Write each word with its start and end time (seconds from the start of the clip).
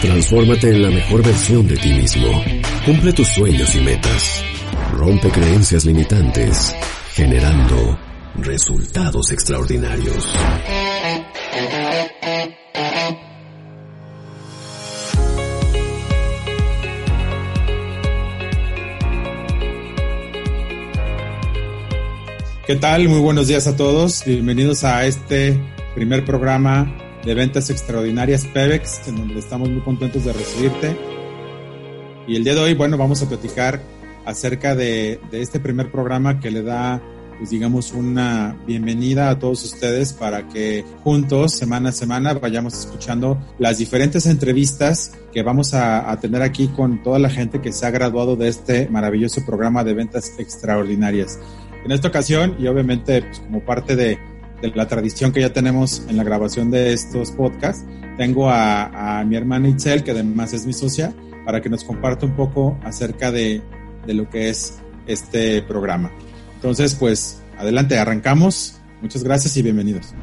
Transfórmate 0.00 0.70
en 0.70 0.82
la 0.82 0.90
mejor 0.90 1.24
versión 1.24 1.66
de 1.66 1.76
ti 1.76 1.92
mismo. 1.92 2.28
Cumple 2.86 3.12
tus 3.12 3.26
sueños 3.26 3.74
y 3.74 3.80
metas. 3.80 4.44
Rompe 4.92 5.28
creencias 5.28 5.84
limitantes, 5.84 6.72
generando 7.14 7.98
resultados 8.36 9.32
extraordinarios. 9.32 10.32
¿Qué 22.68 22.76
tal? 22.76 23.08
Muy 23.08 23.18
buenos 23.18 23.48
días 23.48 23.66
a 23.66 23.76
todos. 23.76 24.22
Bienvenidos 24.24 24.84
a 24.84 25.06
este 25.06 25.60
primer 25.96 26.24
programa 26.24 27.07
de 27.24 27.34
ventas 27.34 27.70
extraordinarias 27.70 28.44
Pevex, 28.46 29.08
en 29.08 29.16
donde 29.16 29.38
estamos 29.38 29.68
muy 29.68 29.80
contentos 29.80 30.24
de 30.24 30.32
recibirte. 30.32 30.96
Y 32.26 32.36
el 32.36 32.44
día 32.44 32.54
de 32.54 32.60
hoy, 32.60 32.74
bueno, 32.74 32.96
vamos 32.96 33.22
a 33.22 33.28
platicar 33.28 33.80
acerca 34.24 34.74
de, 34.74 35.20
este 35.32 35.60
primer 35.60 35.90
programa 35.90 36.40
que 36.40 36.50
le 36.50 36.62
da, 36.62 37.02
pues 37.38 37.50
digamos, 37.50 37.92
una 37.92 38.56
bienvenida 38.66 39.30
a 39.30 39.38
todos 39.38 39.64
ustedes 39.64 40.12
para 40.12 40.48
que 40.48 40.84
juntos, 41.02 41.54
semana 41.54 41.88
a 41.88 41.92
semana, 41.92 42.34
vayamos 42.34 42.74
escuchando 42.78 43.38
las 43.58 43.78
diferentes 43.78 44.26
entrevistas 44.26 45.12
que 45.32 45.42
vamos 45.42 45.72
a, 45.72 46.10
a 46.10 46.20
tener 46.20 46.42
aquí 46.42 46.68
con 46.68 47.02
toda 47.02 47.18
la 47.18 47.30
gente 47.30 47.60
que 47.60 47.72
se 47.72 47.86
ha 47.86 47.90
graduado 47.90 48.36
de 48.36 48.48
este 48.48 48.88
maravilloso 48.90 49.44
programa 49.46 49.82
de 49.82 49.94
ventas 49.94 50.32
extraordinarias. 50.38 51.38
En 51.84 51.92
esta 51.92 52.08
ocasión, 52.08 52.56
y 52.58 52.66
obviamente 52.66 53.22
pues, 53.22 53.40
como 53.40 53.60
parte 53.64 53.96
de, 53.96 54.18
de, 54.60 54.70
la 54.74 54.88
tradición 54.88 55.32
que 55.32 55.40
ya 55.40 55.52
tenemos 55.52 56.02
en 56.08 56.16
la 56.16 56.24
grabación 56.24 56.70
de 56.70 56.92
estos 56.92 57.30
podcasts, 57.30 57.84
tengo 58.16 58.50
a, 58.50 59.24
mi 59.26 59.36
hermana 59.36 59.68
Itzel, 59.68 60.02
que 60.02 60.10
además 60.10 60.52
es 60.52 60.66
mi 60.66 60.72
socia, 60.72 61.14
para 61.44 61.60
que 61.60 61.68
nos 61.68 61.84
comparta 61.84 62.26
un 62.26 62.36
poco 62.36 62.78
acerca 62.82 63.30
de, 63.30 63.62
de 64.06 64.14
lo 64.14 64.28
que 64.28 64.48
es 64.48 64.80
este 65.06 65.62
programa. 65.62 66.12
Entonces, 66.56 66.94
pues, 66.94 67.42
adelante, 67.56 67.98
arrancamos. 67.98 68.80
Muchas 69.00 69.22
gracias 69.22 69.56
y 69.56 69.62
bienvenidos. 69.62 70.14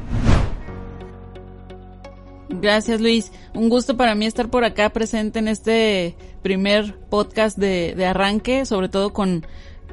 Gracias 2.48 3.00
Luis, 3.00 3.32
un 3.54 3.68
gusto 3.68 3.96
para 3.96 4.14
mí 4.14 4.24
estar 4.24 4.50
por 4.50 4.64
acá 4.64 4.90
presente 4.90 5.40
en 5.40 5.48
este 5.48 6.16
primer 6.42 6.96
podcast 7.10 7.58
de, 7.58 7.94
de 7.96 8.06
arranque, 8.06 8.64
sobre 8.66 8.88
todo 8.88 9.12
con 9.12 9.44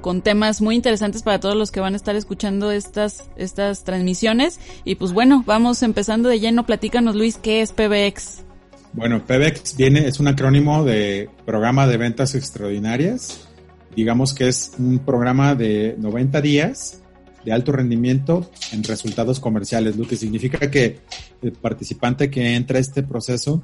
con 0.03 0.21
temas 0.21 0.61
muy 0.61 0.75
interesantes 0.75 1.23
para 1.23 1.39
todos 1.39 1.55
los 1.55 1.71
que 1.71 1.79
van 1.79 1.93
a 1.93 1.95
estar 1.95 2.15
escuchando 2.17 2.71
estas, 2.71 3.23
estas 3.37 3.85
transmisiones. 3.85 4.59
Y 4.83 4.95
pues 4.95 5.13
bueno, 5.13 5.43
vamos 5.47 5.81
empezando 5.81 6.27
de 6.27 6.41
lleno. 6.41 6.65
Platícanos, 6.65 7.15
Luis, 7.15 7.37
¿qué 7.37 7.61
es 7.61 7.71
PBX? 7.71 8.43
Bueno, 8.91 9.25
PBX 9.25 9.77
viene, 9.77 10.05
es 10.05 10.19
un 10.19 10.27
acrónimo 10.27 10.83
de 10.83 11.29
Programa 11.45 11.87
de 11.87 11.95
Ventas 11.95 12.35
Extraordinarias. 12.35 13.47
Digamos 13.95 14.33
que 14.33 14.49
es 14.49 14.73
un 14.77 14.99
programa 14.99 15.55
de 15.55 15.95
90 15.97 16.41
días 16.41 17.01
de 17.45 17.53
alto 17.53 17.71
rendimiento 17.71 18.51
en 18.73 18.83
resultados 18.83 19.39
comerciales, 19.39 19.95
lo 19.95 20.05
que 20.05 20.17
significa 20.17 20.69
que 20.69 20.99
el 21.41 21.53
participante 21.53 22.29
que 22.29 22.55
entra 22.55 22.77
a 22.77 22.81
este 22.81 23.03
proceso 23.03 23.63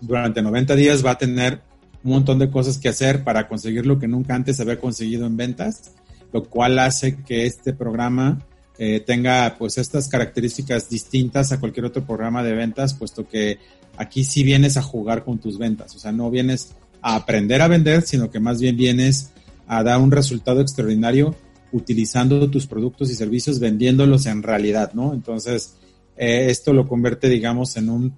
durante 0.00 0.42
90 0.42 0.74
días 0.74 1.06
va 1.06 1.12
a 1.12 1.18
tener 1.18 1.62
un 2.02 2.10
montón 2.12 2.38
de 2.38 2.50
cosas 2.50 2.78
que 2.78 2.88
hacer 2.88 3.24
para 3.24 3.48
conseguir 3.48 3.86
lo 3.86 3.98
que 3.98 4.08
nunca 4.08 4.34
antes 4.34 4.60
había 4.60 4.78
conseguido 4.78 5.26
en 5.26 5.36
ventas, 5.36 5.92
lo 6.32 6.44
cual 6.44 6.78
hace 6.78 7.16
que 7.22 7.46
este 7.46 7.72
programa 7.72 8.44
eh, 8.78 9.00
tenga 9.00 9.56
pues 9.58 9.76
estas 9.78 10.08
características 10.08 10.88
distintas 10.88 11.52
a 11.52 11.60
cualquier 11.60 11.86
otro 11.86 12.04
programa 12.04 12.42
de 12.42 12.54
ventas, 12.54 12.94
puesto 12.94 13.28
que 13.28 13.58
aquí 13.96 14.24
sí 14.24 14.42
vienes 14.42 14.76
a 14.76 14.82
jugar 14.82 15.24
con 15.24 15.38
tus 15.38 15.58
ventas, 15.58 15.94
o 15.94 15.98
sea, 15.98 16.12
no 16.12 16.30
vienes 16.30 16.72
a 17.02 17.16
aprender 17.16 17.60
a 17.62 17.68
vender, 17.68 18.02
sino 18.02 18.30
que 18.30 18.40
más 18.40 18.60
bien 18.60 18.76
vienes 18.76 19.32
a 19.66 19.82
dar 19.82 20.00
un 20.00 20.10
resultado 20.10 20.60
extraordinario 20.60 21.34
utilizando 21.72 22.50
tus 22.50 22.66
productos 22.66 23.10
y 23.10 23.14
servicios, 23.14 23.60
vendiéndolos 23.60 24.26
en 24.26 24.42
realidad, 24.42 24.92
¿no? 24.94 25.12
Entonces, 25.12 25.76
eh, 26.16 26.46
esto 26.50 26.72
lo 26.72 26.88
convierte, 26.88 27.28
digamos, 27.28 27.76
en 27.76 27.88
un, 27.88 28.14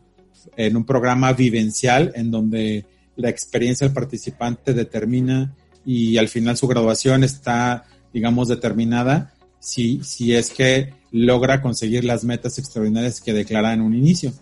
en 0.56 0.76
un 0.76 0.84
programa 0.84 1.32
vivencial 1.32 2.12
en 2.14 2.31
donde 2.31 2.87
la 3.17 3.28
experiencia 3.28 3.87
del 3.87 3.95
participante 3.95 4.75
determina 4.75 5.55
y 5.84 6.17
al 6.19 6.28
final 6.28 6.56
su 6.56 6.69
graduación 6.69 7.25
está, 7.25 7.84
digamos, 8.12 8.49
determinada 8.49 9.34
si, 9.59 10.03
si 10.03 10.34
es 10.34 10.50
que 10.50 10.95
logra 11.11 11.62
conseguir 11.62 12.05
las 12.05 12.25
metas 12.25 12.59
extraordinarias 12.59 13.21
que 13.21 13.33
declara 13.33 13.73
en 13.73 13.81
un 13.81 13.95
inicio. 13.95 14.33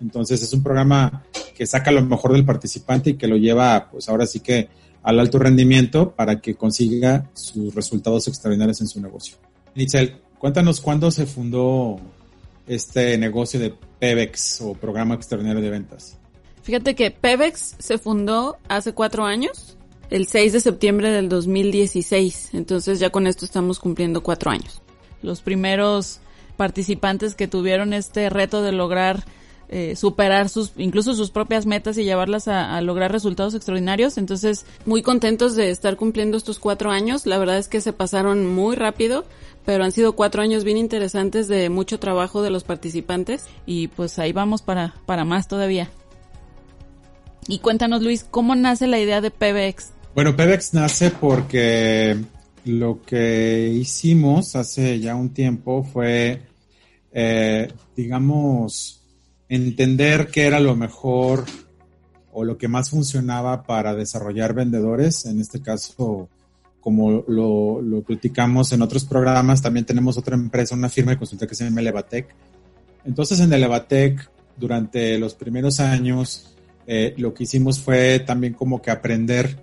Entonces 0.00 0.42
es 0.42 0.52
un 0.52 0.62
programa 0.62 1.24
que 1.54 1.66
saca 1.66 1.90
lo 1.90 2.04
mejor 2.04 2.32
del 2.32 2.44
participante 2.44 3.10
y 3.10 3.14
que 3.14 3.26
lo 3.26 3.36
lleva, 3.36 3.88
pues 3.90 4.08
ahora 4.08 4.26
sí 4.26 4.40
que 4.40 4.68
al 5.02 5.20
alto 5.20 5.38
rendimiento 5.38 6.12
para 6.14 6.40
que 6.40 6.56
consiga 6.56 7.30
sus 7.32 7.74
resultados 7.74 8.28
extraordinarios 8.28 8.80
en 8.80 8.88
su 8.88 9.00
negocio. 9.00 9.36
Nitzel, 9.74 10.16
cuéntanos 10.38 10.80
cuándo 10.80 11.10
se 11.10 11.26
fundó 11.26 11.98
este 12.66 13.16
negocio 13.16 13.60
de 13.60 13.72
PEVEX 13.98 14.60
o 14.62 14.74
Programa 14.74 15.14
Extraordinario 15.14 15.62
de 15.62 15.70
Ventas. 15.70 16.15
Fíjate 16.66 16.96
que 16.96 17.12
Pevex 17.12 17.76
se 17.78 17.96
fundó 17.96 18.56
hace 18.68 18.92
cuatro 18.92 19.24
años, 19.24 19.76
el 20.10 20.26
6 20.26 20.52
de 20.52 20.58
septiembre 20.58 21.12
del 21.12 21.28
2016. 21.28 22.54
Entonces 22.54 22.98
ya 22.98 23.10
con 23.10 23.28
esto 23.28 23.44
estamos 23.44 23.78
cumpliendo 23.78 24.20
cuatro 24.24 24.50
años. 24.50 24.82
Los 25.22 25.42
primeros 25.42 26.18
participantes 26.56 27.36
que 27.36 27.46
tuvieron 27.46 27.92
este 27.92 28.30
reto 28.30 28.62
de 28.62 28.72
lograr 28.72 29.22
eh, 29.68 29.94
superar 29.94 30.48
sus, 30.48 30.72
incluso 30.76 31.14
sus 31.14 31.30
propias 31.30 31.66
metas 31.66 31.98
y 31.98 32.04
llevarlas 32.04 32.48
a, 32.48 32.76
a, 32.76 32.80
lograr 32.80 33.12
resultados 33.12 33.54
extraordinarios. 33.54 34.18
Entonces, 34.18 34.66
muy 34.86 35.02
contentos 35.02 35.54
de 35.54 35.70
estar 35.70 35.94
cumpliendo 35.94 36.36
estos 36.36 36.58
cuatro 36.58 36.90
años. 36.90 37.26
La 37.26 37.38
verdad 37.38 37.58
es 37.58 37.68
que 37.68 37.80
se 37.80 37.92
pasaron 37.92 38.44
muy 38.44 38.74
rápido, 38.74 39.24
pero 39.64 39.84
han 39.84 39.92
sido 39.92 40.14
cuatro 40.16 40.42
años 40.42 40.64
bien 40.64 40.78
interesantes 40.78 41.46
de 41.46 41.68
mucho 41.68 42.00
trabajo 42.00 42.42
de 42.42 42.50
los 42.50 42.64
participantes 42.64 43.46
y 43.66 43.86
pues 43.86 44.18
ahí 44.18 44.32
vamos 44.32 44.62
para, 44.62 44.96
para 45.06 45.24
más 45.24 45.46
todavía. 45.46 45.92
Y 47.48 47.60
cuéntanos, 47.60 48.02
Luis, 48.02 48.26
¿cómo 48.28 48.54
nace 48.56 48.86
la 48.86 48.98
idea 48.98 49.20
de 49.20 49.30
PBX? 49.30 49.92
Bueno, 50.14 50.34
PBX 50.36 50.74
nace 50.74 51.10
porque 51.10 52.16
lo 52.64 53.02
que 53.02 53.68
hicimos 53.72 54.56
hace 54.56 54.98
ya 54.98 55.14
un 55.14 55.30
tiempo 55.30 55.84
fue, 55.84 56.42
eh, 57.12 57.72
digamos, 57.94 59.04
entender 59.48 60.28
qué 60.28 60.46
era 60.46 60.58
lo 60.58 60.74
mejor 60.74 61.44
o 62.32 62.44
lo 62.44 62.58
que 62.58 62.66
más 62.66 62.90
funcionaba 62.90 63.62
para 63.62 63.94
desarrollar 63.94 64.52
vendedores. 64.52 65.24
En 65.26 65.40
este 65.40 65.62
caso, 65.62 66.28
como 66.80 67.24
lo, 67.28 67.80
lo 67.80 68.02
platicamos 68.02 68.72
en 68.72 68.82
otros 68.82 69.04
programas, 69.04 69.62
también 69.62 69.86
tenemos 69.86 70.18
otra 70.18 70.34
empresa, 70.34 70.74
una 70.74 70.88
firma 70.88 71.12
de 71.12 71.18
consulta 71.18 71.46
que 71.46 71.54
se 71.54 71.64
llama 71.64 71.80
Elevatec. 71.80 72.34
Entonces, 73.04 73.38
en 73.38 73.52
Elevatec, 73.52 74.28
durante 74.56 75.16
los 75.18 75.34
primeros 75.34 75.78
años, 75.78 76.55
eh, 76.86 77.14
lo 77.16 77.34
que 77.34 77.44
hicimos 77.44 77.80
fue 77.80 78.20
también 78.20 78.54
como 78.54 78.80
que 78.80 78.90
aprender 78.90 79.56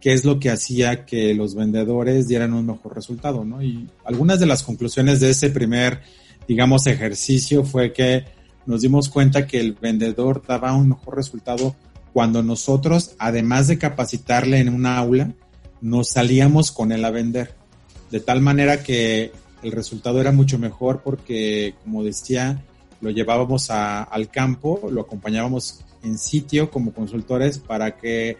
qué 0.00 0.12
es 0.12 0.24
lo 0.24 0.38
que 0.38 0.50
hacía 0.50 1.04
que 1.04 1.34
los 1.34 1.54
vendedores 1.54 2.28
dieran 2.28 2.52
un 2.52 2.66
mejor 2.66 2.94
resultado, 2.94 3.44
¿no? 3.44 3.62
Y 3.62 3.88
algunas 4.04 4.38
de 4.38 4.46
las 4.46 4.62
conclusiones 4.62 5.20
de 5.20 5.30
ese 5.30 5.50
primer, 5.50 6.02
digamos, 6.46 6.86
ejercicio 6.86 7.64
fue 7.64 7.92
que 7.92 8.24
nos 8.66 8.82
dimos 8.82 9.08
cuenta 9.08 9.46
que 9.46 9.58
el 9.58 9.72
vendedor 9.72 10.42
daba 10.46 10.74
un 10.74 10.90
mejor 10.90 11.16
resultado 11.16 11.74
cuando 12.12 12.42
nosotros, 12.42 13.14
además 13.18 13.66
de 13.66 13.78
capacitarle 13.78 14.58
en 14.58 14.68
una 14.68 14.98
aula, 14.98 15.32
nos 15.80 16.10
salíamos 16.10 16.70
con 16.70 16.92
él 16.92 17.04
a 17.04 17.10
vender. 17.10 17.54
De 18.10 18.20
tal 18.20 18.40
manera 18.40 18.82
que 18.82 19.32
el 19.62 19.72
resultado 19.72 20.20
era 20.20 20.32
mucho 20.32 20.58
mejor 20.58 21.02
porque, 21.02 21.74
como 21.82 22.04
decía, 22.04 22.62
lo 23.00 23.10
llevábamos 23.10 23.70
al 23.70 24.30
campo, 24.30 24.88
lo 24.90 25.02
acompañábamos 25.02 25.84
en 26.02 26.18
sitio 26.18 26.70
como 26.70 26.92
consultores 26.92 27.58
para 27.58 27.96
que 27.96 28.36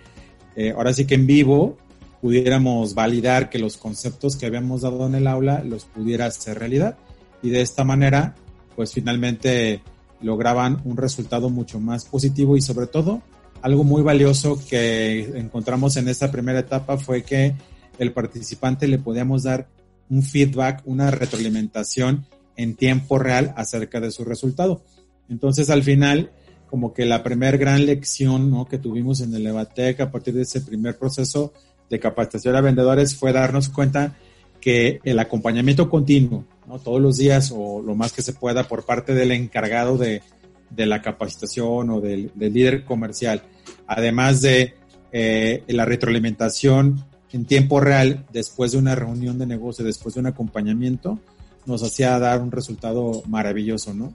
eh, 0.57 0.73
ahora 0.77 0.93
sí 0.93 1.07
que 1.07 1.15
en 1.15 1.27
vivo 1.27 1.77
pudiéramos 2.21 2.95
validar 2.95 3.49
que 3.51 3.59
los 3.59 3.77
conceptos 3.77 4.37
que 4.37 4.47
habíamos 4.47 4.83
dado 4.83 5.07
en 5.07 5.15
el 5.15 5.27
aula 5.27 5.63
los 5.63 5.85
pudiera 5.85 6.27
hacer 6.27 6.59
realidad. 6.59 6.97
Y 7.43 7.51
de 7.51 7.61
esta 7.61 7.85
manera, 7.85 8.35
pues 8.75 8.93
finalmente 8.93 9.83
lograban 10.21 10.81
un 10.85 10.97
resultado 10.97 11.49
mucho 11.49 11.79
más 11.79 12.05
positivo 12.05 12.57
y 12.57 12.61
sobre 12.61 12.89
todo 12.89 13.23
algo 13.63 13.85
muy 13.85 14.03
valioso 14.03 14.61
que 14.69 15.39
encontramos 15.39 15.97
en 15.97 16.09
esta 16.09 16.31
primera 16.31 16.61
etapa 16.61 16.97
fue 16.99 17.23
que 17.23 17.55
el 17.99 18.13
participante 18.13 18.87
le 18.87 18.99
podíamos 18.99 19.43
dar 19.43 19.69
un 20.09 20.23
feedback, 20.23 20.83
una 20.85 21.11
retroalimentación 21.11 22.27
en 22.57 22.77
tiempo 22.77 23.19
real 23.19 23.53
acerca 23.57 24.01
de 24.01 24.11
su 24.11 24.25
resultado. 24.25 24.83
Entonces 25.29 25.71
al 25.71 25.83
final, 25.83 26.31
como 26.69 26.93
que 26.93 27.05
la 27.05 27.23
primer 27.23 27.59
gran 27.59 27.87
lección 27.87 28.51
¿no? 28.51 28.67
que 28.67 28.79
tuvimos 28.79 29.21
en 29.21 29.35
el 29.35 29.47
Evatec 29.47 30.01
a 30.01 30.11
partir 30.11 30.35
de 30.35 30.43
ese 30.43 30.61
primer 30.61 30.97
proceso 30.97 31.53
de 31.89 31.99
capacitación 31.99 32.55
a 32.57 32.61
vendedores 32.61 33.17
fue 33.17 33.33
darnos 33.33 33.69
cuenta 33.69 34.17
que 34.61 35.01
el 35.05 35.19
acompañamiento 35.19 35.89
continuo, 35.89 36.45
¿no? 36.67 36.79
todos 36.79 37.01
los 37.01 37.17
días 37.17 37.53
o 37.55 37.81
lo 37.81 37.95
más 37.95 38.13
que 38.13 38.23
se 38.23 38.33
pueda 38.33 38.65
por 38.65 38.85
parte 38.85 39.15
del 39.15 39.33
encargado 39.33 39.97
de, 39.97 40.23
de 40.71 40.87
la 40.87 41.03
capacitación 41.03 41.91
o 41.91 42.01
del, 42.01 42.31
líder 42.37 42.85
comercial, 42.85 43.43
además 43.87 44.41
de 44.41 44.75
eh, 45.13 45.63
la 45.69 45.85
retroalimentación 45.85 47.05
en 47.33 47.45
tiempo 47.45 47.81
real 47.81 48.27
después 48.33 48.73
de 48.73 48.79
una 48.79 48.95
reunión 48.95 49.39
de 49.39 49.47
negocio, 49.47 49.85
después 49.85 50.15
de 50.15 50.21
un 50.21 50.27
acompañamiento, 50.27 51.19
nos 51.67 51.83
hacía 51.83 52.19
dar 52.19 52.41
un 52.41 52.51
resultado 52.51 53.23
maravilloso, 53.27 53.93
¿no? 53.93 54.15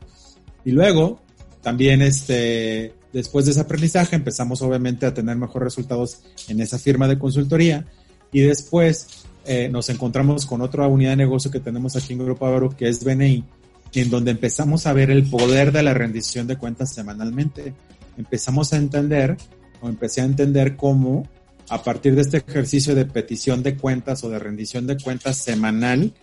Y 0.65 0.71
luego, 0.71 1.19
también 1.63 2.01
este, 2.01 2.93
después 3.13 3.45
de 3.45 3.51
ese 3.51 3.61
aprendizaje 3.61 4.17
empezamos 4.17 4.61
obviamente 4.61 5.05
a 5.05 5.13
tener 5.13 5.37
mejores 5.37 5.67
resultados 5.67 6.19
en 6.49 6.59
esa 6.59 6.77
firma 6.77 7.07
de 7.07 7.17
consultoría 7.17 7.85
y 8.33 8.41
después 8.41 9.25
eh, 9.45 9.69
nos 9.71 9.89
encontramos 9.89 10.45
con 10.45 10.61
otra 10.61 10.87
unidad 10.87 11.11
de 11.11 11.17
negocio 11.17 11.49
que 11.49 11.61
tenemos 11.61 11.95
aquí 11.95 12.13
en 12.13 12.19
Grupo 12.19 12.45
Avaro 12.45 12.69
que 12.69 12.89
es 12.89 13.01
BNI, 13.03 13.45
en 13.93 14.09
donde 14.09 14.31
empezamos 14.31 14.85
a 14.85 14.93
ver 14.93 15.09
el 15.09 15.23
poder 15.23 15.71
de 15.71 15.83
la 15.83 15.93
rendición 15.93 16.47
de 16.47 16.57
cuentas 16.57 16.93
semanalmente. 16.93 17.73
Empezamos 18.17 18.73
a 18.73 18.77
entender, 18.77 19.37
o 19.81 19.87
empecé 19.87 20.19
a 20.19 20.25
entender 20.25 20.75
cómo 20.75 21.27
a 21.69 21.81
partir 21.81 22.13
de 22.13 22.21
este 22.21 22.43
ejercicio 22.45 22.93
de 22.93 23.05
petición 23.05 23.63
de 23.63 23.77
cuentas 23.77 24.21
o 24.25 24.29
de 24.29 24.37
rendición 24.37 24.85
de 24.85 24.97
cuentas 24.97 25.37
semanal, 25.37 26.13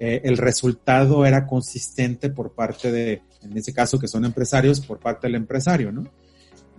eh, 0.00 0.22
el 0.24 0.36
resultado 0.36 1.24
era 1.24 1.46
consistente 1.46 2.28
por 2.30 2.52
parte 2.52 2.90
de, 2.90 3.22
en 3.42 3.56
ese 3.56 3.72
caso 3.72 3.98
que 3.98 4.08
son 4.08 4.24
empresarios, 4.24 4.80
por 4.80 4.98
parte 4.98 5.26
del 5.26 5.36
empresario, 5.36 5.92
¿no? 5.92 6.04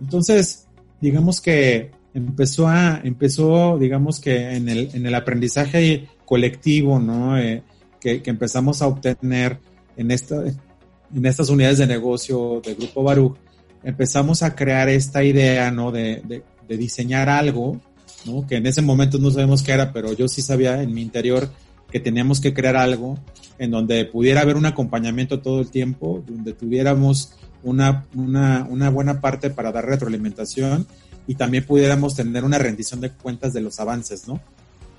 Entonces, 0.00 0.66
digamos 1.00 1.40
que 1.40 1.90
empezó 2.14 2.68
a, 2.68 3.00
empezó, 3.02 3.78
digamos 3.78 4.20
que 4.20 4.54
en 4.54 4.68
el, 4.68 4.90
en 4.94 5.06
el 5.06 5.14
aprendizaje 5.14 6.08
colectivo, 6.24 6.98
¿no? 6.98 7.38
Eh, 7.38 7.62
que, 8.00 8.22
que, 8.22 8.30
empezamos 8.30 8.82
a 8.82 8.88
obtener 8.88 9.58
en, 9.96 10.10
esta, 10.10 10.42
en 10.44 11.26
estas 11.26 11.48
unidades 11.50 11.78
de 11.78 11.86
negocio 11.86 12.60
del 12.64 12.76
Grupo 12.76 13.02
Baruch, 13.02 13.36
empezamos 13.84 14.42
a 14.42 14.54
crear 14.54 14.88
esta 14.88 15.22
idea, 15.22 15.70
¿no? 15.70 15.92
De, 15.92 16.22
de, 16.24 16.42
de 16.68 16.76
diseñar 16.76 17.28
algo, 17.28 17.80
¿no? 18.24 18.46
Que 18.46 18.56
en 18.56 18.66
ese 18.66 18.82
momento 18.82 19.18
no 19.18 19.30
sabemos 19.30 19.62
qué 19.62 19.72
era, 19.72 19.92
pero 19.92 20.12
yo 20.12 20.28
sí 20.28 20.42
sabía 20.42 20.82
en 20.82 20.92
mi 20.92 21.02
interior 21.02 21.48
que 21.92 22.00
teníamos 22.00 22.40
que 22.40 22.54
crear 22.54 22.76
algo 22.76 23.18
en 23.58 23.70
donde 23.70 24.04
pudiera 24.06 24.40
haber 24.40 24.56
un 24.56 24.66
acompañamiento 24.66 25.40
todo 25.40 25.60
el 25.60 25.70
tiempo, 25.70 26.24
donde 26.26 26.54
tuviéramos 26.54 27.34
una, 27.62 28.06
una, 28.14 28.90
buena 28.90 29.20
parte 29.20 29.50
para 29.50 29.70
dar 29.70 29.86
retroalimentación 29.86 30.86
y 31.26 31.36
también 31.36 31.64
pudiéramos 31.64 32.16
tener 32.16 32.42
una 32.42 32.58
rendición 32.58 33.00
de 33.00 33.10
cuentas 33.10 33.52
de 33.52 33.60
los 33.60 33.78
avances, 33.78 34.26
¿no? 34.26 34.40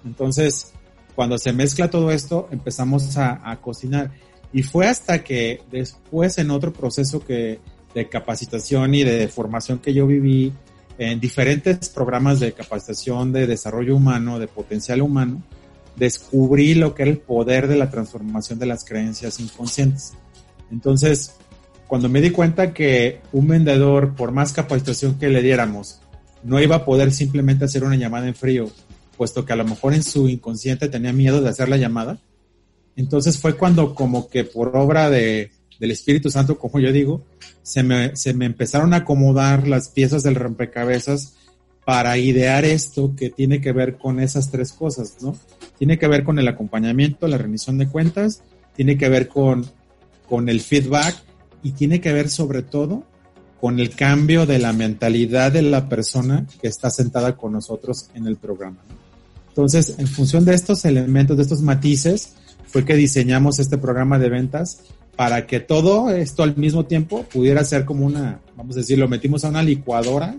Entonces, 0.06 0.72
cuando 1.16 1.38
se 1.38 1.52
mezcla 1.52 1.90
todo 1.90 2.12
esto, 2.12 2.48
empezamos 2.52 3.18
a, 3.18 3.42
a 3.50 3.60
cocinar. 3.60 4.12
Y 4.54 4.64
fue 4.64 4.88
hasta 4.88 5.24
que 5.24 5.62
después 5.72 6.38
en 6.38 6.52
otro 6.52 6.72
proceso 6.72 7.26
que, 7.26 7.60
de 7.94 8.08
capacitación 8.08 8.96
y 8.96 9.04
de 9.04 9.28
formación 9.28 9.80
que 9.80 9.94
yo 9.94 10.08
viví 10.08 10.54
en 10.98 11.20
diferentes 11.20 11.90
programas 11.90 12.40
de 12.40 12.54
capacitación 12.54 13.32
de 13.32 13.48
desarrollo 13.48 13.96
humano, 13.96 14.40
de 14.40 14.48
potencial 14.48 15.02
humano, 15.02 15.42
descubrí 15.96 16.76
lo 16.76 16.96
que 16.96 17.04
era 17.04 17.12
el 17.12 17.20
poder 17.20 17.68
de 17.68 17.76
la 17.76 17.90
transformación 17.90 18.60
de 18.60 18.66
las 18.66 18.84
creencias 18.84 19.40
inconscientes. 19.40 20.14
Entonces, 20.72 21.36
cuando 21.88 22.10
me 22.10 22.22
di 22.22 22.32
cuenta 22.32 22.74
que 22.74 23.22
un 23.32 23.48
vendedor, 23.48 24.16
por 24.16 24.32
más 24.32 24.54
capacitación 24.54 25.20
que 25.20 25.30
le 25.30 25.42
diéramos, 25.42 26.00
no 26.44 26.60
iba 26.60 26.78
a 26.78 26.86
poder 26.86 27.12
simplemente 27.12 27.66
hacer 27.66 27.84
una 27.84 27.96
llamada 27.96 28.28
en 28.28 28.36
frío, 28.36 28.70
puesto 29.18 29.46
que 29.46 29.54
a 29.54 29.58
lo 29.58 29.66
mejor 29.66 29.94
en 29.94 30.04
su 30.04 30.28
inconsciente 30.28 30.90
tenía 30.90 31.14
miedo 31.14 31.42
de 31.42 31.50
hacer 31.50 31.70
la 31.70 31.78
llamada, 31.78 32.20
entonces 32.96 33.38
fue 33.38 33.56
cuando 33.56 33.96
como 33.96 34.28
que 34.30 34.44
por 34.44 34.76
obra 34.76 35.10
de, 35.10 35.52
del 35.80 35.92
Espíritu 35.92 36.30
Santo, 36.30 36.58
como 36.58 36.80
yo 36.80 36.92
digo, 36.92 37.24
se 37.62 37.84
me, 37.84 38.16
se 38.16 38.34
me 38.34 38.46
empezaron 38.46 38.94
a 38.94 38.98
acomodar 38.98 39.68
las 39.68 39.90
piezas 39.90 40.24
del 40.24 40.36
rompecabezas 40.36 41.36
para 41.86 42.18
idear 42.18 42.66
esto 42.66 43.14
que 43.16 43.30
tiene 43.30 43.60
que 43.60 43.72
ver 43.72 43.98
con 43.98 44.20
esas 44.20 44.52
tres 44.52 44.72
cosas, 44.72 45.18
¿no? 45.22 45.36
Tiene 45.78 45.98
que 45.98 46.08
ver 46.08 46.24
con 46.24 46.40
el 46.40 46.48
acompañamiento, 46.48 47.28
la 47.28 47.38
rendición 47.38 47.78
de 47.78 47.88
cuentas, 47.88 48.42
tiene 48.76 48.98
que 48.98 49.10
ver 49.10 49.28
con, 49.28 49.66
con 50.30 50.48
el 50.50 50.62
feedback 50.62 51.16
y 51.62 51.72
tiene 51.72 52.00
que 52.00 52.14
ver 52.14 52.30
sobre 52.30 52.62
todo 52.62 53.04
con 53.60 53.80
el 53.80 53.96
cambio 53.96 54.46
de 54.46 54.60
la 54.60 54.74
mentalidad 54.74 55.52
de 55.52 55.62
la 55.62 55.88
persona 55.88 56.46
que 56.62 56.68
está 56.68 56.90
sentada 56.90 57.38
con 57.38 57.54
nosotros 57.54 58.10
en 58.14 58.28
el 58.28 58.36
programa. 58.38 58.80
Entonces, 59.50 59.96
en 59.98 60.08
función 60.08 60.46
de 60.46 60.54
estos 60.54 60.84
elementos, 60.86 61.38
de 61.38 61.44
estos 61.44 61.62
matices, 61.62 62.34
fue 62.66 62.86
que 62.86 62.96
diseñamos 62.96 63.60
este 63.60 63.78
programa 63.78 64.20
de 64.20 64.30
ventas 64.30 64.80
para 65.16 65.46
que 65.46 65.60
todo 65.60 66.10
esto 66.10 66.44
al 66.44 66.58
mismo 66.58 66.86
tiempo 66.86 67.24
pudiera 67.32 67.64
ser 67.64 67.86
como 67.86 68.06
una, 68.06 68.42
vamos 68.58 68.76
a 68.76 68.80
decir, 68.80 68.98
lo 68.98 69.08
metimos 69.08 69.46
a 69.46 69.50
una 69.50 69.62
licuadora 69.62 70.36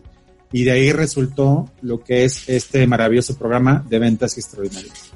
y 0.55 0.63
de 0.63 0.71
ahí 0.71 0.93
resultó 0.93 1.69
lo 1.83 2.05
que 2.05 2.23
es 2.23 2.49
este 2.49 2.87
maravilloso 2.87 3.37
programa 3.37 3.85
de 3.89 3.99
ventas 3.99 4.39
extraordinarias. 4.39 5.11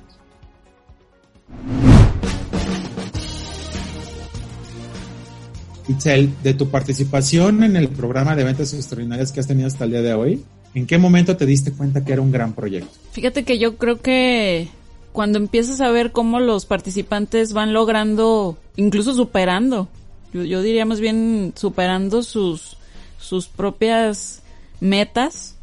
Itzel, 5.87 6.35
de 6.43 6.55
tu 6.55 6.69
participación 6.71 7.63
en 7.63 7.77
el 7.77 7.87
programa 7.87 8.35
de 8.35 8.43
ventas 8.43 8.75
extraordinarias 8.75 9.31
que 9.31 9.39
has 9.39 9.47
tenido 9.47 9.69
hasta 9.69 9.85
el 9.85 9.93
día 9.93 10.03
de 10.03 10.13
hoy, 10.13 10.43
¿en 10.75 10.89
qué 10.89 10.99
momento 10.99 11.37
te 11.37 11.47
diste 11.47 11.71
cuenta 11.71 12.05
que 12.05 12.15
era 12.15 12.21
un 12.21 12.33
gran 12.33 12.53
proyecto? 12.53 12.91
Fíjate 13.13 13.45
que 13.45 13.61
yo 13.61 13.77
creo 13.77 14.03
que 14.03 14.67
cuando 15.13 15.39
empiezas 15.39 15.81
a 15.81 15.93
ver 15.93 16.11
cómo 16.11 16.41
los 16.41 16.67
participantes 16.67 17.53
van 17.53 17.73
logrando, 17.73 18.59
incluso 18.75 19.15
superando, 19.15 19.87
yo, 20.33 20.43
yo 20.43 20.63
diría 20.63 20.85
más 20.85 20.99
bien 20.99 21.53
superando 21.55 22.25
sus, 22.25 22.77
sus 23.21 23.47
propias 23.47 24.43
metas, 24.81 25.57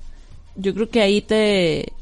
yo 0.55 0.73
creo 0.73 0.89
que 0.89 1.01
ahí 1.01 1.21
te, 1.21 1.93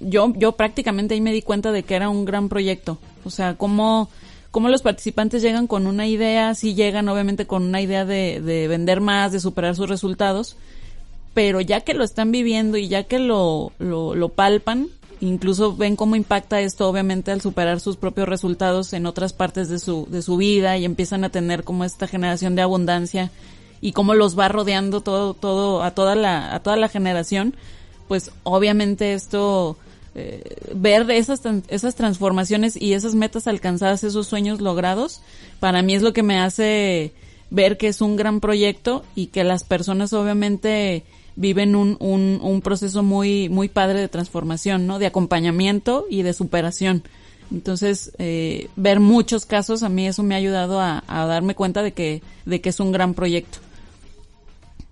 yo, 0.00 0.32
yo 0.36 0.52
prácticamente 0.52 1.14
ahí 1.14 1.20
me 1.20 1.32
di 1.32 1.42
cuenta 1.42 1.72
de 1.72 1.82
que 1.82 1.94
era 1.94 2.08
un 2.08 2.24
gran 2.24 2.48
proyecto. 2.48 2.98
O 3.24 3.30
sea, 3.30 3.54
cómo, 3.54 4.08
cómo 4.50 4.68
los 4.68 4.82
participantes 4.82 5.42
llegan 5.42 5.66
con 5.66 5.86
una 5.86 6.06
idea, 6.06 6.54
sí 6.54 6.74
llegan 6.74 7.08
obviamente 7.08 7.46
con 7.46 7.64
una 7.64 7.80
idea 7.80 8.04
de, 8.04 8.40
de 8.40 8.68
vender 8.68 9.00
más, 9.00 9.32
de 9.32 9.40
superar 9.40 9.74
sus 9.76 9.88
resultados, 9.88 10.56
pero 11.34 11.60
ya 11.60 11.80
que 11.80 11.94
lo 11.94 12.04
están 12.04 12.32
viviendo 12.32 12.76
y 12.76 12.88
ya 12.88 13.04
que 13.04 13.18
lo, 13.18 13.72
lo, 13.78 14.14
lo 14.14 14.28
palpan, 14.30 14.88
incluso 15.20 15.76
ven 15.76 15.96
cómo 15.96 16.16
impacta 16.16 16.60
esto 16.60 16.88
obviamente 16.88 17.30
al 17.30 17.40
superar 17.40 17.80
sus 17.80 17.96
propios 17.96 18.28
resultados 18.28 18.92
en 18.92 19.06
otras 19.06 19.32
partes 19.32 19.68
de 19.68 19.78
su, 19.78 20.06
de 20.10 20.22
su 20.22 20.36
vida 20.36 20.76
y 20.76 20.84
empiezan 20.84 21.24
a 21.24 21.30
tener 21.30 21.64
como 21.64 21.84
esta 21.84 22.06
generación 22.06 22.54
de 22.54 22.62
abundancia 22.62 23.30
y 23.80 23.92
cómo 23.92 24.14
los 24.14 24.38
va 24.38 24.48
rodeando 24.48 25.00
todo, 25.00 25.34
todo, 25.34 25.82
a 25.82 25.92
toda 25.92 26.14
la, 26.14 26.54
a 26.54 26.60
toda 26.60 26.76
la 26.76 26.88
generación, 26.88 27.54
pues 28.08 28.30
obviamente 28.42 29.12
esto, 29.12 29.76
eh, 30.14 30.56
ver 30.74 31.10
esas, 31.10 31.42
esas 31.68 31.94
transformaciones 31.94 32.80
y 32.80 32.94
esas 32.94 33.14
metas 33.14 33.46
alcanzadas, 33.46 34.04
esos 34.04 34.26
sueños 34.26 34.60
logrados, 34.60 35.20
para 35.60 35.82
mí 35.82 35.94
es 35.94 36.02
lo 36.02 36.12
que 36.12 36.22
me 36.22 36.38
hace 36.38 37.12
ver 37.50 37.76
que 37.76 37.88
es 37.88 38.00
un 38.00 38.16
gran 38.16 38.40
proyecto 38.40 39.04
y 39.14 39.26
que 39.26 39.44
las 39.44 39.64
personas 39.64 40.12
obviamente 40.12 41.04
viven 41.36 41.76
un, 41.76 41.96
un, 42.00 42.40
un 42.42 42.62
proceso 42.62 43.02
muy, 43.02 43.48
muy 43.48 43.68
padre 43.68 44.00
de 44.00 44.08
transformación, 44.08 44.86
¿no? 44.86 44.98
De 44.98 45.06
acompañamiento 45.06 46.06
y 46.10 46.22
de 46.22 46.32
superación. 46.32 47.02
Entonces, 47.52 48.12
eh, 48.18 48.68
ver 48.74 48.98
muchos 48.98 49.46
casos, 49.46 49.82
a 49.82 49.88
mí 49.88 50.06
eso 50.06 50.22
me 50.22 50.34
ha 50.34 50.38
ayudado 50.38 50.80
a, 50.80 51.04
a, 51.06 51.26
darme 51.26 51.54
cuenta 51.54 51.82
de 51.82 51.92
que, 51.92 52.22
de 52.44 52.60
que 52.60 52.70
es 52.70 52.80
un 52.80 52.90
gran 52.90 53.14
proyecto. 53.14 53.58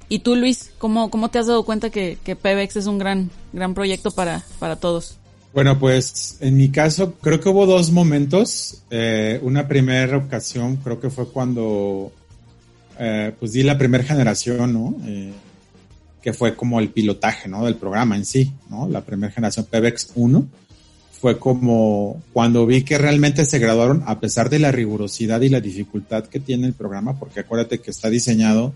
Y 0.08 0.20
tú, 0.20 0.36
Luis, 0.36 0.70
¿cómo, 0.78 1.10
cómo 1.10 1.30
te 1.30 1.38
has 1.38 1.46
dado 1.46 1.64
cuenta 1.64 1.90
que, 1.90 2.18
que 2.22 2.36
es 2.74 2.86
un 2.86 2.98
gran, 2.98 3.30
gran 3.52 3.74
proyecto 3.74 4.10
para, 4.10 4.44
para 4.58 4.76
todos? 4.76 5.18
Bueno, 5.54 5.78
pues 5.78 6.38
en 6.40 6.56
mi 6.56 6.70
caso 6.70 7.14
creo 7.14 7.40
que 7.40 7.48
hubo 7.48 7.64
dos 7.64 7.92
momentos. 7.92 8.82
Eh, 8.90 9.38
una 9.42 9.68
primera 9.68 10.16
ocasión 10.16 10.76
creo 10.76 10.98
que 10.98 11.10
fue 11.10 11.28
cuando 11.28 12.10
eh, 12.98 13.32
pues 13.38 13.52
di 13.52 13.62
la 13.62 13.78
primera 13.78 14.02
generación, 14.02 14.72
¿no? 14.72 14.96
Eh, 15.06 15.32
que 16.20 16.32
fue 16.32 16.56
como 16.56 16.80
el 16.80 16.88
pilotaje, 16.88 17.48
¿no? 17.48 17.64
Del 17.64 17.76
programa 17.76 18.16
en 18.16 18.24
sí, 18.24 18.52
¿no? 18.68 18.88
La 18.88 19.02
primera 19.02 19.32
generación 19.32 19.66
PBX 19.66 20.12
1. 20.16 20.44
fue 21.12 21.38
como 21.38 22.20
cuando 22.32 22.66
vi 22.66 22.82
que 22.82 22.98
realmente 22.98 23.44
se 23.44 23.60
graduaron 23.60 24.02
a 24.06 24.18
pesar 24.18 24.50
de 24.50 24.58
la 24.58 24.72
rigurosidad 24.72 25.40
y 25.42 25.50
la 25.50 25.60
dificultad 25.60 26.24
que 26.24 26.40
tiene 26.40 26.66
el 26.66 26.74
programa, 26.74 27.16
porque 27.18 27.40
acuérdate 27.40 27.78
que 27.78 27.92
está 27.92 28.10
diseñado 28.10 28.72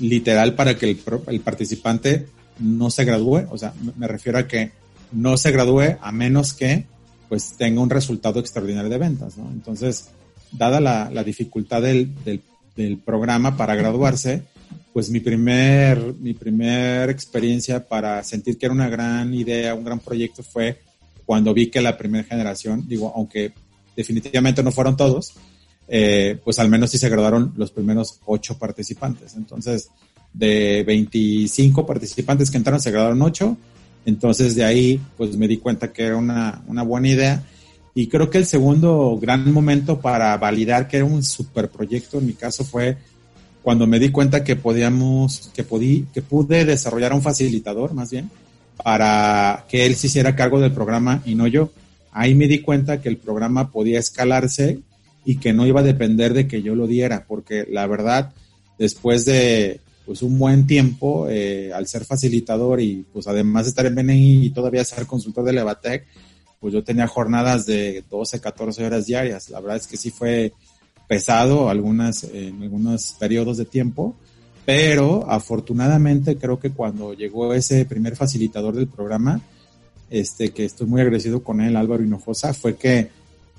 literal 0.00 0.54
para 0.54 0.76
que 0.76 0.86
el, 0.86 1.40
participante 1.40 2.26
no 2.58 2.90
se 2.90 3.04
gradúe, 3.04 3.46
o 3.50 3.58
sea, 3.58 3.72
me 3.96 4.08
refiero 4.08 4.38
a 4.38 4.46
que 4.46 4.72
no 5.12 5.36
se 5.36 5.50
gradúe 5.50 5.96
a 6.00 6.12
menos 6.12 6.54
que 6.54 6.86
pues 7.28 7.54
tenga 7.56 7.80
un 7.80 7.90
resultado 7.90 8.40
extraordinario 8.40 8.90
de 8.90 8.98
ventas. 8.98 9.34
Entonces, 9.38 10.10
dada 10.50 10.80
la, 10.80 11.24
dificultad 11.24 11.82
del, 11.82 12.10
del, 12.24 12.98
programa 12.98 13.56
para 13.56 13.74
graduarse, 13.74 14.42
pues 14.92 15.10
mi 15.10 15.20
primer, 15.20 16.14
mi 16.18 16.34
primer 16.34 17.10
experiencia 17.10 17.86
para 17.86 18.24
sentir 18.24 18.56
que 18.58 18.66
era 18.66 18.74
una 18.74 18.88
gran 18.88 19.34
idea, 19.34 19.74
un 19.74 19.84
gran 19.84 20.00
proyecto 20.00 20.42
fue 20.42 20.80
cuando 21.26 21.54
vi 21.54 21.70
que 21.70 21.80
la 21.80 21.96
primera 21.96 22.24
generación, 22.24 22.88
digo, 22.88 23.12
aunque 23.14 23.52
definitivamente 23.94 24.62
no 24.62 24.72
fueron 24.72 24.96
todos, 24.96 25.34
eh, 25.92 26.38
pues 26.44 26.60
al 26.60 26.70
menos 26.70 26.90
sí 26.90 26.98
se 26.98 27.08
graduaron 27.08 27.52
los 27.56 27.72
primeros 27.72 28.20
ocho 28.24 28.56
participantes. 28.56 29.34
Entonces, 29.34 29.90
de 30.32 30.84
25 30.86 31.84
participantes 31.84 32.48
que 32.48 32.58
entraron, 32.58 32.80
se 32.80 32.92
graduaron 32.92 33.20
ocho. 33.22 33.56
Entonces, 34.06 34.54
de 34.54 34.64
ahí, 34.64 35.00
pues 35.16 35.36
me 35.36 35.48
di 35.48 35.56
cuenta 35.56 35.92
que 35.92 36.04
era 36.04 36.16
una, 36.16 36.62
una 36.68 36.84
buena 36.84 37.08
idea. 37.08 37.44
Y 37.92 38.06
creo 38.06 38.30
que 38.30 38.38
el 38.38 38.46
segundo 38.46 39.18
gran 39.20 39.52
momento 39.52 40.00
para 40.00 40.36
validar 40.36 40.86
que 40.86 40.98
era 40.98 41.06
un 41.06 41.24
super 41.24 41.68
proyecto, 41.68 42.18
en 42.18 42.26
mi 42.26 42.34
caso, 42.34 42.64
fue 42.64 42.96
cuando 43.60 43.88
me 43.88 43.98
di 43.98 44.10
cuenta 44.10 44.44
que 44.44 44.54
podíamos, 44.54 45.50
que 45.52 45.64
podí, 45.64 46.06
que 46.14 46.22
pude 46.22 46.64
desarrollar 46.64 47.12
un 47.12 47.20
facilitador, 47.20 47.94
más 47.94 48.12
bien, 48.12 48.30
para 48.76 49.66
que 49.68 49.86
él 49.86 49.96
se 49.96 50.06
hiciera 50.06 50.36
cargo 50.36 50.60
del 50.60 50.70
programa 50.70 51.20
y 51.26 51.34
no 51.34 51.48
yo. 51.48 51.70
Ahí 52.12 52.36
me 52.36 52.46
di 52.46 52.60
cuenta 52.60 53.00
que 53.00 53.08
el 53.08 53.16
programa 53.16 53.72
podía 53.72 53.98
escalarse 53.98 54.78
y 55.24 55.36
que 55.36 55.52
no 55.52 55.66
iba 55.66 55.80
a 55.80 55.84
depender 55.84 56.34
de 56.34 56.46
que 56.48 56.62
yo 56.62 56.74
lo 56.74 56.86
diera, 56.86 57.24
porque 57.26 57.66
la 57.70 57.86
verdad, 57.86 58.32
después 58.78 59.24
de 59.24 59.80
pues 60.06 60.22
un 60.22 60.38
buen 60.38 60.66
tiempo, 60.66 61.28
eh, 61.28 61.70
al 61.72 61.86
ser 61.86 62.04
facilitador 62.04 62.80
y 62.80 63.04
pues 63.12 63.28
además 63.28 63.66
estar 63.66 63.86
en 63.86 63.94
BNI 63.94 64.46
y 64.46 64.50
todavía 64.50 64.84
ser 64.84 65.06
consultor 65.06 65.44
de 65.44 65.52
Levatec, 65.52 66.06
pues 66.58 66.74
yo 66.74 66.82
tenía 66.82 67.06
jornadas 67.06 67.64
de 67.64 68.04
12, 68.10 68.40
14 68.40 68.84
horas 68.84 69.06
diarias. 69.06 69.50
La 69.50 69.60
verdad 69.60 69.76
es 69.76 69.86
que 69.86 69.96
sí 69.96 70.10
fue 70.10 70.52
pesado 71.08 71.68
algunas, 71.70 72.24
en 72.24 72.62
algunos 72.62 73.16
periodos 73.18 73.56
de 73.56 73.64
tiempo, 73.64 74.16
pero 74.64 75.28
afortunadamente 75.28 76.36
creo 76.36 76.60
que 76.60 76.70
cuando 76.70 77.14
llegó 77.14 77.54
ese 77.54 77.84
primer 77.84 78.14
facilitador 78.14 78.76
del 78.76 78.88
programa, 78.88 79.40
este, 80.10 80.50
que 80.50 80.64
estoy 80.64 80.86
muy 80.86 81.00
agradecido 81.00 81.42
con 81.42 81.60
él, 81.60 81.76
Álvaro 81.76 82.02
Hinojosa, 82.02 82.52
fue 82.52 82.76
que, 82.76 83.08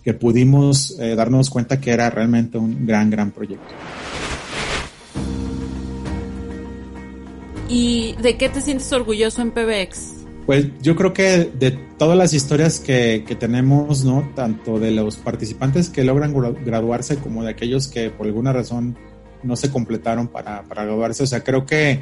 que 0.04 0.14
pudimos 0.14 0.98
eh, 1.00 1.16
darnos 1.16 1.50
cuenta 1.50 1.80
que 1.80 1.92
era 1.92 2.10
realmente 2.10 2.58
un 2.58 2.86
gran, 2.86 3.10
gran 3.10 3.32
proyecto. 3.32 3.74
¿Y 7.70 8.16
de 8.22 8.38
qué 8.38 8.50
te 8.50 8.62
sientes 8.62 8.92
orgulloso 8.92 9.42
en 9.42 9.52
PBX? 9.52 10.14
Pues 10.46 10.68
yo 10.82 10.96
creo 10.96 11.14
que 11.14 11.52
de 11.58 11.72
todas 11.72 12.18
las 12.18 12.34
historias 12.34 12.80
que, 12.80 13.24
que, 13.26 13.36
tenemos, 13.36 14.04
¿no? 14.04 14.30
Tanto 14.36 14.80
de 14.80 14.92
los 14.92 15.16
participantes 15.16 15.90
que 15.90 16.04
logran 16.04 16.34
graduarse 16.66 17.18
como 17.18 17.44
de 17.44 17.52
aquellos 17.52 17.88
que 17.88 18.10
por 18.10 18.26
alguna 18.28 18.52
razón 18.52 18.98
no 19.44 19.56
se 19.56 19.70
completaron 19.70 20.28
para, 20.28 20.64
para 20.64 20.84
graduarse. 20.84 21.24
O 21.24 21.28
sea, 21.28 21.44
creo 21.44 21.66
que 21.66 22.00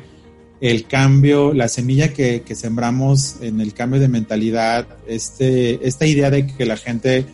el 0.61 0.87
cambio, 0.87 1.53
la 1.53 1.67
semilla 1.67 2.13
que, 2.13 2.41
que, 2.41 2.55
sembramos 2.55 3.35
en 3.41 3.61
el 3.61 3.73
cambio 3.73 3.99
de 3.99 4.07
mentalidad, 4.07 4.87
este, 5.07 5.85
esta 5.87 6.05
idea 6.05 6.31
de 6.31 6.47
que 6.47 6.65
la 6.65 6.77
gente 6.77 7.25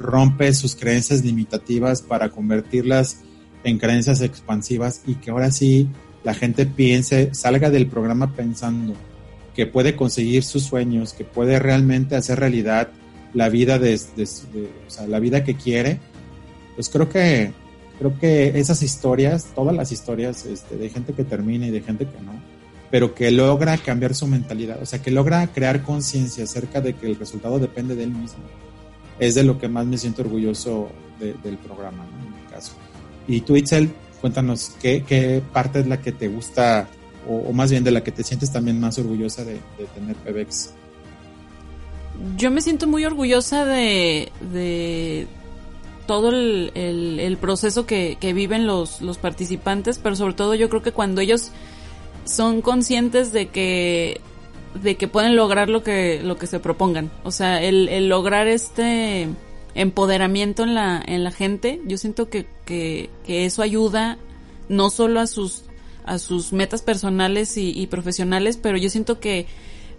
rompe 0.00 0.52
sus 0.54 0.74
creencias 0.74 1.24
limitativas 1.24 2.00
para 2.00 2.30
convertirlas 2.30 3.18
en 3.62 3.78
creencias 3.78 4.22
expansivas 4.22 5.02
y 5.06 5.16
que 5.16 5.30
ahora 5.30 5.50
sí 5.50 5.88
la 6.24 6.34
gente 6.34 6.66
piense, 6.66 7.34
salga 7.34 7.70
del 7.70 7.86
programa 7.86 8.34
pensando 8.34 8.94
que 9.54 9.66
puede 9.66 9.96
conseguir 9.96 10.42
sus 10.42 10.64
sueños, 10.64 11.12
que 11.12 11.24
puede 11.24 11.58
realmente 11.58 12.16
hacer 12.16 12.40
realidad 12.40 12.88
la 13.34 13.48
vida 13.48 13.78
de, 13.78 13.94
o 13.94 14.90
sea, 14.90 15.06
la 15.06 15.20
vida 15.20 15.44
que 15.44 15.54
quiere, 15.54 16.00
pues 16.74 16.88
creo 16.88 17.08
que 17.08 17.52
creo 17.98 18.18
que 18.18 18.58
esas 18.58 18.82
historias, 18.82 19.48
todas 19.54 19.76
las 19.76 19.92
historias 19.92 20.46
este, 20.46 20.78
de 20.78 20.88
gente 20.88 21.12
que 21.12 21.24
termina 21.24 21.66
y 21.66 21.70
de 21.70 21.82
gente 21.82 22.06
que 22.06 22.18
no, 22.22 22.32
pero 22.90 23.14
que 23.14 23.30
logra 23.30 23.76
cambiar 23.76 24.14
su 24.14 24.26
mentalidad, 24.26 24.82
o 24.82 24.86
sea, 24.86 25.02
que 25.02 25.10
logra 25.10 25.46
crear 25.48 25.82
conciencia 25.82 26.44
acerca 26.44 26.80
de 26.80 26.94
que 26.94 27.06
el 27.06 27.16
resultado 27.16 27.58
depende 27.58 27.94
de 27.94 28.04
él 28.04 28.10
mismo, 28.10 28.40
es 29.20 29.36
de 29.36 29.44
lo 29.44 29.58
que 29.58 29.68
más 29.68 29.86
me 29.86 29.96
siento 29.96 30.22
orgulloso 30.22 30.88
del 31.20 31.58
programa, 31.58 32.04
en 32.04 32.42
mi 32.42 32.50
caso. 32.50 32.72
Y 33.28 33.42
tú, 33.42 33.54
Itzel, 33.54 33.92
cuéntanos 34.20 34.74
qué, 34.80 35.04
qué 35.06 35.42
parte 35.52 35.80
es 35.80 35.86
la 35.86 36.00
que 36.00 36.10
te 36.10 36.26
gusta 36.26 36.88
o, 37.28 37.52
más 37.52 37.70
bien 37.70 37.84
de 37.84 37.90
la 37.90 38.02
que 38.02 38.12
te 38.12 38.22
sientes 38.22 38.52
también 38.52 38.80
más 38.80 38.98
orgullosa 38.98 39.44
de, 39.44 39.60
tener 39.94 40.16
PBX? 40.16 40.70
Yo 42.36 42.50
me 42.50 42.60
siento 42.60 42.86
muy 42.86 43.04
orgullosa 43.04 43.64
de, 43.64 44.30
de 44.52 45.26
todo 46.06 46.30
el, 46.30 47.38
proceso 47.40 47.86
que, 47.86 48.16
viven 48.34 48.66
los, 48.66 49.00
los 49.00 49.18
participantes, 49.18 49.98
pero 49.98 50.16
sobre 50.16 50.34
todo 50.34 50.54
yo 50.54 50.68
creo 50.68 50.82
que 50.82 50.92
cuando 50.92 51.20
ellos 51.20 51.50
son 52.24 52.62
conscientes 52.62 53.32
de 53.32 53.48
que 53.48 54.20
de 54.74 54.96
que 54.96 55.08
pueden 55.08 55.36
lograr 55.36 55.68
lo 55.68 55.82
que 55.82 56.20
lo 56.22 56.36
que 56.36 56.46
se 56.46 56.60
propongan. 56.60 57.10
O 57.24 57.30
sea 57.30 57.62
el, 57.62 57.88
el 57.88 58.08
lograr 58.08 58.46
este 58.46 59.28
empoderamiento 59.74 60.62
en 60.64 60.74
la 60.74 61.02
en 61.04 61.24
la 61.24 61.30
gente 61.30 61.80
yo 61.86 61.96
siento 61.96 62.28
que, 62.28 62.46
que, 62.64 63.10
que 63.24 63.44
eso 63.46 63.62
ayuda 63.62 64.18
no 64.68 64.90
solo 64.90 65.20
a 65.20 65.26
sus 65.26 65.64
a 66.04 66.18
sus 66.18 66.52
metas 66.52 66.82
personales 66.82 67.56
y, 67.56 67.86
profesionales, 67.86 68.56
pero 68.56 68.76
yo 68.76 68.90
siento 68.90 69.20
que 69.20 69.46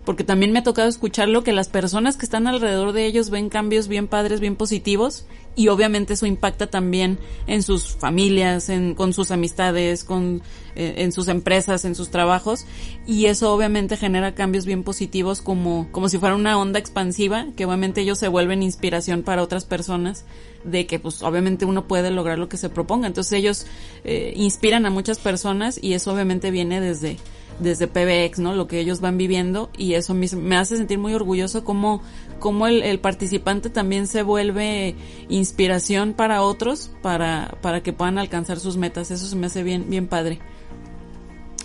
porque 0.06 0.24
también 0.24 0.52
me 0.52 0.60
ha 0.60 0.64
tocado 0.64 0.90
escucharlo, 0.90 1.44
que 1.44 1.54
las 1.54 1.70
personas 1.70 2.18
que 2.18 2.26
están 2.26 2.48
alrededor 2.48 2.92
de 2.92 3.06
ellos 3.06 3.30
ven 3.30 3.50
cambios 3.50 3.88
bien 3.88 4.08
padres, 4.08 4.40
bien 4.40 4.56
positivos, 4.56 5.26
y 5.56 5.68
obviamente 5.68 6.14
eso 6.14 6.26
impacta 6.26 6.68
también 6.68 7.20
en 7.46 7.62
sus 7.62 7.96
familias, 7.96 8.70
en, 8.70 8.96
con 8.96 9.14
sus 9.14 9.32
amistades, 9.32 10.04
con, 10.04 10.42
eh, 10.76 10.96
en 10.98 11.12
sus 11.12 11.28
empresas, 11.28 11.86
en 11.86 11.94
sus 11.94 12.10
trabajos, 12.10 12.66
y 13.06 13.26
eso 13.26 13.54
obviamente 13.54 13.98
genera 13.98 14.34
cambios 14.34 14.66
bien 14.66 14.84
positivos 14.84 15.42
como, 15.42 15.88
como 15.92 16.10
si 16.10 16.18
fuera 16.18 16.36
una 16.36 16.58
onda 16.58 16.80
expansiva, 16.80 17.48
que 17.56 17.66
obviamente 17.66 18.02
ellos 18.02 18.18
se 18.18 18.28
vuelven 18.28 18.64
inspiración 18.64 19.24
para 19.24 19.44
otras 19.44 19.66
personas, 19.66 20.26
de 20.64 20.86
que 20.86 21.00
pues 21.00 21.22
obviamente 21.24 21.66
uno 21.66 21.88
puede 21.88 22.12
lograr 22.12 22.38
lo 22.38 22.50
que 22.50 22.58
se 22.58 22.70
proponga. 22.70 23.08
Entonces 23.08 23.34
ellos 23.34 23.66
eh, 24.04 24.34
inspiran 24.36 24.86
a 24.86 24.90
muchas 24.90 25.20
personas 25.20 25.80
y 25.82 25.94
eso 25.94 26.14
obviamente 26.14 26.52
viene 26.52 26.80
desde, 26.80 27.18
desde 27.62 27.88
PBX, 27.88 28.40
¿no? 28.40 28.56
Lo 28.56 28.68
que 28.68 28.80
ellos 28.80 29.00
van 29.00 29.18
viviendo 29.18 29.70
y 29.78 29.94
eso 29.94 30.14
me, 30.14 30.58
hace 30.58 30.78
sentir 30.78 30.98
muy 31.00 31.14
orgulloso 31.14 31.64
como, 31.64 32.02
como 32.40 32.68
el, 32.68 33.00
participante 33.00 33.70
también 33.70 34.08
se 34.08 34.24
vuelve 34.24 34.96
inspiración 35.30 36.14
para 36.14 36.42
otros 36.42 36.92
para, 37.02 37.58
para 37.62 37.82
que 37.82 37.94
puedan 37.94 38.18
alcanzar 38.18 38.60
sus 38.60 38.78
metas. 38.78 39.12
Eso 39.12 39.26
se 39.26 39.36
me 39.36 39.48
hace 39.48 39.64
bien, 39.64 39.90
bien 39.90 40.08
padre. 40.08 40.40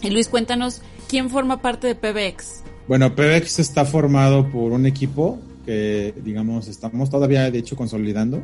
Y 0.02 0.10
Luis, 0.10 0.28
cuéntanos, 0.28 0.82
¿quién 1.08 1.30
forma 1.30 1.62
parte 1.62 1.86
de 1.86 1.94
PBX? 1.94 2.62
Bueno, 2.86 3.14
PBX 3.14 3.58
está 3.58 3.84
formado 3.84 4.50
por 4.50 4.72
un 4.72 4.86
equipo 4.86 5.38
que, 5.64 6.14
digamos, 6.22 6.68
estamos 6.68 7.10
todavía, 7.10 7.50
de 7.50 7.58
hecho, 7.58 7.74
consolidando. 7.74 8.42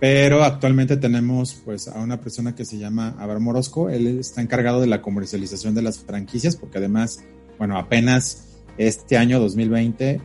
Pero 0.00 0.42
actualmente 0.42 0.96
tenemos 0.96 1.60
pues 1.62 1.86
a 1.86 2.00
una 2.00 2.18
persona 2.20 2.54
que 2.54 2.64
se 2.64 2.78
llama 2.78 3.14
Abraham 3.18 3.42
Morosco. 3.42 3.90
Él 3.90 4.18
está 4.18 4.40
encargado 4.40 4.80
de 4.80 4.86
la 4.86 5.02
comercialización 5.02 5.74
de 5.74 5.82
las 5.82 5.98
franquicias 5.98 6.56
porque 6.56 6.78
además, 6.78 7.22
bueno, 7.58 7.78
apenas 7.78 8.48
este 8.78 9.18
año 9.18 9.38
2020, 9.38 10.20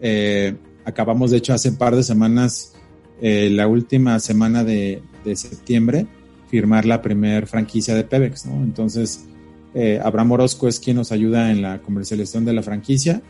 eh, 0.00 0.54
acabamos 0.84 1.32
de 1.32 1.38
hecho 1.38 1.52
hace 1.52 1.70
un 1.70 1.76
par 1.76 1.96
de 1.96 2.04
semanas, 2.04 2.74
eh, 3.20 3.50
la 3.50 3.66
última 3.66 4.20
semana 4.20 4.62
de, 4.62 5.02
septiembre, 5.34 6.06
firmar 6.48 6.86
la 6.86 7.02
primer 7.02 7.48
franquicia 7.48 7.96
de 7.96 8.04
Pebex, 8.04 8.46
¿no? 8.46 8.62
Entonces, 8.62 9.24
eh, 9.74 10.00
Abraham 10.04 10.32
Orozco 10.32 10.68
es 10.68 10.78
quien 10.78 10.98
nos 10.98 11.10
ayuda 11.10 11.50
en 11.50 11.62
la 11.62 11.82
comercialización 11.82 12.44
de 12.44 12.52
la 12.52 12.62
franquicia 12.62 13.22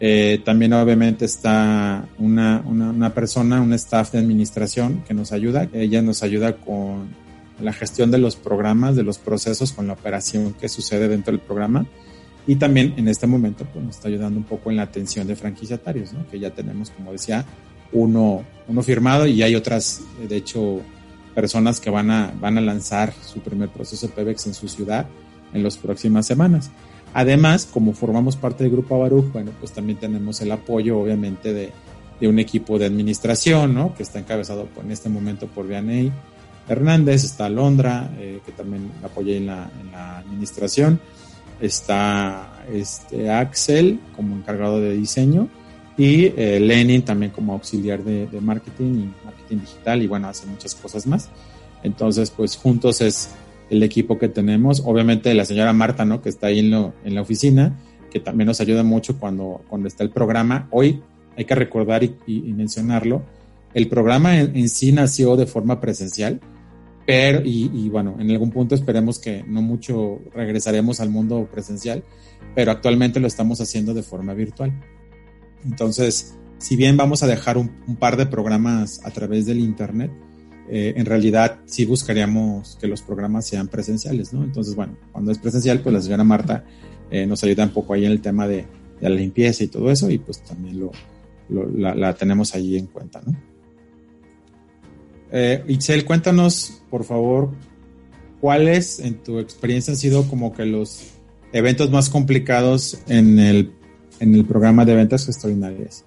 eh, 0.00 0.40
también 0.44 0.72
obviamente 0.72 1.24
está 1.24 2.08
una, 2.18 2.62
una, 2.64 3.14
persona, 3.14 3.60
un 3.60 3.72
staff 3.72 4.12
de 4.12 4.18
administración 4.18 5.02
que 5.06 5.14
nos 5.14 5.32
ayuda. 5.32 5.68
Ella 5.72 6.02
nos 6.02 6.22
ayuda 6.22 6.56
con 6.56 7.08
la 7.60 7.72
gestión 7.72 8.10
de 8.10 8.18
los 8.18 8.36
programas, 8.36 8.94
de 8.94 9.02
los 9.02 9.18
procesos, 9.18 9.72
con 9.72 9.88
la 9.88 9.94
operación 9.94 10.54
que 10.54 10.68
sucede 10.68 11.08
dentro 11.08 11.32
del 11.32 11.40
programa. 11.40 11.86
Y 12.46 12.56
también 12.56 12.94
en 12.96 13.08
este 13.08 13.26
momento 13.26 13.66
pues, 13.72 13.84
nos 13.84 13.96
está 13.96 14.08
ayudando 14.08 14.38
un 14.38 14.44
poco 14.44 14.70
en 14.70 14.76
la 14.76 14.84
atención 14.84 15.26
de 15.26 15.34
franquiciatarios, 15.34 16.12
¿no? 16.12 16.26
que 16.28 16.38
ya 16.38 16.50
tenemos, 16.50 16.90
como 16.90 17.12
decía, 17.12 17.44
uno, 17.92 18.44
uno 18.68 18.82
firmado 18.82 19.26
y 19.26 19.42
hay 19.42 19.54
otras, 19.54 20.02
de 20.28 20.36
hecho, 20.36 20.80
personas 21.34 21.80
que 21.80 21.90
van 21.90 22.10
a, 22.10 22.32
van 22.40 22.56
a 22.56 22.60
lanzar 22.60 23.12
su 23.12 23.40
primer 23.40 23.68
proceso 23.68 24.08
PEBEX 24.10 24.46
en 24.46 24.54
su 24.54 24.68
ciudad 24.68 25.06
en 25.52 25.62
las 25.62 25.76
próximas 25.76 26.26
semanas. 26.26 26.70
Además, 27.14 27.66
como 27.66 27.94
formamos 27.94 28.36
parte 28.36 28.64
del 28.64 28.72
grupo 28.72 28.98
Baruch, 28.98 29.32
bueno, 29.32 29.50
pues 29.58 29.72
también 29.72 29.98
tenemos 29.98 30.40
el 30.40 30.52
apoyo, 30.52 30.98
obviamente, 30.98 31.52
de, 31.52 31.72
un 32.26 32.38
equipo 32.38 32.78
de 32.78 32.86
administración, 32.86 33.74
¿no? 33.74 33.94
Que 33.94 34.02
está 34.02 34.18
encabezado 34.18 34.68
en 34.82 34.90
este 34.90 35.08
momento 35.08 35.46
por 35.46 35.68
Vianey 35.68 36.10
Hernández, 36.68 37.24
está 37.24 37.48
Londra, 37.48 38.10
eh, 38.18 38.40
que 38.44 38.52
también 38.52 38.90
la, 39.46 39.70
en 39.80 39.92
la 39.92 40.18
administración, 40.18 41.00
está 41.60 42.64
este 42.72 43.30
Axel 43.30 44.00
como 44.16 44.34
encargado 44.36 44.80
de 44.80 44.94
diseño 44.94 45.48
y 45.96 46.26
eh, 46.36 46.60
Lenin 46.60 47.02
también 47.02 47.32
como 47.32 47.52
auxiliar 47.52 48.04
de, 48.04 48.26
de, 48.26 48.40
marketing 48.40 48.84
y 48.84 49.24
marketing 49.24 49.58
digital 49.58 50.02
y 50.02 50.06
bueno, 50.06 50.28
hace 50.28 50.46
muchas 50.46 50.74
cosas 50.74 51.06
más. 51.06 51.28
Entonces, 51.82 52.30
pues 52.30 52.56
juntos 52.56 53.00
es 53.00 53.30
el 53.70 53.82
equipo 53.82 54.18
que 54.18 54.28
tenemos. 54.28 54.82
Obviamente 54.84 55.32
la 55.34 55.44
señora 55.44 55.72
Marta, 55.72 56.04
¿no? 56.04 56.22
Que 56.22 56.28
está 56.28 56.48
ahí 56.48 56.60
en, 56.60 56.70
lo, 56.70 56.94
en 57.04 57.14
la 57.14 57.22
oficina, 57.22 57.78
que 58.10 58.20
también 58.20 58.46
nos 58.46 58.60
ayuda 58.60 58.82
mucho 58.82 59.18
cuando, 59.18 59.62
cuando 59.68 59.88
está 59.88 60.04
el 60.04 60.10
programa. 60.10 60.68
Hoy 60.70 61.02
hay 61.36 61.44
que 61.44 61.54
recordar 61.54 62.02
y, 62.02 62.52
mencionarlo. 62.52 63.22
El 63.74 63.88
programa 63.88 64.40
en, 64.40 64.56
en, 64.56 64.68
sí 64.68 64.92
nació 64.92 65.36
de 65.36 65.46
forma 65.46 65.80
presencial, 65.80 66.40
pero, 67.06 67.42
y, 67.44 67.70
y, 67.72 67.88
bueno, 67.88 68.16
en 68.18 68.30
algún 68.30 68.50
punto 68.50 68.74
esperemos 68.74 69.18
que 69.18 69.44
no 69.46 69.62
mucho 69.62 70.20
regresaremos 70.34 71.00
al 71.00 71.10
mundo 71.10 71.48
presencial, 71.50 72.02
pero 72.54 72.70
actualmente 72.70 73.20
lo 73.20 73.26
estamos 73.26 73.60
haciendo 73.60 73.94
de 73.94 74.02
forma 74.02 74.34
virtual. 74.34 74.72
Entonces, 75.64 76.34
si 76.58 76.76
bien 76.76 76.96
vamos 76.96 77.22
a 77.22 77.26
dejar 77.26 77.56
un, 77.56 77.70
un 77.86 77.96
par 77.96 78.16
de 78.16 78.26
programas 78.26 79.00
a 79.04 79.10
través 79.10 79.46
del 79.46 79.60
Internet, 79.60 80.10
eh, 80.70 80.94
en 80.96 81.06
realidad 81.06 81.60
sí 81.64 81.86
buscaríamos 81.86 82.76
que 82.78 82.86
los 82.86 83.00
programas 83.00 83.46
sean 83.46 83.68
presenciales, 83.68 84.34
¿no? 84.34 84.44
Entonces, 84.44 84.74
bueno, 84.74 84.96
cuando 85.12 85.32
es 85.32 85.38
presencial, 85.38 85.80
pues 85.80 85.94
la 85.94 86.02
señora 86.02 86.24
Marta 86.24 86.64
eh, 87.10 87.26
nos 87.26 87.42
ayuda 87.42 87.64
un 87.64 87.70
poco 87.70 87.94
ahí 87.94 88.04
en 88.04 88.12
el 88.12 88.20
tema 88.20 88.46
de, 88.46 88.66
la 89.00 89.08
limpieza 89.08 89.62
y 89.62 89.68
todo 89.68 89.92
eso, 89.92 90.10
y 90.10 90.18
pues 90.18 90.42
también 90.42 90.80
lo, 90.80 90.90
la, 91.48 92.14
tenemos 92.14 92.54
allí 92.54 92.76
en 92.76 92.86
cuenta, 92.86 93.22
¿no? 93.24 93.32
Eh, 95.30 95.62
Itzel, 95.68 96.04
cuéntanos, 96.04 96.82
por 96.90 97.04
favor, 97.04 97.52
cuáles 98.40 98.98
en 98.98 99.22
tu 99.22 99.38
experiencia 99.38 99.92
han 99.92 99.96
sido 99.96 100.26
como 100.28 100.52
que 100.52 100.66
los 100.66 101.12
eventos 101.52 101.90
más 101.90 102.10
complicados 102.10 102.98
en 103.06 103.38
el, 103.38 103.72
en 104.18 104.34
el 104.34 104.44
programa 104.44 104.84
de 104.84 104.96
ventas 104.96 105.28
extraordinarias. 105.28 106.04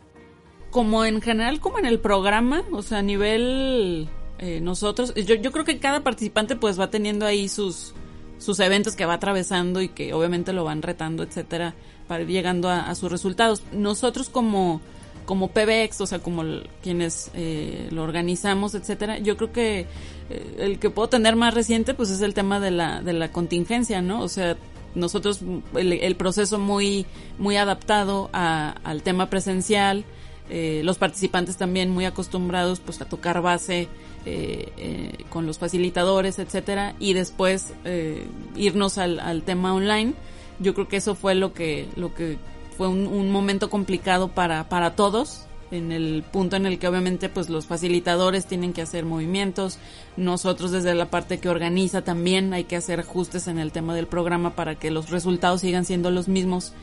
Como 0.70 1.06
en 1.06 1.22
general, 1.22 1.62
como 1.62 1.80
en 1.80 1.86
el 1.86 2.00
programa, 2.00 2.63
o 2.74 2.82
sea, 2.82 3.00
a 3.00 3.03
nivel 3.03 4.10
eh, 4.41 4.60
nosotros, 4.60 5.13
yo, 5.13 5.36
yo 5.36 5.51
creo 5.51 5.63
que 5.63 5.77
cada 5.77 6.01
participante 6.01 6.55
pues 6.55 6.79
va 6.79 6.89
teniendo 6.89 7.27
ahí 7.27 7.48
sus, 7.48 7.93
sus 8.39 8.60
eventos 8.60 8.95
que 8.95 9.05
va 9.05 9.13
atravesando 9.13 9.81
y 9.81 9.89
que 9.89 10.15
obviamente 10.15 10.51
lo 10.51 10.63
van 10.63 10.81
retando, 10.81 11.21
etcétera, 11.21 11.75
para 12.07 12.24
ir 12.24 12.29
llegando 12.29 12.67
a, 12.67 12.93
sus 12.95 13.12
resultados. 13.12 13.62
Nosotros 13.71 14.29
como, 14.29 14.81
como 15.27 15.50
PBX, 15.50 16.01
o 16.01 16.07
sea, 16.07 16.19
como 16.19 16.43
quienes 16.81 17.29
eh, 17.36 17.88
lo 17.91 18.01
organizamos, 18.01 18.74
etcétera, 18.74 19.19
yo 19.19 19.38
creo 19.38 19.51
que 19.51 19.86
eh, 20.31 20.55
el 20.57 20.79
que 20.79 20.89
puedo 20.89 21.07
tener 21.07 21.36
más 21.36 21.53
reciente 21.53 21.93
pues 21.93 22.10
es 22.10 22.21
el 22.21 22.33
tema 22.33 22.60
de 22.60 22.71
la, 22.71 23.03
de 23.03 23.13
la 23.13 23.31
contingencia, 23.31 24.01
¿no? 24.01 24.24
O 24.24 24.27
sea, 24.27 24.57
nosotros 24.95 25.41
el, 25.75 25.93
el 25.93 26.15
proceso 26.15 26.57
muy, 26.57 27.05
muy 27.38 27.57
adaptado 27.57 28.31
a, 28.33 28.71
al 28.83 29.03
tema 29.03 29.29
presencial, 29.29 30.03
eh, 30.53 30.81
los 30.83 30.98
participantes 30.98 31.55
también 31.55 31.89
muy 31.89 32.03
acostumbrados 32.03 32.81
pues 32.81 33.00
a 33.01 33.05
tocar 33.05 33.41
base 33.41 33.88
eh, 34.25 34.72
eh, 34.78 35.24
con 35.30 35.48
los 35.48 35.58
facilitadores, 35.58 36.38
etcétera, 36.38 36.94
y 37.00 37.13
después 37.13 37.74
eh, 37.86 38.28
irnos 38.56 39.00
al, 39.00 39.20
al, 39.20 39.42
tema 39.42 39.74
online. 39.74 40.13
Yo 40.60 40.75
creo 40.75 40.88
que 40.88 40.98
eso 40.98 41.16
fue 41.16 41.34
lo 41.34 41.54
que, 41.54 41.88
lo 41.96 42.13
que 42.13 42.38
fue 42.78 42.88
un, 42.88 43.08
un, 43.08 43.32
momento 43.32 43.72
complicado 43.72 44.28
para, 44.28 44.70
para 44.70 44.96
todos, 44.96 45.48
en 45.72 45.92
el 45.92 46.24
punto 46.32 46.56
en 46.56 46.68
el 46.68 46.78
que 46.78 46.88
obviamente 46.88 47.30
pues 47.30 47.50
los 47.50 47.66
facilitadores 47.66 48.46
tienen 48.46 48.74
que 48.74 48.84
hacer 48.84 49.06
movimientos, 49.06 49.80
nosotros 50.18 50.70
desde 50.70 50.94
la 50.94 51.10
parte 51.10 51.40
que 51.40 51.50
organiza 51.50 52.04
también 52.04 52.54
hay 52.54 52.66
que 52.66 52.75
hacer 52.75 53.00
ajustes 53.00 53.48
en 53.48 53.58
el 53.58 53.72
tema 53.72 53.96
del 53.96 54.06
programa 54.06 54.56
para 54.56 54.76
que 54.76 54.91
los 54.91 55.10
resultados 55.10 55.62
sigan 55.62 55.86
siendo 55.86 56.12
los 56.12 56.28
mismos 56.28 56.74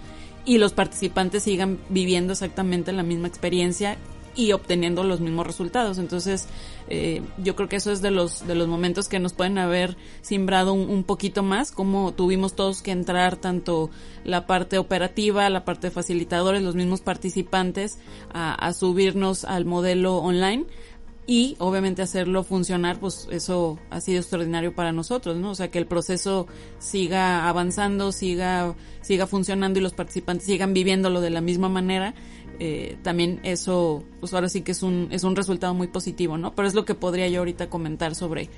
y 0.44 0.58
los 0.58 0.72
participantes 0.72 1.44
sigan 1.44 1.78
viviendo 1.88 2.32
exactamente 2.32 2.90
la 2.92 3.02
misma 3.04 3.28
experiencia 3.28 3.96
y 4.38 4.52
obteniendo 4.52 5.02
los 5.02 5.18
mismos 5.18 5.48
resultados. 5.48 5.98
Entonces, 5.98 6.46
eh, 6.88 7.22
yo 7.38 7.56
creo 7.56 7.68
que 7.68 7.74
eso 7.74 7.90
es 7.90 8.00
de 8.02 8.12
los, 8.12 8.46
de 8.46 8.54
los 8.54 8.68
momentos 8.68 9.08
que 9.08 9.18
nos 9.18 9.32
pueden 9.32 9.58
haber 9.58 9.96
simbrado 10.22 10.74
un, 10.74 11.02
poquito 11.02 11.42
más, 11.42 11.72
como 11.72 12.14
tuvimos 12.14 12.54
todos 12.54 12.80
que 12.80 12.92
entrar 12.92 13.34
tanto 13.34 13.90
la 14.22 14.46
parte 14.46 14.78
operativa, 14.78 15.50
la 15.50 15.64
parte 15.64 15.88
de 15.88 15.90
facilitadores, 15.90 16.62
los 16.62 16.76
mismos 16.76 17.00
participantes, 17.00 17.98
a, 18.32 18.54
a 18.54 18.72
subirnos 18.74 19.44
al 19.44 19.64
modelo 19.64 20.18
online 20.18 20.66
y 21.30 21.56
obviamente 21.58 22.00
hacerlo 22.00 22.42
funcionar, 22.42 22.98
pues 22.98 23.28
eso 23.30 23.78
ha 23.90 24.00
sido 24.00 24.20
extraordinario 24.20 24.74
para 24.74 24.92
nosotros, 24.92 25.36
¿no? 25.36 25.50
O 25.50 25.54
sea, 25.54 25.70
que 25.70 25.78
el 25.78 25.86
proceso 25.86 26.46
siga 26.78 27.50
avanzando, 27.50 28.12
siga, 28.12 28.74
siga 29.02 29.26
funcionando 29.26 29.78
y 29.78 29.82
los 29.82 29.92
participantes 29.92 30.46
sigan 30.46 30.72
viviéndolo 30.72 31.20
de 31.20 31.28
la 31.28 31.42
misma 31.42 31.68
manera, 31.68 32.14
eh, 32.60 32.96
también 33.02 33.40
eso, 33.42 34.04
pues 34.20 34.32
ahora 34.32 34.48
sí 34.48 34.62
que 34.62 34.72
es 34.72 34.82
un, 34.82 35.08
es 35.10 35.22
un 35.22 35.36
resultado 35.36 35.74
muy 35.74 35.88
positivo, 35.88 36.38
¿no? 36.38 36.54
Pero 36.54 36.66
es 36.66 36.74
lo 36.74 36.86
que 36.86 36.94
podría 36.94 37.28
yo 37.28 37.40
ahorita 37.40 37.68
comentar 37.68 38.14
sobre 38.14 38.48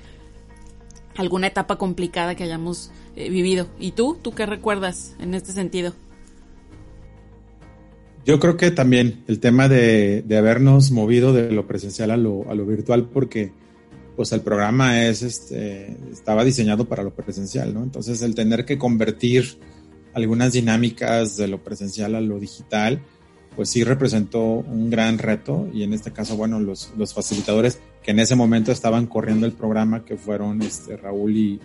alguna 1.17 1.47
etapa 1.47 1.75
complicada 1.75 2.35
que 2.35 2.45
hayamos 2.45 2.89
eh, 3.17 3.29
vivido. 3.29 3.67
¿Y 3.79 3.91
tú? 3.91 4.17
¿Tú 4.21 4.31
qué 4.31 4.45
recuerdas 4.45 5.13
en 5.19 5.33
este 5.33 5.51
sentido? 5.51 5.93
Yo 8.25 8.39
creo 8.39 8.55
que 8.55 8.69
también 8.69 9.23
el 9.27 9.39
tema 9.39 9.67
de, 9.67 10.21
de 10.21 10.37
habernos 10.37 10.91
movido 10.91 11.33
de 11.33 11.51
lo 11.51 11.67
presencial 11.67 12.11
a 12.11 12.17
lo, 12.17 12.49
a 12.49 12.55
lo, 12.55 12.65
virtual, 12.65 13.09
porque 13.11 13.51
pues 14.15 14.31
el 14.31 14.41
programa 14.41 15.05
es, 15.05 15.23
este, 15.23 15.97
estaba 16.11 16.43
diseñado 16.43 16.85
para 16.85 17.01
lo 17.01 17.15
presencial, 17.15 17.73
¿no? 17.73 17.83
Entonces 17.83 18.21
el 18.21 18.35
tener 18.35 18.65
que 18.65 18.77
convertir 18.77 19.57
algunas 20.13 20.53
dinámicas 20.53 21.35
de 21.37 21.47
lo 21.47 21.63
presencial 21.63 22.13
a 22.13 22.21
lo 22.21 22.39
digital, 22.39 23.01
pues 23.55 23.69
sí 23.69 23.83
representó 23.83 24.43
un 24.43 24.91
gran 24.91 25.17
reto 25.17 25.67
y 25.73 25.81
en 25.81 25.93
este 25.93 26.11
caso, 26.11 26.37
bueno, 26.37 26.59
los, 26.59 26.93
los 26.97 27.13
facilitadores 27.15 27.79
que 28.03 28.11
en 28.11 28.19
ese 28.19 28.35
momento 28.35 28.71
estaban 28.71 29.07
corriendo 29.07 29.47
el 29.47 29.53
programa, 29.53 30.05
que 30.05 30.15
fueron 30.15 30.61
este, 30.61 30.95
Raúl 30.95 31.35
y, 31.35 31.59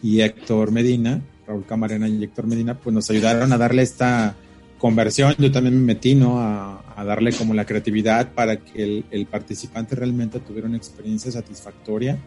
y 0.00 0.20
Héctor 0.20 0.70
Medina, 0.70 1.22
Raúl 1.46 1.66
Camarena 1.66 2.08
y 2.08 2.22
Héctor 2.22 2.46
Medina, 2.46 2.78
pues 2.78 2.94
nos 2.94 3.10
ayudaron 3.10 3.52
a 3.52 3.58
darle 3.58 3.82
esta 3.82 4.36
conversión, 4.82 5.36
yo 5.38 5.52
también 5.52 5.76
me 5.76 5.94
metí, 5.94 6.16
¿no? 6.16 6.40
A, 6.40 6.82
a 6.96 7.04
darle 7.04 7.32
como 7.32 7.54
la 7.54 7.64
creatividad 7.64 8.32
para 8.32 8.56
que 8.56 8.82
el, 8.82 9.04
el, 9.12 9.26
participante 9.26 9.94
realmente 9.94 10.40
tuviera 10.40 10.66
una 10.66 10.76
experiencia 10.76 11.30
satisfactoria 11.30 12.18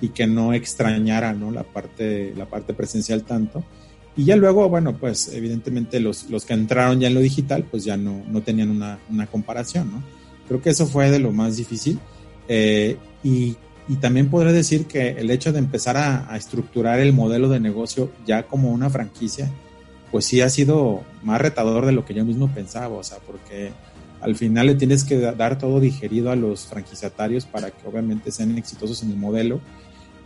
y 0.00 0.10
que 0.10 0.28
no 0.28 0.54
extrañara, 0.54 1.32
¿no? 1.32 1.50
La 1.50 1.64
parte, 1.64 2.32
la 2.36 2.46
parte 2.46 2.74
presencial 2.74 3.24
tanto. 3.24 3.64
Y 4.16 4.24
ya 4.24 4.36
luego, 4.36 4.68
bueno, 4.68 4.96
pues 4.96 5.32
evidentemente 5.32 5.98
los, 5.98 6.30
los 6.30 6.44
que 6.44 6.54
entraron 6.54 7.00
ya 7.00 7.08
en 7.08 7.14
lo 7.14 7.20
digital, 7.20 7.64
pues 7.68 7.82
ya 7.82 7.96
no, 7.96 8.22
no 8.28 8.40
tenían 8.40 8.70
una, 8.70 9.00
una 9.10 9.26
comparación, 9.26 9.90
¿no? 9.90 10.04
Creo 10.46 10.62
que 10.62 10.70
eso 10.70 10.86
fue 10.86 11.10
de 11.10 11.18
lo 11.18 11.32
más 11.32 11.56
difícil. 11.56 11.98
Eh, 12.46 12.98
y, 13.24 13.56
y, 13.88 13.96
también 13.96 14.30
podré 14.30 14.52
decir 14.52 14.86
que 14.86 15.08
el 15.08 15.28
hecho 15.32 15.52
de 15.52 15.58
empezar 15.58 15.96
a, 15.96 16.32
a 16.32 16.36
estructurar 16.36 17.00
el 17.00 17.12
modelo 17.12 17.48
de 17.48 17.58
negocio 17.58 18.12
ya 18.24 18.44
como 18.44 18.70
una 18.70 18.90
franquicia, 18.90 19.50
pues 20.10 20.24
sí 20.24 20.40
ha 20.40 20.48
sido 20.48 21.02
más 21.22 21.40
retador 21.40 21.86
de 21.86 21.92
lo 21.92 22.04
que 22.04 22.14
yo 22.14 22.24
mismo 22.24 22.48
pensaba, 22.48 22.94
o 22.96 23.02
sea, 23.02 23.18
porque 23.26 23.72
al 24.20 24.36
final 24.36 24.66
le 24.66 24.74
tienes 24.74 25.04
que 25.04 25.18
dar 25.18 25.58
todo 25.58 25.80
digerido 25.80 26.30
a 26.30 26.36
los 26.36 26.66
franquiciatarios 26.66 27.44
para 27.44 27.70
que 27.70 27.86
obviamente 27.86 28.30
sean 28.30 28.56
exitosos 28.56 29.02
en 29.02 29.10
el 29.10 29.16
modelo 29.16 29.60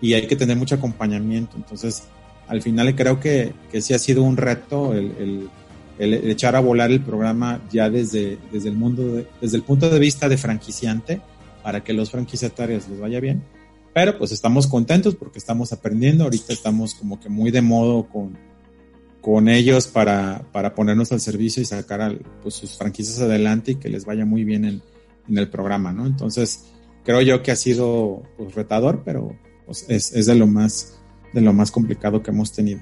y 0.01 0.15
hay 0.15 0.27
que 0.27 0.37
tener 0.37 0.57
mucho 0.57 0.77
acompañamiento. 0.77 1.57
Entonces, 1.57 2.05
al 2.49 2.63
final 2.63 2.95
creo 2.95 3.21
que, 3.21 3.53
que 3.71 3.81
sí 3.81 3.95
ha 3.95 3.99
sido 3.99 4.23
un 4.23 4.37
reto 4.37 4.95
el, 4.95 5.13
el, 5.19 5.51
el, 5.99 6.31
echar 6.31 6.57
a 6.57 6.61
volar 6.61 6.91
el 6.91 7.01
programa 7.01 7.61
ya 7.71 7.91
desde, 7.91 8.39
desde 8.53 8.69
el 8.69 8.77
mundo, 8.77 9.03
de, 9.17 9.27
desde 9.41 9.57
el 9.57 9.63
punto 9.63 9.91
de 9.91 9.99
vista 9.99 10.29
de 10.29 10.39
franquiciante, 10.39 11.21
para 11.63 11.85
que 11.85 11.93
los 11.93 12.11
franquiciatarios 12.11 12.89
les 12.89 13.01
vaya 13.01 13.21
bien. 13.21 13.43
Pero 13.93 14.17
pues 14.17 14.33
estamos 14.33 14.67
contentos 14.67 15.17
porque 15.17 15.39
estamos 15.39 15.73
aprendiendo, 15.73 16.25
ahorita 16.25 16.53
estamos 16.53 16.95
como 16.95 17.21
que 17.21 17.29
muy 17.29 17.51
de 17.51 17.61
modo 17.61 18.05
con, 18.05 18.37
con 19.21 19.49
ellos 19.49 19.87
para, 19.87 20.45
para 20.53 20.75
ponernos 20.75 21.13
al 21.13 21.21
servicio 21.21 21.63
y 21.63 21.67
sacar 21.67 22.01
al, 22.01 22.19
pues, 22.43 22.55
sus 22.55 22.77
franquicias 22.77 23.21
adelante 23.21 23.73
y 23.73 23.75
que 23.77 23.89
les 23.89 24.05
vaya 24.05 24.25
muy 24.25 24.45
bien 24.45 24.65
en, 24.65 24.83
en, 25.29 25.39
el 25.39 25.49
programa, 25.49 25.93
¿no? 25.93 26.07
Entonces, 26.07 26.65
creo 27.05 27.21
yo 27.21 27.43
que 27.43 27.51
ha 27.51 27.57
sido 27.57 28.23
pues, 28.37 28.55
retador, 28.55 29.03
pero 29.05 29.37
pues, 29.67 29.85
es, 29.89 30.13
es 30.13 30.27
de 30.27 30.35
lo 30.35 30.47
más 30.47 30.97
de 31.33 31.41
lo 31.41 31.53
más 31.53 31.71
complicado 31.71 32.23
que 32.23 32.31
hemos 32.31 32.53
tenido. 32.53 32.81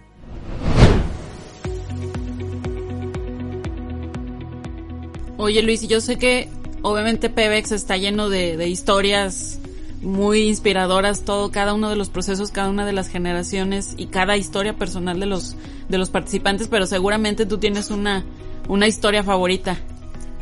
Oye 5.36 5.62
Luis, 5.62 5.86
yo 5.86 6.00
sé 6.00 6.16
que 6.16 6.48
obviamente 6.82 7.28
Pebex 7.28 7.72
está 7.72 7.96
lleno 7.96 8.30
de, 8.30 8.56
de 8.56 8.68
historias 8.68 9.60
muy 10.02 10.48
inspiradoras 10.48 11.22
todo, 11.22 11.50
cada 11.50 11.74
uno 11.74 11.90
de 11.90 11.96
los 11.96 12.08
procesos, 12.08 12.50
cada 12.50 12.70
una 12.70 12.86
de 12.86 12.92
las 12.92 13.08
generaciones 13.08 13.94
y 13.96 14.06
cada 14.06 14.36
historia 14.36 14.76
personal 14.76 15.18
de 15.18 15.26
los, 15.26 15.56
de 15.88 15.98
los 15.98 16.10
participantes, 16.10 16.68
pero 16.68 16.86
seguramente 16.86 17.46
tú 17.46 17.58
tienes 17.58 17.90
una, 17.90 18.24
una 18.68 18.86
historia 18.86 19.22
favorita. 19.22 19.78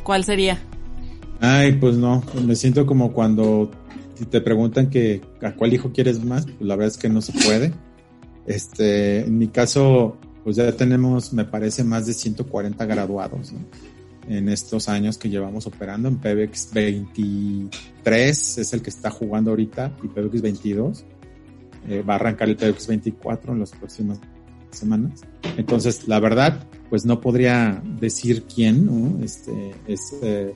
¿Cuál 0.02 0.24
sería? 0.24 0.60
Ay, 1.40 1.72
pues 1.72 1.96
no, 1.96 2.22
me 2.44 2.54
siento 2.54 2.86
como 2.86 3.12
cuando 3.12 3.70
te 4.30 4.40
preguntan 4.40 4.88
que 4.88 5.22
a 5.42 5.52
cuál 5.52 5.72
hijo 5.74 5.92
quieres 5.92 6.24
más, 6.24 6.46
pues 6.46 6.60
la 6.60 6.76
verdad 6.76 6.94
es 6.94 6.98
que 6.98 7.08
no 7.08 7.20
se 7.20 7.32
puede. 7.32 7.72
Este, 8.46 9.20
en 9.20 9.38
mi 9.38 9.48
caso, 9.48 10.16
pues 10.44 10.56
ya 10.56 10.70
tenemos, 10.72 11.32
me 11.32 11.44
parece, 11.44 11.82
más 11.84 12.06
de 12.06 12.14
140 12.14 12.84
graduados 12.86 13.52
en 14.28 14.48
estos 14.48 14.88
años 14.88 15.18
que 15.18 15.28
llevamos 15.28 15.66
operando. 15.66 16.08
En 16.08 16.18
PBX 16.18 16.72
23 16.72 18.58
es 18.58 18.72
el 18.72 18.82
que 18.82 18.90
está 18.90 19.10
jugando 19.10 19.50
ahorita 19.50 19.96
y 20.02 20.08
PBX 20.08 20.42
22 20.42 21.04
eh, 21.88 22.02
va 22.02 22.14
a 22.14 22.16
arrancar 22.16 22.48
el 22.48 22.56
PBX 22.56 22.88
24 22.88 23.52
en 23.52 23.60
las 23.60 23.70
próximas 23.70 24.18
semanas. 24.70 25.22
Entonces, 25.56 26.08
la 26.08 26.20
verdad, 26.20 26.66
pues 26.90 27.04
no 27.04 27.20
podría 27.20 27.82
decir 28.00 28.44
quién, 28.44 28.86
¿no? 28.86 29.24
Este, 29.24 29.74
es 29.86 30.14
eh, 30.22 30.54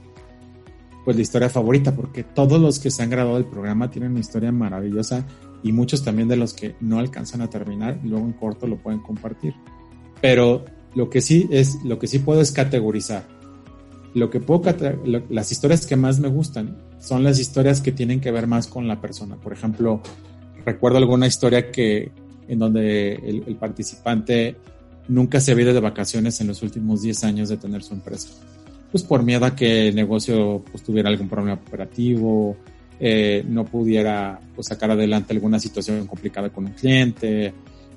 pues 1.05 1.17
la 1.17 1.23
historia 1.23 1.49
favorita, 1.49 1.95
porque 1.95 2.25
todos 2.25 2.61
los 2.61 2.79
que 2.79 2.91
se 2.91 3.03
han 3.03 3.11
graduado 3.11 3.37
del 3.37 3.47
programa 3.47 3.91
tienen 3.91 4.13
una 4.13 4.21
historia 4.21 4.53
maravillosa 4.53 5.27
y 5.63 5.73
muchos 5.73 6.03
también 6.03 6.29
de 6.29 6.37
los 6.37 6.53
que 6.53 6.75
no 6.81 6.99
alcanzan 6.99 7.43
a 7.43 7.51
terminar, 7.51 8.01
luego 8.03 8.27
en 8.27 8.33
corto 8.33 8.67
lo 8.67 8.77
pueden 8.79 9.01
compartir. 9.01 9.55
Pero 10.21 10.65
lo 10.95 11.09
que 11.09 11.21
sí 11.21 11.49
es, 11.51 11.83
lo 11.85 11.99
que 11.99 12.07
sí 12.07 12.19
puedo 12.19 12.41
es 12.41 12.53
categorizar. 12.53 13.40
Lo 14.15 14.29
que 14.29 14.41
puedo, 14.41 14.63
las 15.29 15.53
historias 15.53 15.87
que 15.87 15.97
más 15.97 16.19
me 16.19 16.29
gustan 16.29 16.77
son 16.99 17.23
las 17.23 17.39
historias 17.39 17.81
que 17.81 17.93
tienen 17.93 18.21
que 18.21 18.33
ver 18.33 18.47
más 18.47 18.67
con 18.67 18.89
la 18.89 19.01
persona. 19.01 19.37
Por 19.37 19.53
ejemplo, 19.53 20.03
recuerdo 20.65 20.99
alguna 20.99 21.27
historia 21.27 21.71
que, 21.71 22.11
en 22.49 22.59
donde 22.59 23.15
el, 23.15 23.57
participante 23.57 24.57
nunca 25.07 25.41
se 25.41 25.53
ha 25.53 25.61
ido 25.61 25.73
de 25.73 25.81
vacaciones 25.81 26.41
en 26.41 26.49
los 26.49 26.63
últimos 26.63 27.03
10 27.03 27.25
años 27.25 27.49
de 27.49 27.57
tener 27.57 27.83
su 27.83 27.95
empresa. 27.95 28.31
Pues 28.91 29.05
por 29.05 29.23
miedo 29.23 29.45
a 29.45 29.55
que 29.55 29.89
el 29.89 29.95
negocio 29.95 30.65
pues, 30.71 30.83
tuviera 30.83 31.09
algún 31.09 31.29
problema 31.29 31.55
operativo, 31.55 32.57
eh, 32.99 33.45
no 33.49 33.65
pudiera 33.65 34.41
pues, 34.57 34.67
sacar 34.67 34.91
adelante 34.91 35.33
alguna 35.33 35.61
situación 35.61 36.07
complicada 36.09 36.51
con 36.51 36.67
un 36.67 36.73
cliente, 36.73 37.55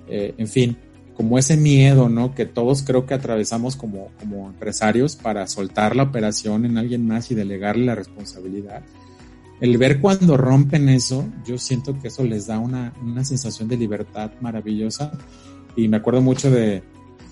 eh, 0.08 0.34
en 0.38 0.48
fin, 0.48 0.78
como 1.16 1.38
ese 1.38 1.58
miedo, 1.58 2.10
¿no? 2.10 2.34
Que 2.34 2.46
todos 2.46 2.84
creo 2.84 3.06
que 3.06 3.14
atravesamos 3.14 3.76
como, 3.76 4.10
como 4.20 4.48
empresarios 4.48 5.16
para 5.16 5.48
soltar 5.48 5.96
la 5.96 6.04
operación 6.04 6.66
en 6.66 6.78
alguien 6.78 7.06
más 7.08 7.30
y 7.32 7.36
delegarle 7.36 7.86
la 7.86 7.96
responsabilidad 7.96 8.84
el 9.64 9.78
ver 9.78 10.02
cuando 10.02 10.36
rompen 10.36 10.90
eso, 10.90 11.26
yo 11.46 11.58
siento 11.58 11.98
que 11.98 12.10
eso 12.10 12.26
les 12.26 12.48
da 12.48 12.60
una, 12.60 12.94
una 13.02 13.24
sensación 13.24 13.70
de 13.70 13.78
libertad 13.78 14.32
maravillosa. 14.42 15.12
Y 15.78 15.88
me 15.88 15.96
acuerdo 15.96 16.22
mucho 16.22 16.52
de, 16.52 16.84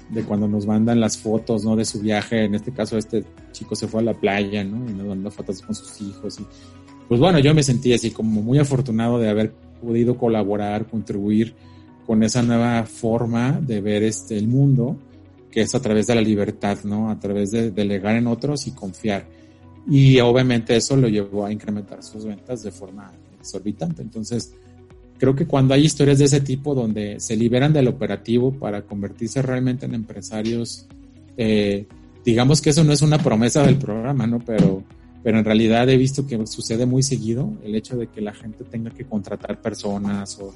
de, 0.10 0.24
cuando 0.24 0.48
nos 0.48 0.66
mandan 0.66 1.02
las 1.02 1.18
fotos, 1.18 1.66
¿no? 1.66 1.76
De 1.76 1.84
su 1.84 2.00
viaje. 2.00 2.46
En 2.46 2.56
este 2.56 2.72
caso, 2.72 2.98
este 2.98 3.26
chico 3.52 3.76
se 3.76 3.86
fue 3.90 4.00
a 4.00 4.06
la 4.06 4.14
playa, 4.14 4.64
¿no? 4.64 4.90
Y 4.90 4.94
nos 4.94 5.08
mandó 5.08 5.30
fotos 5.30 5.62
con 5.62 5.76
sus 5.76 6.00
hijos. 6.00 6.40
Y, 6.40 6.46
pues 7.10 7.20
bueno, 7.20 7.38
yo 7.40 7.54
me 7.54 7.64
sentí 7.64 7.92
así 7.92 8.12
como 8.12 8.42
muy 8.42 8.60
afortunado 8.60 9.20
de 9.20 9.30
haber 9.30 9.52
podido 9.82 10.16
colaborar, 10.16 10.88
contribuir 10.88 11.54
con 12.12 12.24
esa 12.24 12.44
nueva 12.44 12.84
forma 12.84 13.54
de 13.62 13.80
ver 13.80 14.04
este, 14.04 14.38
el 14.38 14.50
mundo, 14.50 14.98
que 15.50 15.62
es 15.62 15.74
a 15.76 15.82
través 15.82 16.08
de 16.08 16.16
la 16.16 16.22
libertad, 16.22 16.80
¿no? 16.84 17.10
A 17.10 17.18
través 17.18 17.52
de 17.52 17.72
delegar 17.72 18.18
en 18.18 18.28
otros 18.28 18.68
y 18.68 18.72
confiar 18.72 19.26
y 19.88 20.20
obviamente 20.20 20.76
eso 20.76 20.96
lo 20.96 21.08
llevó 21.08 21.46
a 21.46 21.52
incrementar 21.52 22.04
sus 22.04 22.26
ventas 22.26 22.64
de 22.64 22.72
forma 22.72 23.12
exorbitante. 23.40 24.02
Entonces, 24.02 24.54
creo 25.18 25.36
que 25.36 25.48
cuando 25.48 25.74
hay 25.74 25.86
historias 25.86 26.20
de 26.20 26.26
ese 26.26 26.42
tipo 26.42 26.76
donde 26.76 27.20
se 27.20 27.36
liberan 27.36 27.74
del 27.74 27.88
operativo 27.88 28.52
para 28.52 28.84
convertirse 28.84 29.42
realmente 29.42 29.86
en 29.86 29.96
empresarios, 29.96 30.88
eh, 31.38 31.88
digamos 32.24 32.62
que 32.62 32.72
eso 32.72 32.84
no 32.84 32.94
es 32.94 33.02
una 33.02 33.18
promesa 33.18 33.64
del 33.64 33.78
programa, 33.78 34.28
¿no? 34.28 34.40
Pero, 34.40 34.84
pero 35.24 35.40
en 35.40 35.46
realidad 35.46 35.90
he 35.90 35.98
visto 35.98 36.28
que 36.28 36.46
sucede 36.46 36.86
muy 36.86 37.04
seguido 37.04 37.52
el 37.64 37.76
hecho 37.76 37.98
de 37.98 38.08
que 38.08 38.20
la 38.22 38.34
gente 38.34 38.64
tenga 38.66 38.92
que 38.92 39.06
contratar 39.06 39.62
personas 39.62 40.38
o 40.40 40.54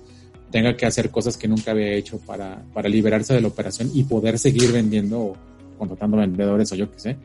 tenga 0.55 0.77
que 0.77 0.85
hacer 0.85 1.11
cosas 1.11 1.35
que 1.35 1.49
nunca 1.49 1.71
había 1.71 1.91
hecho 1.91 2.17
para, 2.19 2.63
para 2.73 2.87
liberarse 2.87 3.33
de 3.33 3.41
la 3.41 3.49
operación 3.49 3.91
y 3.93 4.05
poder 4.05 4.39
seguir 4.39 4.71
vendiendo 4.71 5.19
o 5.19 5.37
contratando 5.77 6.15
vendedores 6.15 6.71
o 6.71 6.75
yo 6.75 6.89
qué 6.89 6.97
sé 6.97 7.17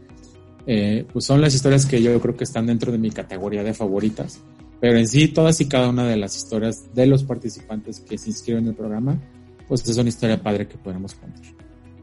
eh, 0.67 1.07
pues 1.13 1.27
son 1.27 1.41
las 1.41 1.55
historias 1.55 1.87
que 1.87 2.03
yo 2.03 2.21
creo 2.21 2.37
que 2.37 2.43
están 2.43 2.67
dentro 2.67 2.91
de 2.91 2.99
mi 2.99 3.13
categoría 3.13 3.63
de 3.63 3.73
favoritas. 3.73 4.41
Pero 4.81 4.99
en 4.99 5.07
sí, 5.07 5.29
todas 5.29 5.61
y 5.61 5.69
cada 5.69 5.91
una 5.91 6.09
de 6.09 6.17
las 6.17 6.37
historias 6.37 6.93
de 6.93 7.07
los 7.07 7.23
participantes 7.23 8.01
que 8.01 8.19
se 8.19 8.31
inscriben 8.31 8.65
en 8.65 8.71
el 8.71 8.75
programa, 8.75 9.17
pues 9.69 9.89
es 9.89 9.97
una 9.97 10.09
historia 10.09 10.43
padre 10.43 10.67
que 10.67 10.77
podemos 10.77 11.15
contar. 11.15 11.45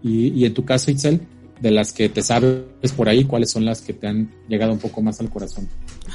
Y, 0.02 0.30
y 0.30 0.46
en 0.46 0.54
tu 0.54 0.64
caso, 0.64 0.92
Itzel, 0.92 1.20
de 1.60 1.72
las 1.72 1.92
que 1.92 2.08
te 2.08 2.22
sabes 2.22 2.64
por 2.96 3.10
ahí, 3.10 3.26
¿cuáles 3.26 3.52
son 3.52 3.66
las 3.66 3.82
que 3.82 3.92
te 3.92 4.08
han 4.08 4.32
llegado 4.48 4.72
un 4.72 4.80
poco 4.80 5.02
más 5.02 5.20
al 5.20 5.30
corazón? 5.30 5.68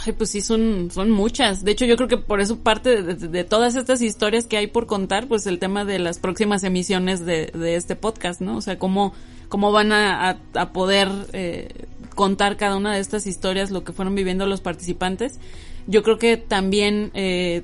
Ay, 0.04 0.12
pues 0.12 0.30
sí, 0.30 0.40
son, 0.40 0.90
son 0.90 1.10
muchas. 1.10 1.64
De 1.64 1.70
hecho, 1.70 1.84
yo 1.84 1.96
creo 1.96 2.08
que 2.08 2.16
por 2.16 2.40
eso 2.40 2.58
parte 2.58 3.02
de, 3.02 3.44
todas 3.44 3.76
estas 3.76 4.02
historias 4.02 4.46
que 4.46 4.56
hay 4.56 4.66
por 4.66 4.86
contar, 4.86 5.28
pues 5.28 5.46
el 5.46 5.60
tema 5.60 5.84
de 5.84 6.00
las 6.00 6.18
próximas 6.18 6.64
emisiones 6.64 7.24
de, 7.24 7.46
de 7.46 7.76
este 7.76 7.94
podcast, 7.94 8.40
¿no? 8.40 8.56
O 8.56 8.60
sea, 8.60 8.78
cómo, 8.78 9.12
cómo 9.48 9.70
van 9.70 9.92
a, 9.92 10.38
a, 10.54 10.72
poder 10.72 11.08
eh, 11.32 11.68
contar 12.16 12.56
cada 12.56 12.76
una 12.76 12.94
de 12.94 13.00
estas 13.00 13.28
historias, 13.28 13.70
lo 13.70 13.84
que 13.84 13.92
fueron 13.92 14.16
viviendo 14.16 14.46
los 14.46 14.60
participantes. 14.60 15.38
Yo 15.86 16.02
creo 16.02 16.18
que 16.18 16.36
también 16.36 17.12
eh, 17.14 17.62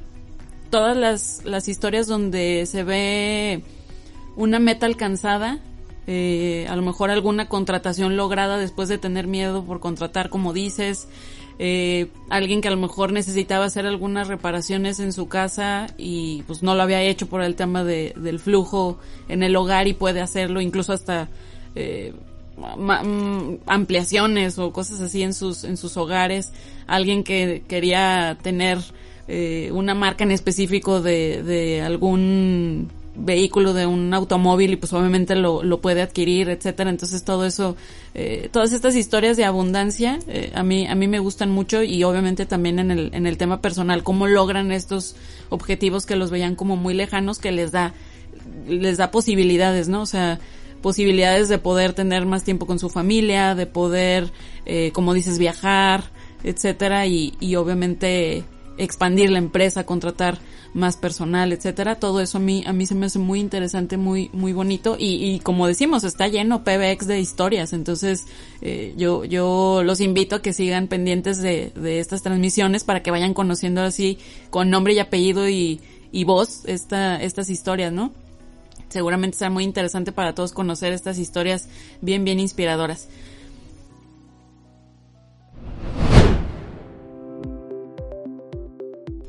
todas 0.70 0.96
las, 0.96 1.44
las 1.44 1.66
historias 1.66 2.06
donde 2.06 2.66
se 2.66 2.84
ve 2.84 3.62
una 4.36 4.60
meta 4.60 4.86
alcanzada, 4.86 5.58
eh, 6.06 6.66
a 6.68 6.76
lo 6.76 6.82
mejor 6.82 7.10
alguna 7.10 7.48
contratación 7.48 8.16
lograda 8.16 8.58
después 8.58 8.88
de 8.88 8.98
tener 8.98 9.26
miedo 9.26 9.64
por 9.64 9.80
contratar, 9.80 10.30
como 10.30 10.52
dices, 10.52 11.08
eh, 11.58 12.08
alguien 12.30 12.60
que 12.60 12.68
a 12.68 12.70
lo 12.70 12.76
mejor 12.76 13.12
necesitaba 13.12 13.64
hacer 13.64 13.86
algunas 13.86 14.28
reparaciones 14.28 15.00
en 15.00 15.12
su 15.12 15.28
casa 15.28 15.86
y 15.98 16.42
pues 16.46 16.62
no 16.62 16.74
lo 16.74 16.82
había 16.82 17.02
hecho 17.02 17.26
por 17.26 17.42
el 17.42 17.56
tema 17.56 17.84
de, 17.84 18.14
del 18.16 18.38
flujo 18.38 18.98
en 19.28 19.42
el 19.42 19.56
hogar 19.56 19.88
y 19.88 19.94
puede 19.94 20.20
hacerlo 20.20 20.60
incluso 20.60 20.92
hasta 20.92 21.28
eh, 21.74 22.12
Mm, 22.58 23.58
ampliaciones 23.66 24.58
o 24.58 24.72
cosas 24.72 25.00
así 25.00 25.22
en 25.22 25.32
sus 25.34 25.64
en 25.64 25.76
sus 25.76 25.96
hogares. 25.96 26.52
Alguien 26.86 27.22
que 27.22 27.62
quería 27.68 28.36
tener 28.42 28.78
eh, 29.28 29.70
una 29.72 29.94
marca 29.94 30.24
en 30.24 30.32
específico 30.32 31.00
de, 31.00 31.42
de 31.42 31.82
algún 31.82 32.90
vehículo 33.18 33.74
de 33.74 33.86
un 33.86 34.14
automóvil 34.14 34.72
y 34.72 34.76
pues 34.76 34.92
obviamente 34.92 35.34
lo, 35.34 35.62
lo 35.62 35.80
puede 35.80 36.02
adquirir 36.02 36.48
etcétera. 36.48 36.90
Entonces 36.90 37.24
todo 37.24 37.44
eso 37.44 37.76
eh, 38.14 38.48
todas 38.52 38.72
estas 38.72 38.96
historias 38.96 39.36
de 39.36 39.44
abundancia 39.44 40.18
eh, 40.28 40.52
a 40.54 40.62
mí 40.62 40.86
a 40.86 40.94
mí 40.94 41.08
me 41.08 41.18
gustan 41.18 41.50
mucho 41.50 41.82
y 41.82 42.04
obviamente 42.04 42.46
también 42.46 42.78
en 42.78 42.90
el 42.90 43.10
en 43.14 43.26
el 43.26 43.36
tema 43.36 43.60
personal 43.60 44.02
cómo 44.02 44.26
logran 44.26 44.72
estos 44.72 45.16
objetivos 45.48 46.06
que 46.06 46.16
los 46.16 46.30
veían 46.30 46.54
como 46.54 46.76
muy 46.76 46.94
lejanos 46.94 47.38
que 47.38 47.52
les 47.52 47.72
da 47.72 47.94
les 48.66 48.98
da 48.98 49.10
posibilidades 49.10 49.88
no 49.88 50.02
o 50.02 50.06
sea 50.06 50.38
posibilidades 50.80 51.48
de 51.48 51.58
poder 51.58 51.92
tener 51.92 52.26
más 52.26 52.44
tiempo 52.44 52.66
con 52.66 52.78
su 52.78 52.88
familia, 52.88 53.54
de 53.54 53.66
poder, 53.66 54.32
eh, 54.66 54.92
como 54.92 55.14
dices, 55.14 55.38
viajar, 55.38 56.04
etcétera, 56.44 57.06
y, 57.06 57.34
y 57.40 57.56
obviamente 57.56 58.44
expandir 58.76 59.30
la 59.30 59.38
empresa, 59.38 59.84
contratar 59.84 60.38
más 60.78 60.96
personal, 60.96 61.52
etcétera. 61.52 61.96
Todo 61.96 62.20
eso 62.20 62.38
a 62.38 62.40
mí, 62.40 62.64
a 62.66 62.72
mí 62.72 62.86
se 62.86 62.94
me 62.94 63.06
hace 63.06 63.18
muy 63.18 63.40
interesante, 63.40 63.96
muy, 63.96 64.30
muy 64.32 64.52
bonito. 64.52 64.96
Y, 64.98 65.24
y 65.24 65.40
como 65.40 65.66
decimos, 65.66 66.04
está 66.04 66.28
lleno 66.28 66.64
PBX 66.64 67.06
de 67.06 67.20
historias. 67.20 67.72
Entonces, 67.72 68.26
eh, 68.62 68.94
yo, 68.96 69.24
yo 69.24 69.82
los 69.84 70.00
invito 70.00 70.36
a 70.36 70.42
que 70.42 70.52
sigan 70.52 70.88
pendientes 70.88 71.38
de, 71.38 71.72
de 71.74 72.00
estas 72.00 72.22
transmisiones 72.22 72.84
para 72.84 73.02
que 73.02 73.10
vayan 73.10 73.34
conociendo 73.34 73.82
así 73.82 74.18
con 74.50 74.70
nombre 74.70 74.94
y 74.94 75.00
apellido 75.00 75.48
y, 75.48 75.80
y 76.12 76.24
voz 76.24 76.64
esta, 76.64 77.22
estas 77.22 77.50
historias, 77.50 77.92
¿no? 77.92 78.12
seguramente 78.88 79.36
será 79.36 79.50
muy 79.50 79.64
interesante 79.64 80.12
para 80.12 80.34
todos 80.34 80.52
conocer 80.52 80.92
estas 80.92 81.18
historias 81.18 81.68
bien, 82.00 82.24
bien 82.24 82.40
inspiradoras. 82.40 83.08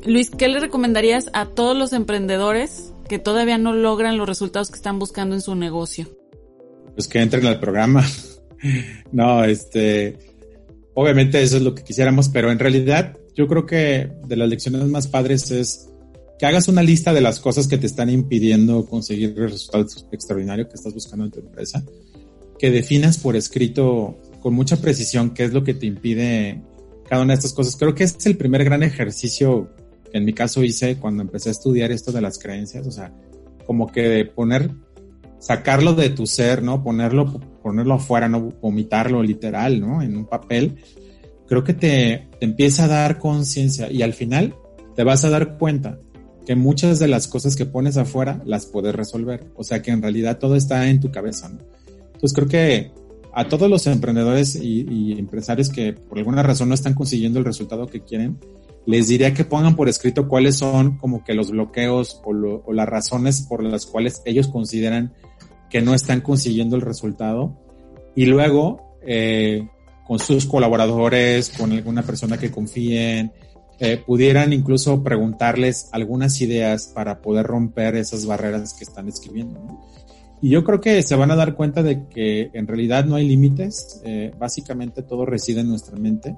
Luis, 0.10 0.32
¿qué 0.32 0.48
le 0.48 0.60
recomendarías 0.60 1.30
a 1.34 1.45
todos 1.45 1.78
los 1.78 1.93
emprendedores 1.93 2.93
que 3.08 3.19
todavía 3.19 3.60
no 3.60 3.74
logran 3.74 4.17
los 4.17 4.28
resultados 4.28 4.72
que 4.72 4.78
están 4.78 4.98
buscando 4.98 5.36
en 5.36 5.41
su 5.41 5.54
negocio? 5.54 6.08
Pues 6.95 7.08
que 7.08 7.22
entren 7.22 7.45
al 7.45 7.60
programa. 7.60 8.04
no, 9.12 9.43
este, 9.43 10.17
obviamente 10.95 11.39
eso 11.43 11.58
es 11.58 11.63
lo 11.63 11.76
que 11.76 11.84
quisiéramos, 11.84 12.28
pero 12.30 12.52
en 12.52 12.58
realidad 12.58 13.17
yo 13.36 13.48
creo 13.48 13.67
que 13.67 14.12
de 14.26 14.36
las 14.36 14.50
lecciones 14.50 14.84
más 14.86 15.08
padres 15.08 15.52
es 15.52 15.89
que 16.39 16.48
hagas 16.48 16.67
una 16.67 16.82
lista 16.82 17.13
de 17.13 17.22
las 17.22 17.39
cosas 17.39 17.67
que 17.67 17.78
te 17.78 17.86
están 17.86 18.10
impidiendo 18.10 18.88
conseguir 18.88 19.36
el 19.38 19.52
resultado 19.52 19.86
extraordinario 20.12 20.67
que 20.67 20.74
estás 20.74 20.95
buscando 20.95 21.26
en 21.26 21.32
tu 21.32 21.39
empresa, 21.39 21.84
que 22.58 22.72
definas 22.72 23.19
por 23.19 23.36
escrito 23.36 24.17
con 24.41 24.56
mucha 24.56 24.78
precisión 24.78 25.36
qué 25.36 25.43
es 25.43 25.54
lo 25.54 25.63
que 25.63 25.76
te 25.76 25.86
impide 25.86 26.63
cada 27.08 27.22
una 27.22 27.34
de 27.34 27.38
estas 27.38 27.54
cosas. 27.54 27.76
Creo 27.76 27.93
que 27.93 28.06
es 28.06 28.26
el 28.26 28.38
primer 28.38 28.63
gran 28.63 28.82
ejercicio 28.82 29.69
en 30.13 30.26
mi 30.26 30.34
caso 30.34 30.63
hice 30.63 30.98
cuando 30.98 31.24
empecé 31.24 31.50
a 31.50 31.52
estudiar 31.52 31.91
esto 31.91 32.12
de 32.12 32.22
las 32.22 32.39
creencias, 32.39 32.88
o 32.88 32.91
sea, 32.91 33.13
como 33.65 33.88
que 33.88 34.26
poner, 34.26 34.72
sacarlo 35.39 35.93
de 35.93 36.10
tu 36.10 36.26
ser, 36.28 36.63
¿no? 36.63 36.84
Ponerlo, 36.84 37.39
ponerlo 37.62 37.93
afuera, 37.95 38.28
¿no? 38.28 38.52
Vomitarlo 38.62 39.24
literal, 39.24 39.80
¿no? 39.80 40.02
En 40.02 40.17
un 40.17 40.26
papel 40.26 40.78
creo 41.48 41.63
que 41.63 41.74
te, 41.74 42.28
te 42.39 42.45
empieza 42.45 42.86
a 42.86 42.88
dar 42.88 43.17
conciencia 43.17 43.91
y 43.91 44.04
al 44.04 44.13
final 44.13 44.56
te 44.95 45.04
vas 45.04 45.26
a 45.26 45.30
dar 45.30 45.58
cuenta 45.58 46.00
que 46.45 46.56
muchas 46.56 47.00
de 47.00 47.08
las 47.08 47.28
cosas 47.28 47.56
que 47.56 47.65
pones 47.65 47.98
afuera 47.98 48.41
las 48.45 48.65
puedes 48.65 48.93
resolver. 48.93 49.52
O 49.56 49.63
sea 49.63 49.82
que 49.82 49.91
en 49.91 50.02
realidad 50.02 50.39
todo 50.39 50.56
está 50.56 50.89
en 50.89 51.00
tu 51.00 51.12
cabeza. 51.12 51.50
¿no? 51.50 51.60
Entonces 52.13 52.34
creo 52.34 52.48
que 52.48 52.91
a 53.34 53.48
todos 53.48 53.69
los 53.69 53.88
emprendedores 53.88 54.56
y, 54.56 55.13
empresarios 55.13 55.69
que 55.69 55.93
por 55.93 56.17
alguna 56.17 56.43
razón 56.43 56.69
no 56.69 56.76
están 56.76 56.93
consiguiendo 56.93 57.39
el 57.39 57.45
resultado 57.45 57.88
que 57.88 58.02
quieren, 58.02 58.38
les 58.86 59.08
diría 59.08 59.34
que 59.34 59.46
pongan 59.46 59.76
por 59.76 59.89
escrito 59.89 60.28
cuáles 60.28 60.58
son 60.58 60.98
como 60.98 61.24
que 61.24 61.34
los 61.34 61.52
bloqueos 61.52 62.22
o, 62.24 62.74
las 62.74 62.89
razones 62.89 63.42
por 63.42 63.63
las 63.63 63.86
cuales 63.86 64.22
ellos 64.26 64.48
consideran 64.48 65.13
que 65.70 65.82
no 65.82 65.94
están 65.94 66.22
consiguiendo 66.22 66.76
el 66.76 66.82
resultado 66.82 67.58
y 68.15 68.26
luego 68.26 68.98
eh, 69.06 69.68
con 70.08 70.20
sus 70.20 70.46
colaboradores, 70.46 71.50
con 71.50 71.72
alguna 71.72 72.02
persona 72.02 72.38
que 72.38 72.50
confíen, 72.50 73.32
eh, 73.82 74.02
pudieran 74.06 74.52
incluso 74.52 75.04
preguntarles 75.04 75.88
algunas 75.94 76.42
ideas 76.42 76.92
para 76.94 77.22
poder 77.22 77.46
romper 77.46 77.96
esas 77.96 78.26
barreras 78.26 78.74
que 78.74 78.84
están 78.84 79.08
escribiendo. 79.08 79.80
Y 80.42 80.50
yo 80.50 80.63
creo 80.63 80.82
que 80.82 81.02
se 81.04 81.15
van 81.15 81.32
a 81.32 81.36
dar 81.36 81.56
cuenta 81.56 81.84
de 81.84 82.08
que 82.08 82.50
en 82.54 82.68
realidad 82.68 83.06
no 83.06 83.15
hay 83.15 83.28
límites, 83.28 84.02
eh, 84.04 84.34
básicamente 84.38 85.02
todo 85.02 85.26
reside 85.26 85.62
en 85.62 85.70
nuestra 85.70 85.98
mente. 85.98 86.36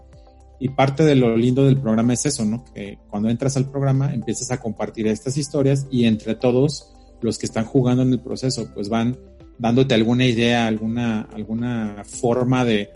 Y 0.62 0.70
parte 0.70 1.04
de 1.04 1.16
lo 1.16 1.36
lindo 1.36 1.66
del 1.66 1.82
programa 1.82 2.14
es 2.14 2.28
eso, 2.28 2.46
¿no? 2.46 2.64
Que 2.76 3.00
cuando 3.10 3.30
entras 3.30 3.58
al 3.58 3.72
programa 3.72 4.14
empiezas 4.14 4.52
a 4.52 4.60
compartir 4.60 5.08
estas 5.08 5.36
historias 5.36 5.88
y 5.90 6.06
entre 6.06 6.36
todos 6.36 6.94
los 7.20 7.40
que 7.40 7.48
están 7.48 7.66
jugando 7.66 8.04
en 8.04 8.12
el 8.14 8.20
proceso, 8.20 8.70
pues 8.72 8.88
van 8.88 9.18
dándote 9.58 9.96
alguna 9.96 10.24
idea, 10.24 10.68
alguna, 10.68 11.22
alguna 11.34 12.04
forma 12.06 12.64
de, 12.64 12.92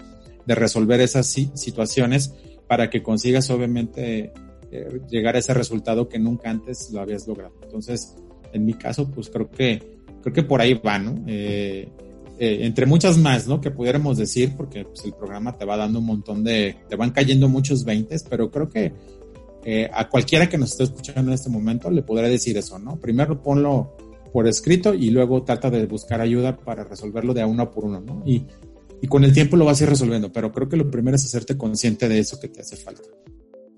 de 0.45 0.53
resolver 0.53 1.01
esas 1.01 1.25
situaciones 1.25 2.35
para 2.67 2.91
que 2.91 3.01
consigas 3.01 3.49
obviamente 3.49 4.31
eh, 4.71 5.01
llegar 5.09 5.35
a 5.35 5.39
ese 5.39 5.55
resultado 5.55 6.07
que 6.07 6.19
nunca 6.19 6.51
antes 6.51 6.91
lo 6.91 7.01
habías 7.01 7.27
logrado. 7.27 7.55
Entonces, 7.63 8.15
en 8.53 8.63
mi 8.63 8.75
caso, 8.75 9.09
pues 9.09 9.31
creo 9.31 9.49
que, 9.49 9.81
creo 10.21 10.33
que 10.33 10.43
por 10.43 10.61
ahí 10.61 10.75
va, 10.75 10.99
¿no? 10.99 11.23
Eh, 11.25 11.89
eh, 12.39 12.59
entre 12.61 12.85
muchas 12.85 13.17
más, 13.17 13.47
¿no? 13.47 13.61
Que 13.61 13.71
pudiéramos 13.71 14.17
decir, 14.17 14.53
porque 14.55 14.85
pues, 14.85 15.03
el 15.05 15.13
programa 15.13 15.57
te 15.57 15.65
va 15.65 15.77
dando 15.77 15.99
un 15.99 16.05
montón 16.05 16.43
de, 16.43 16.77
te 16.89 16.95
van 16.95 17.11
cayendo 17.11 17.49
muchos 17.49 17.83
veintes, 17.83 18.25
pero 18.29 18.49
creo 18.51 18.69
que 18.69 18.93
a 19.91 20.07
cualquiera 20.07 20.47
que 20.47 20.59
nos 20.59 20.73
esté 20.73 20.83
escuchando 20.83 21.31
en 21.31 21.33
este 21.33 21.49
momento 21.49 21.89
le 21.89 22.03
podré 22.03 22.29
decir 22.29 22.55
eso, 22.55 22.77
¿no? 22.77 22.99
Primero 22.99 23.41
ponlo 23.41 23.97
por 24.31 24.47
escrito 24.47 24.93
y 24.93 25.09
luego 25.09 25.41
trata 25.41 25.71
de 25.71 25.87
buscar 25.87 26.21
ayuda 26.21 26.55
para 26.55 26.83
resolverlo 26.83 27.33
de 27.33 27.41
a 27.41 27.47
uno 27.47 27.71
por 27.71 27.85
uno, 27.85 27.99
¿no? 27.99 28.21
Y 28.25 28.45
con 29.07 29.23
el 29.23 29.33
tiempo 29.33 29.55
lo 29.57 29.65
vas 29.65 29.79
a 29.79 29.83
ir 29.83 29.89
resolviendo, 29.89 30.31
pero 30.31 30.51
creo 30.51 30.67
que 30.67 30.77
lo 30.77 30.89
primero 30.89 31.15
es 31.15 31.25
hacerte 31.25 31.57
consciente 31.57 32.09
de 32.09 32.19
eso 32.19 32.39
que 32.39 32.47
te 32.47 32.61
hace 32.61 32.75
falta. 32.75 33.09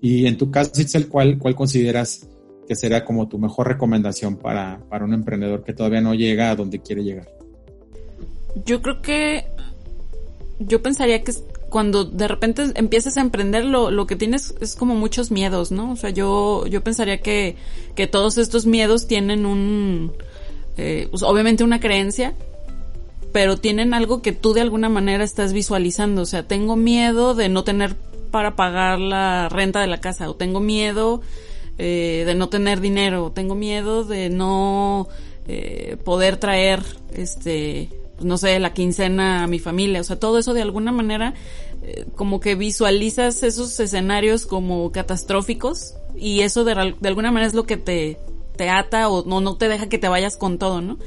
Y 0.00 0.26
en 0.26 0.36
tu 0.36 0.50
caso, 0.50 0.72
Itzel, 0.80 1.08
¿cuál, 1.08 1.38
cuál 1.38 1.54
consideras 1.54 2.26
que 2.66 2.74
sería 2.74 3.04
como 3.04 3.28
tu 3.28 3.38
mejor 3.38 3.68
recomendación 3.68 4.36
para, 4.36 4.84
para 4.88 5.04
un 5.04 5.14
emprendedor 5.14 5.64
que 5.64 5.72
todavía 5.72 6.00
no 6.00 6.14
llega 6.14 6.50
a 6.50 6.56
donde 6.56 6.80
quiere 6.80 7.02
llegar? 7.02 7.28
Yo 8.64 8.82
creo 8.82 9.02
que 9.02 9.46
yo 10.58 10.82
pensaría 10.82 11.22
que 11.22 11.32
cuando 11.70 12.04
de 12.04 12.28
repente 12.28 12.64
empiezas 12.74 13.16
a 13.16 13.20
emprender 13.20 13.64
lo, 13.64 13.90
lo 13.90 14.06
que 14.06 14.16
tienes 14.16 14.54
es 14.60 14.74
como 14.74 14.94
muchos 14.94 15.30
miedos, 15.30 15.70
¿no? 15.70 15.92
O 15.92 15.96
sea, 15.96 16.10
yo, 16.10 16.66
yo 16.66 16.82
pensaría 16.82 17.18
que, 17.18 17.56
que 17.94 18.06
todos 18.06 18.38
estos 18.38 18.66
miedos 18.66 19.06
tienen 19.06 19.44
un, 19.46 20.12
eh, 20.76 21.08
pues 21.10 21.22
obviamente 21.22 21.64
una 21.64 21.80
creencia 21.80 22.34
pero 23.32 23.56
tienen 23.56 23.94
algo 23.94 24.22
que 24.22 24.32
tú 24.32 24.52
de 24.52 24.62
alguna 24.62 24.88
manera 24.88 25.24
estás 25.24 25.52
visualizando. 25.52 26.22
O 26.22 26.26
sea, 26.26 26.44
tengo 26.44 26.76
miedo 26.76 27.34
de 27.34 27.48
no 27.48 27.64
tener 27.64 27.94
para 28.30 28.56
pagar 28.56 28.98
la 28.98 29.48
renta 29.48 29.80
de 29.80 29.86
la 29.86 30.00
casa, 30.00 30.28
o 30.28 30.34
tengo 30.34 30.60
miedo 30.60 31.22
eh, 31.78 32.24
de 32.26 32.34
no 32.34 32.48
tener 32.48 32.80
dinero, 32.80 33.26
o 33.26 33.32
tengo 33.32 33.54
miedo 33.54 34.04
de 34.04 34.28
no 34.28 35.08
eh, 35.46 35.96
poder 36.04 36.36
traer, 36.36 36.82
este, 37.14 37.88
pues, 38.18 38.26
no 38.26 38.36
sé, 38.36 38.58
la 38.58 38.74
quincena 38.74 39.44
a 39.44 39.46
mi 39.46 39.58
familia. 39.58 40.00
O 40.00 40.04
sea, 40.04 40.18
todo 40.18 40.38
eso 40.38 40.52
de 40.52 40.62
alguna 40.62 40.92
manera, 40.92 41.34
eh, 41.82 42.04
como 42.14 42.40
que 42.40 42.54
visualizas 42.54 43.42
esos 43.42 43.80
escenarios 43.80 44.44
como 44.44 44.92
catastróficos, 44.92 45.94
y 46.16 46.40
eso 46.40 46.64
de, 46.64 46.94
de 47.00 47.08
alguna 47.08 47.30
manera 47.30 47.48
es 47.48 47.54
lo 47.54 47.64
que 47.64 47.76
te, 47.76 48.18
te 48.56 48.68
ata 48.68 49.08
o 49.08 49.24
no, 49.24 49.40
no 49.40 49.56
te 49.56 49.68
deja 49.68 49.88
que 49.88 49.98
te 49.98 50.08
vayas 50.08 50.36
con 50.36 50.58
todo, 50.58 50.82
¿no? 50.82 50.98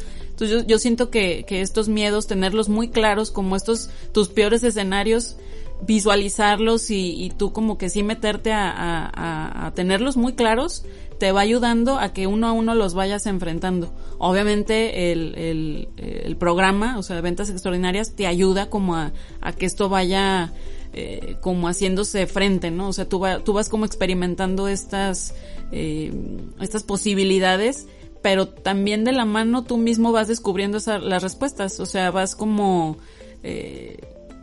Entonces 0.41 0.65
yo, 0.65 0.79
siento 0.79 1.11
que, 1.11 1.45
estos 1.47 1.87
miedos, 1.87 2.25
tenerlos 2.25 2.67
muy 2.67 2.89
claros, 2.89 3.29
como 3.29 3.55
estos 3.55 3.91
tus 4.11 4.29
peores 4.29 4.63
escenarios, 4.63 5.35
visualizarlos 5.81 6.89
y, 6.91 7.31
tú 7.37 7.53
como 7.53 7.77
que 7.77 7.89
sí 7.89 8.03
meterte 8.03 8.51
a, 8.53 9.71
tenerlos 9.75 10.17
muy 10.17 10.33
claros, 10.33 10.85
te 11.19 11.31
va 11.31 11.41
ayudando 11.41 11.99
a 11.99 12.13
que 12.13 12.27
uno 12.27 12.47
a 12.47 12.51
uno 12.51 12.75
los 12.75 12.93
vayas 12.93 13.25
enfrentando. 13.25 13.93
Obviamente 14.17 15.11
el, 15.11 15.87
el, 15.97 16.35
programa, 16.37 16.97
o 16.97 17.03
sea, 17.03 17.21
ventas 17.21 17.49
extraordinarias, 17.49 18.15
te 18.15 18.27
ayuda 18.27 18.69
como 18.69 18.95
a, 18.95 19.11
que 19.57 19.65
esto 19.65 19.89
vaya 19.89 20.53
eh, 20.93 21.37
como 21.41 21.67
haciéndose 21.67 22.27
frente, 22.27 22.71
¿no? 22.71 22.89
O 22.89 22.93
sea, 22.93 23.07
tú, 23.07 23.21
tú 23.43 23.53
vas 23.53 23.69
como 23.69 23.85
experimentando 23.85 24.67
estas, 24.67 25.35
eh, 25.71 26.11
estas 26.59 26.83
posibilidades 26.83 27.87
pero 28.21 28.47
también 28.47 29.03
de 29.03 29.11
la 29.11 29.25
mano 29.25 29.63
tú 29.63 29.77
mismo 29.77 30.11
vas 30.11 30.27
descubriendo 30.27 30.77
las 30.99 31.23
respuestas, 31.23 31.79
o 31.79 31.85
sea, 31.85 32.11
vas 32.11 32.35
como 32.35 32.97
eh, 33.43 33.97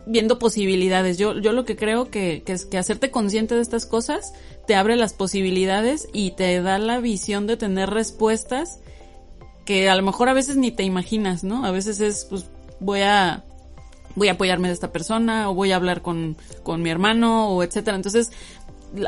viendo 0.08 0.38
posibilidades. 0.38 1.18
Yo, 1.18 1.38
yo 1.38 1.52
lo 1.52 1.64
que 1.64 1.76
creo 1.76 2.10
que, 2.10 2.42
que 2.44 2.52
es 2.52 2.64
que 2.64 2.78
hacerte 2.78 3.10
consciente 3.10 3.54
de 3.54 3.60
estas 3.60 3.86
cosas 3.86 4.32
te 4.66 4.74
abre 4.74 4.96
las 4.96 5.12
posibilidades 5.12 6.08
y 6.12 6.32
te 6.32 6.60
da 6.62 6.78
la 6.78 6.98
visión 6.98 7.46
de 7.46 7.56
tener 7.56 7.90
respuestas 7.90 8.80
que 9.64 9.90
a 9.90 9.94
lo 9.94 10.02
mejor 10.02 10.28
a 10.28 10.32
veces 10.32 10.56
ni 10.56 10.72
te 10.72 10.82
imaginas, 10.82 11.44
¿no? 11.44 11.64
A 11.64 11.70
veces 11.70 12.00
es, 12.00 12.24
pues, 12.24 12.46
voy 12.80 13.00
a, 13.00 13.44
voy 14.14 14.28
a 14.28 14.32
apoyarme 14.32 14.68
de 14.68 14.74
esta 14.74 14.92
persona 14.92 15.50
o 15.50 15.54
voy 15.54 15.72
a 15.72 15.76
hablar 15.76 16.00
con, 16.00 16.36
con 16.62 16.82
mi 16.82 16.88
hermano 16.88 17.50
o 17.50 17.62
etcétera. 17.62 17.96
Entonces, 17.96 18.32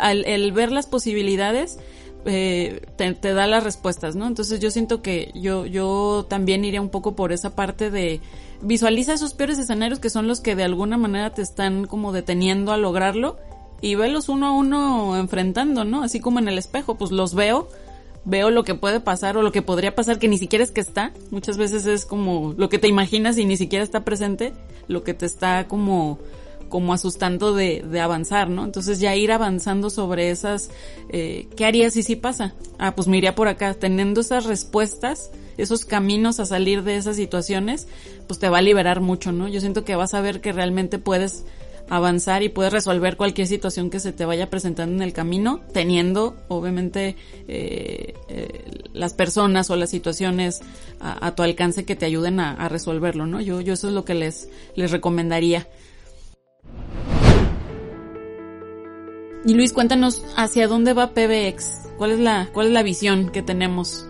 al, 0.01 0.25
el 0.27 0.53
ver 0.53 0.71
las 0.71 0.87
posibilidades, 0.87 1.79
eh, 2.27 2.83
te, 2.97 3.33
da 3.33 3.47
las 3.47 3.65
respuestas, 3.65 4.15
¿no? 4.15 4.27
Entonces 4.27 4.61
yo 4.61 4.71
siento 4.71 5.01
que 5.01 5.31
yo, 5.35 5.65
yo 5.65 6.27
también 6.29 6.65
iría 6.65 6.83
un 6.83 6.91
poco 6.91 7.17
por 7.17 7.33
esa 7.33 7.57
parte 7.57 7.91
de 7.91 8.21
visualiza 8.63 9.13
esos 9.13 9.35
peores 9.35 9.59
escenarios 9.59 9.99
que 9.99 10.11
son 10.11 10.27
los 10.27 10.41
que 10.41 10.57
de 10.57 10.65
alguna 10.65 10.99
manera 10.99 11.31
te 11.31 11.43
están 11.43 11.87
como 11.87 12.13
deteniendo 12.13 12.73
a 12.73 12.77
lograrlo 12.77 13.37
y 13.81 13.95
velos 13.95 14.29
uno 14.29 14.47
a 14.47 14.53
uno 14.53 15.17
enfrentando, 15.17 15.85
¿no? 15.85 16.03
Así 16.03 16.21
como 16.21 16.39
en 16.39 16.49
el 16.49 16.59
espejo, 16.59 16.97
pues 16.97 17.11
los 17.11 17.35
veo, 17.35 17.69
veo 18.25 18.51
lo 18.51 18.65
que 18.65 18.75
puede 18.75 19.01
pasar 19.01 19.37
o 19.37 19.43
lo 19.43 19.53
que 19.53 19.63
podría 19.63 19.95
pasar 19.95 20.19
que 20.19 20.29
ni 20.29 20.39
siquiera 20.39 20.65
es 20.65 20.71
que 20.71 20.81
está. 20.81 21.13
Muchas 21.31 21.57
veces 21.57 21.87
es 21.87 22.05
como 22.05 22.55
lo 22.57 22.69
que 22.69 22.79
te 22.79 22.89
imaginas 22.89 23.39
y 23.39 23.45
ni 23.45 23.57
siquiera 23.57 23.83
está 23.83 24.05
presente, 24.05 24.53
lo 24.89 25.03
que 25.03 25.15
te 25.15 25.27
está 25.27 25.67
como 25.67 26.19
como 26.71 26.95
asustando 26.95 27.55
de, 27.55 27.85
de 27.87 28.01
avanzar, 28.01 28.49
¿no? 28.49 28.65
Entonces 28.65 28.99
ya 29.01 29.15
ir 29.15 29.33
avanzando 29.33 29.91
sobre 29.91 30.31
esas, 30.31 30.71
eh, 31.11 31.49
¿qué 31.57 31.67
harías 31.67 31.93
si 31.93 32.03
sí 32.03 32.17
pasa? 32.17 32.55
Ah, 32.79 32.95
pues 32.95 33.07
me 33.09 33.19
iría 33.19 33.35
por 33.35 33.49
acá, 33.49 33.75
teniendo 33.75 34.23
esas 34.23 34.47
respuestas, 34.47 35.31
esos 35.59 35.85
caminos 35.85 36.41
a 36.41 36.47
salir 36.47 36.83
de 36.83 36.97
esas 36.97 37.17
situaciones, 37.17 37.89
pues 38.27 38.41
te 38.41 38.49
va 38.49 38.59
a 38.59 38.63
liberar 38.63 39.03
mucho, 39.03 39.33
¿no? 39.33 39.49
Yo 39.49 39.61
siento 39.61 39.85
que 39.85 39.97
vas 39.97 40.15
a 40.15 40.23
ver 40.23 40.41
que 40.41 40.53
realmente 40.53 40.99
puedes 40.99 41.45
avanzar 41.91 42.45
y 42.45 42.49
puedes 42.49 42.73
resolver 42.73 43.17
cualquier 43.17 43.49
situación 43.49 43.91
que 43.91 43.99
se 43.99 44.13
te 44.13 44.25
vaya 44.25 44.49
presentando 44.49 44.95
en 44.95 45.03
el 45.03 45.13
camino, 45.13 45.61
teniendo 45.73 46.37
obviamente 46.47 47.17
eh, 47.49 48.15
eh, 48.29 48.65
las 48.95 49.13
personas 49.13 49.71
o 49.71 49.77
las 49.77 49.91
situaciones 49.91 50.61
a, 51.01 51.35
tu 51.35 51.43
alcance 51.43 51.85
que 51.85 51.97
te 51.97 52.07
ayuden 52.07 52.39
a, 52.39 52.53
a, 52.53 52.69
resolverlo, 52.69 53.27
¿no? 53.27 53.41
Yo, 53.41 53.61
yo 53.61 53.73
eso 53.73 53.89
es 53.89 53.95
lo 53.95 54.05
que 54.05 54.15
les, 54.15 54.49
les 54.77 54.91
recomendaría. 54.93 55.67
Y 59.45 59.55
Luis, 59.55 59.73
cuéntanos 59.73 60.25
hacia 60.37 60.69
dónde 60.69 60.93
va 60.93 61.15
PBX. 61.15 61.89
¿Cuál 61.97 62.13
es 62.13 62.21
la, 62.21 62.51
cuál 62.53 62.69
es 62.69 62.73
la 62.73 62.83
visión 62.83 63.31
que 63.31 63.43
tenemos? 63.43 64.07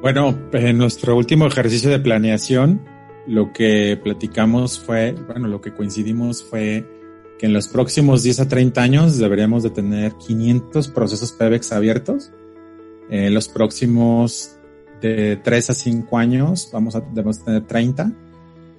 Bueno, 0.00 0.38
en 0.52 0.78
nuestro 0.78 1.16
último 1.16 1.46
ejercicio 1.46 1.90
de 1.90 1.98
planeación, 1.98 2.82
lo 3.26 3.52
que 3.52 3.98
platicamos 4.02 4.78
fue, 4.78 5.12
bueno, 5.12 5.48
lo 5.48 5.60
que 5.60 5.74
coincidimos 5.74 6.42
fue 6.42 6.86
que 7.38 7.46
en 7.46 7.52
los 7.52 7.68
próximos 7.68 8.22
10 8.22 8.40
a 8.40 8.48
30 8.48 8.82
años 8.82 9.18
deberíamos 9.18 9.62
de 9.62 9.70
tener 9.70 10.14
500 10.14 10.88
procesos 10.88 11.32
PBX 11.32 11.72
abiertos. 11.72 12.32
En 13.10 13.34
los 13.34 13.48
próximos 13.48 14.56
de 15.02 15.36
3 15.36 15.70
a 15.70 15.74
5 15.74 16.18
años 16.18 16.70
vamos 16.72 16.96
a, 16.96 17.00
debemos 17.00 17.44
tener 17.44 17.66
30 17.66 18.12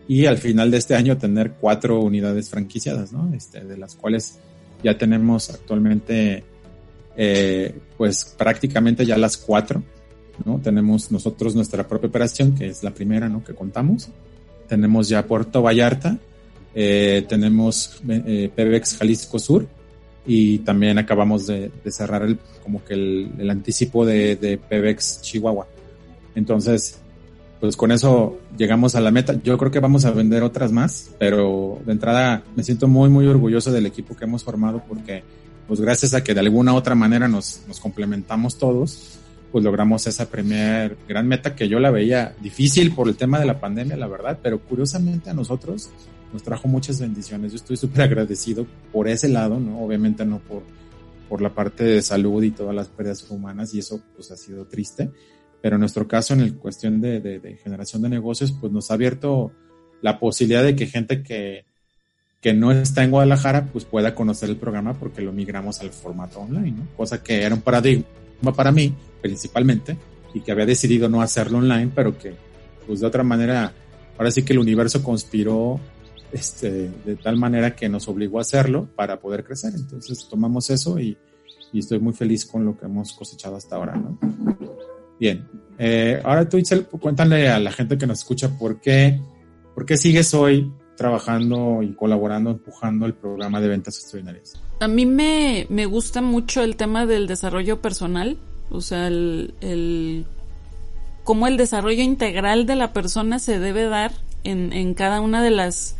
y 0.07 0.25
al 0.25 0.37
final 0.37 0.71
de 0.71 0.77
este 0.77 0.95
año 0.95 1.17
tener 1.17 1.53
cuatro 1.53 1.99
unidades 1.99 2.49
franquiciadas, 2.49 3.11
¿no? 3.11 3.33
Este, 3.33 3.63
de 3.63 3.77
las 3.77 3.95
cuales 3.95 4.39
ya 4.83 4.97
tenemos 4.97 5.49
actualmente, 5.49 6.43
eh, 7.15 7.75
pues 7.97 8.35
prácticamente 8.37 9.05
ya 9.05 9.17
las 9.17 9.37
cuatro, 9.37 9.83
¿no? 10.45 10.59
Tenemos 10.59 11.11
nosotros 11.11 11.55
nuestra 11.55 11.87
propia 11.87 12.09
operación, 12.09 12.55
que 12.55 12.67
es 12.67 12.83
la 12.83 12.91
primera, 12.91 13.29
¿no? 13.29 13.43
Que 13.43 13.53
contamos. 13.53 14.09
Tenemos 14.67 15.09
ya 15.09 15.25
Puerto 15.25 15.61
Vallarta, 15.61 16.17
eh, 16.73 17.25
tenemos 17.29 18.01
eh, 18.07 18.51
Jalisco 18.99 19.39
Sur 19.39 19.67
y 20.25 20.59
también 20.59 20.97
acabamos 20.97 21.47
de, 21.47 21.71
cerrar 21.89 22.23
el, 22.23 22.39
como 22.63 22.83
que 22.83 22.95
el, 22.95 23.49
anticipo 23.49 24.05
de, 24.05 24.35
de 24.35 24.59
Chihuahua. 25.21 25.67
Entonces, 26.33 26.99
pues 27.65 27.77
con 27.77 27.91
eso 27.91 28.37
llegamos 28.55 28.93
a 28.93 29.01
la 29.01 29.09
meta. 29.09 29.41
Yo 29.43 29.57
creo 29.57 29.71
que 29.71 29.79
vamos 29.79 30.05
a 30.05 30.11
vender 30.11 30.43
otras 30.43 30.71
más, 30.71 31.09
pero 31.17 31.81
de 31.83 31.93
entrada 31.93 32.43
me 32.55 32.63
siento 32.63 32.87
muy, 32.87 33.09
muy 33.09 33.25
orgulloso 33.25 33.71
del 33.71 33.87
equipo 33.87 34.15
que 34.15 34.25
hemos 34.25 34.43
formado 34.43 34.83
porque, 34.87 35.23
pues 35.67 35.81
gracias 35.81 36.13
a 36.13 36.23
que 36.23 36.35
de 36.35 36.41
alguna 36.41 36.75
otra 36.75 36.93
manera 36.93 37.27
nos, 37.27 37.63
nos 37.67 37.79
complementamos 37.79 38.59
todos, 38.59 39.17
pues 39.51 39.63
logramos 39.63 40.05
esa 40.05 40.29
primer 40.29 40.95
gran 41.09 41.27
meta 41.27 41.55
que 41.55 41.67
yo 41.67 41.79
la 41.79 41.89
veía 41.89 42.35
difícil 42.39 42.93
por 42.93 43.07
el 43.07 43.15
tema 43.15 43.39
de 43.39 43.45
la 43.45 43.59
pandemia, 43.59 43.97
la 43.97 44.07
verdad, 44.07 44.37
pero 44.43 44.59
curiosamente 44.59 45.31
a 45.31 45.33
nosotros 45.33 45.89
nos 46.31 46.43
trajo 46.43 46.67
muchas 46.67 46.99
bendiciones. 46.99 47.51
Yo 47.51 47.55
estoy 47.55 47.77
súper 47.77 48.03
agradecido 48.03 48.67
por 48.93 49.07
ese 49.07 49.27
lado, 49.27 49.59
¿no? 49.59 49.81
Obviamente 49.81 50.23
no 50.23 50.37
por, 50.37 50.61
por 51.27 51.41
la 51.41 51.49
parte 51.49 51.83
de 51.83 52.03
salud 52.03 52.43
y 52.43 52.51
todas 52.51 52.75
las 52.75 52.89
pérdidas 52.89 53.25
humanas 53.31 53.73
y 53.73 53.79
eso 53.79 53.99
pues 54.15 54.29
ha 54.29 54.37
sido 54.37 54.65
triste, 54.65 55.09
pero 55.65 55.77
en 55.77 55.79
nuestro 55.79 56.07
caso 56.07 56.35
en 56.35 56.41
el 56.41 56.53
cuestión 56.57 57.01
de, 57.01 57.57
generación 57.63 58.03
de 58.03 58.09
negocios 58.09 58.51
pues 58.51 58.71
nos 58.71 58.91
ha 58.91 58.93
abierto 58.93 59.51
la 59.99 60.19
posibilidad 60.19 60.63
de 60.63 60.75
que 60.75 60.85
gente 60.85 61.23
que, 61.23 61.65
que 62.39 62.53
no 62.53 62.71
está 62.71 63.03
en 63.03 63.09
Guadalajara 63.09 63.65
pues 63.73 63.83
pueda 63.83 64.13
conocer 64.13 64.47
el 64.51 64.57
programa 64.57 64.93
porque 64.93 65.23
lo 65.23 65.31
migramos 65.31 65.81
al 65.81 65.89
formato 65.89 66.41
online, 66.41 66.69
¿no? 66.69 66.87
Cosa 66.95 67.23
que 67.23 67.41
era 67.41 67.55
un 67.55 67.61
paradigma 67.61 68.05
para 68.55 68.71
mí 68.71 68.93
principalmente 69.23 69.97
y 70.35 70.41
que 70.41 70.51
había 70.51 70.67
decidido 70.67 71.09
no 71.09 71.23
hacerlo 71.23 71.57
online, 71.57 71.91
pero 71.95 72.15
que 72.15 72.35
pues 72.85 72.99
de 72.99 73.07
otra 73.07 73.23
manera, 73.23 73.73
ahora 74.19 74.29
sí 74.29 74.43
que 74.43 74.53
el 74.53 74.59
universo 74.59 75.01
conspiró 75.01 75.79
este, 76.31 76.91
de 77.03 77.15
tal 77.15 77.37
manera 77.37 77.75
que 77.75 77.89
nos 77.89 78.07
obligó 78.07 78.37
a 78.37 78.41
hacerlo 78.41 78.87
para 78.95 79.19
poder 79.19 79.43
crecer. 79.43 79.73
Entonces 79.73 80.27
tomamos 80.29 80.69
eso 80.69 80.99
y, 80.99 81.17
y 81.73 81.79
estoy 81.79 81.97
muy 81.97 82.13
feliz 82.13 82.45
con 82.45 82.63
lo 82.63 82.77
que 82.77 82.85
hemos 82.85 83.13
cosechado 83.13 83.55
hasta 83.55 83.77
ahora. 83.77 83.95
¿no? 83.95 84.19
Bien, 85.19 85.47
eh, 85.77 86.21
ahora 86.23 86.47
tú, 86.47 86.57
Itzel, 86.57 86.85
cuéntale 86.85 87.49
a 87.49 87.59
la 87.59 87.71
gente 87.71 87.97
que 87.97 88.07
nos 88.07 88.19
escucha 88.19 88.57
por 88.57 88.79
qué, 88.79 89.19
por 89.73 89.85
qué 89.85 89.97
sigues 89.97 90.33
hoy 90.33 90.71
trabajando 90.95 91.81
y 91.83 91.93
colaborando, 91.93 92.51
empujando 92.51 93.05
el 93.05 93.13
programa 93.13 93.59
de 93.59 93.67
ventas 93.67 93.97
extraordinarias. 93.97 94.53
A 94.79 94.87
mí 94.87 95.05
me, 95.05 95.67
me 95.69 95.85
gusta 95.85 96.21
mucho 96.21 96.61
el 96.61 96.75
tema 96.75 97.05
del 97.05 97.27
desarrollo 97.27 97.81
personal, 97.81 98.37
o 98.69 98.81
sea, 98.81 99.07
el, 99.07 99.53
el 99.61 100.25
cómo 101.23 101.47
el 101.47 101.57
desarrollo 101.57 102.03
integral 102.03 102.65
de 102.65 102.75
la 102.75 102.93
persona 102.93 103.39
se 103.39 103.59
debe 103.59 103.83
dar 103.83 104.13
en, 104.43 104.73
en 104.73 104.93
cada 104.93 105.21
una 105.21 105.41
de 105.41 105.51
las 105.51 105.95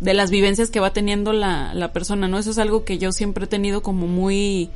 de 0.00 0.12
las 0.12 0.30
vivencias 0.30 0.70
que 0.70 0.80
va 0.80 0.92
teniendo 0.92 1.32
la, 1.32 1.72
la 1.72 1.92
persona, 1.92 2.28
¿no? 2.28 2.38
Eso 2.38 2.50
es 2.50 2.58
algo 2.58 2.84
que 2.84 2.98
yo 2.98 3.12
siempre 3.12 3.44
he 3.44 3.48
tenido 3.48 3.82
como 3.82 4.06
muy 4.06 4.68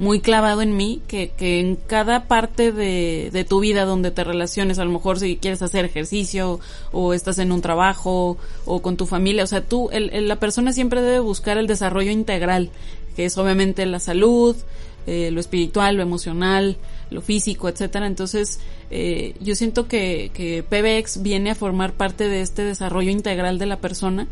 muy 0.00 0.20
clavado 0.20 0.62
en 0.62 0.74
mí, 0.78 1.02
que, 1.06 1.28
que 1.36 1.60
en 1.60 1.76
cada 1.76 2.24
parte 2.24 2.72
de, 2.72 3.28
de, 3.30 3.44
tu 3.44 3.60
vida 3.60 3.84
donde 3.84 4.10
te 4.10 4.24
relaciones, 4.24 4.78
a 4.78 4.84
lo 4.86 4.90
mejor 4.90 5.18
si 5.18 5.36
quieres 5.36 5.60
hacer 5.60 5.84
ejercicio 5.84 6.58
o 6.90 7.12
estás 7.12 7.38
en 7.38 7.52
un 7.52 7.60
trabajo 7.60 8.38
o 8.64 8.80
con 8.80 8.96
tu 8.96 9.04
familia, 9.04 9.44
o 9.44 9.46
sea, 9.46 9.60
tú, 9.60 9.90
el, 9.92 10.26
la 10.26 10.36
persona 10.36 10.72
siempre 10.72 11.02
debe 11.02 11.20
buscar 11.20 11.58
el 11.58 11.66
desarrollo 11.66 12.10
integral, 12.10 12.70
que 13.14 13.26
es 13.26 13.36
obviamente 13.36 13.84
la 13.84 14.00
salud, 14.00 14.56
eh, 15.06 15.30
lo 15.32 15.38
espiritual, 15.38 15.96
lo 15.96 16.02
emocional, 16.02 16.78
lo 17.10 17.20
físico, 17.20 17.68
etcétera. 17.68 18.06
Entonces, 18.06 18.58
eh, 18.90 19.34
yo 19.42 19.54
siento 19.54 19.86
que, 19.86 20.30
que 20.32 20.62
PBX 20.62 21.20
viene 21.20 21.50
a 21.50 21.54
formar 21.54 21.92
parte 21.92 22.26
de 22.26 22.40
este 22.40 22.64
desarrollo 22.64 23.10
integral 23.10 23.58
de 23.58 23.66
la 23.66 23.76
persona, 23.76 24.28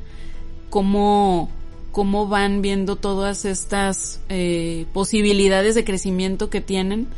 como 0.70 1.50
cómo 1.98 2.28
van 2.28 2.62
viendo 2.62 2.94
todas 2.94 3.44
estas 3.44 4.20
eh, 4.28 4.87
posibilidades 4.92 5.74
de 5.74 5.82
crecimiento 5.82 6.48
que 6.48 6.61
tienen 6.61 7.08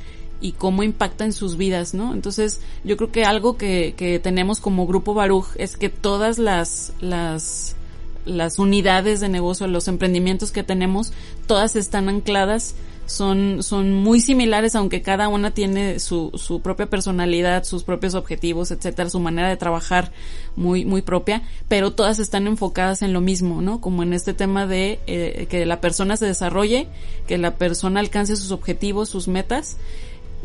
y 0.40 0.52
cómo 0.52 0.82
impacta 0.82 1.26
en 1.26 1.34
sus 1.34 1.58
vidas, 1.58 1.92
¿no? 1.92 2.14
Entonces, 2.14 2.62
yo 2.82 2.96
creo 2.96 3.12
que 3.12 3.26
algo 3.26 3.58
que, 3.58 3.92
que 3.94 4.18
tenemos 4.18 4.58
como 4.58 4.86
grupo 4.86 5.12
Baruch 5.12 5.48
es 5.56 5.76
que 5.76 5.90
todas 5.90 6.38
las, 6.38 6.94
las, 6.98 7.76
las 8.24 8.58
unidades 8.58 9.20
de 9.20 9.28
negocio, 9.28 9.66
los 9.66 9.86
emprendimientos 9.86 10.50
que 10.50 10.62
tenemos, 10.62 11.12
todas 11.46 11.76
están 11.76 12.08
ancladas 12.08 12.74
son, 13.10 13.62
son 13.62 13.92
muy 13.92 14.20
similares, 14.20 14.76
aunque 14.76 15.02
cada 15.02 15.28
una 15.28 15.50
tiene 15.50 15.98
su, 15.98 16.30
su 16.34 16.60
propia 16.60 16.86
personalidad, 16.86 17.64
sus 17.64 17.82
propios 17.82 18.14
objetivos, 18.14 18.70
etcétera, 18.70 19.10
su 19.10 19.18
manera 19.18 19.48
de 19.48 19.56
trabajar 19.56 20.12
muy, 20.54 20.84
muy 20.84 21.02
propia, 21.02 21.42
pero 21.68 21.92
todas 21.92 22.20
están 22.20 22.46
enfocadas 22.46 23.02
en 23.02 23.12
lo 23.12 23.20
mismo, 23.20 23.62
¿no? 23.62 23.80
Como 23.80 24.04
en 24.04 24.12
este 24.12 24.32
tema 24.32 24.66
de 24.66 25.00
eh, 25.06 25.46
que 25.50 25.66
la 25.66 25.80
persona 25.80 26.16
se 26.16 26.26
desarrolle, 26.26 26.86
que 27.26 27.36
la 27.36 27.56
persona 27.56 28.00
alcance 28.00 28.36
sus 28.36 28.52
objetivos, 28.52 29.08
sus 29.08 29.26
metas, 29.26 29.76